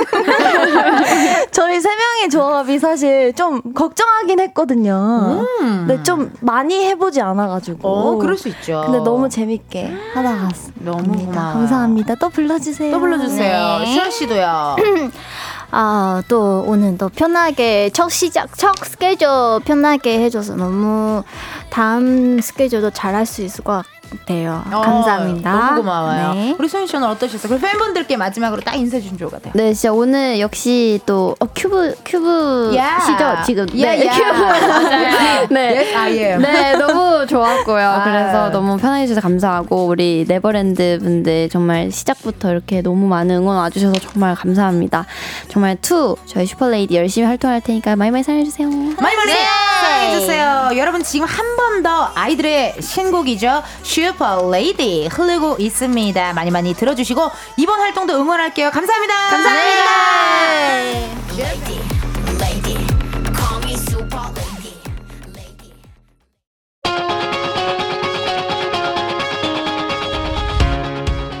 [1.50, 5.44] 저희 세 명의 조합이 사실 좀 걱정하긴 했거든요.
[5.60, 5.86] 음.
[5.86, 7.88] 근데 좀 많이 해보지 않아가지고.
[7.88, 8.82] 어, 그럴 수 있죠.
[8.84, 10.80] 근데 너무 재밌게 하다 갔습니다.
[10.84, 11.52] 너무 고마워.
[11.54, 12.14] 감사합니다.
[12.16, 12.92] 또 불러주세요.
[12.92, 13.78] 또 불러주세요.
[13.80, 13.86] 네.
[13.86, 14.76] 시원 씨도요.
[15.70, 19.28] 아, 또 오늘 또 편하게 첫 시작, 첫 스케줄
[19.64, 21.22] 편하게 해줘서 너무
[21.70, 24.62] 다음 스케줄도 잘할 수 있을 것 같아요.
[24.72, 25.52] 어, 감사합니다.
[25.52, 26.34] 너무 고마워요.
[26.34, 26.56] 네.
[26.58, 27.48] 우리 소윤 씨는 어떠셨어요?
[27.48, 29.52] 그리고 팬분들께 마지막으로 딱 인사해 좋을 것 같아요.
[29.54, 33.00] 네, 진짜 오늘 역시 또 어, 큐브 큐브 yeah.
[33.06, 33.66] 시죠 지금.
[33.72, 35.46] Yeah, 네, yeah.
[35.46, 35.54] 큐브.
[35.54, 36.42] 네, yes, I am.
[36.42, 37.88] 네, 너무 좋았고요.
[37.88, 38.04] 아.
[38.04, 43.94] 그래서 너무 편하게 해주셔서 감사하고 우리 네버랜드 분들 정말 시작부터 이렇게 너무 많은 응원 와주셔서
[44.00, 45.06] 정말 감사합니다.
[45.48, 48.68] 정말 two 저희 슈퍼레이디 열심히 활동할 테니까 많이 많이 사랑해 주세요.
[48.68, 49.38] 많이 많이 네.
[49.80, 50.70] 사랑해 주세요.
[50.76, 53.62] 여러분 지금 한 번 더 아이들의 신곡이죠.
[53.82, 56.34] 슈퍼 레이디 흐르고 있습니다.
[56.34, 58.70] 많이 많이 들어주시고 이번 활동도 응원할게요.
[58.70, 59.14] 감사합니다.
[59.30, 61.00] 감사합니다.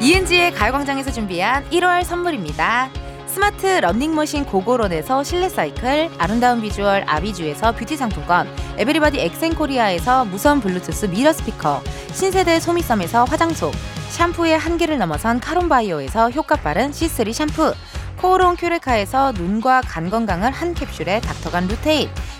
[0.00, 2.88] 이은지의 가요광장에서 준비한 1월 선물입니다.
[3.30, 11.32] 스마트 러닝머신 고고론에서 실내 사이클, 아름다운 비주얼 아비주에서 뷰티 상품권, 에브리바디 엑센코리아에서 무선 블루투스 미러
[11.32, 11.80] 스피커,
[12.12, 13.70] 신세대 소미섬에서 화장솜,
[14.08, 17.72] 샴푸의 한계를 넘어선 카론바이오에서 효과 빠른 C3 샴푸,
[18.20, 22.10] 코오롱 큐레카에서 눈과 간 건강을 한 캡슐에 닥터간 루테인,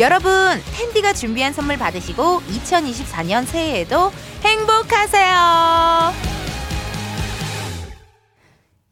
[0.00, 0.32] 여러분,
[0.78, 4.10] 은디가 준비한 선물 받으시고 2024년 새해에도
[4.42, 6.39] 행복하세요.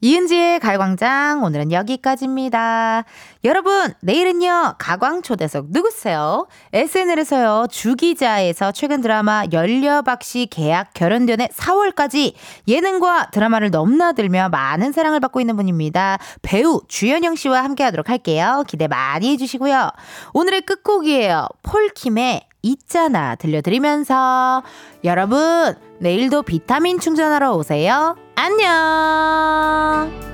[0.01, 3.03] 이은지의 가요광장 오늘은 여기까지입니다.
[3.43, 6.47] 여러분 내일은요 가광초대석 누구세요?
[6.71, 12.33] SNL에서요 주기자에서 최근 드라마 열려박씨 계약 결혼전의 4월까지
[12.67, 16.17] 예능과 드라마를 넘나들며 많은 사랑을 받고 있는 분입니다.
[16.41, 18.63] 배우 주현영 씨와 함께하도록 할게요.
[18.67, 19.89] 기대 많이 해주시고요.
[20.33, 21.47] 오늘의 끝곡이에요.
[21.63, 24.63] 폴킴의 있잖아 들려드리면서
[25.03, 28.15] 여러분 내일도 비타민 충전하러 오세요.
[28.41, 30.28] 안녕.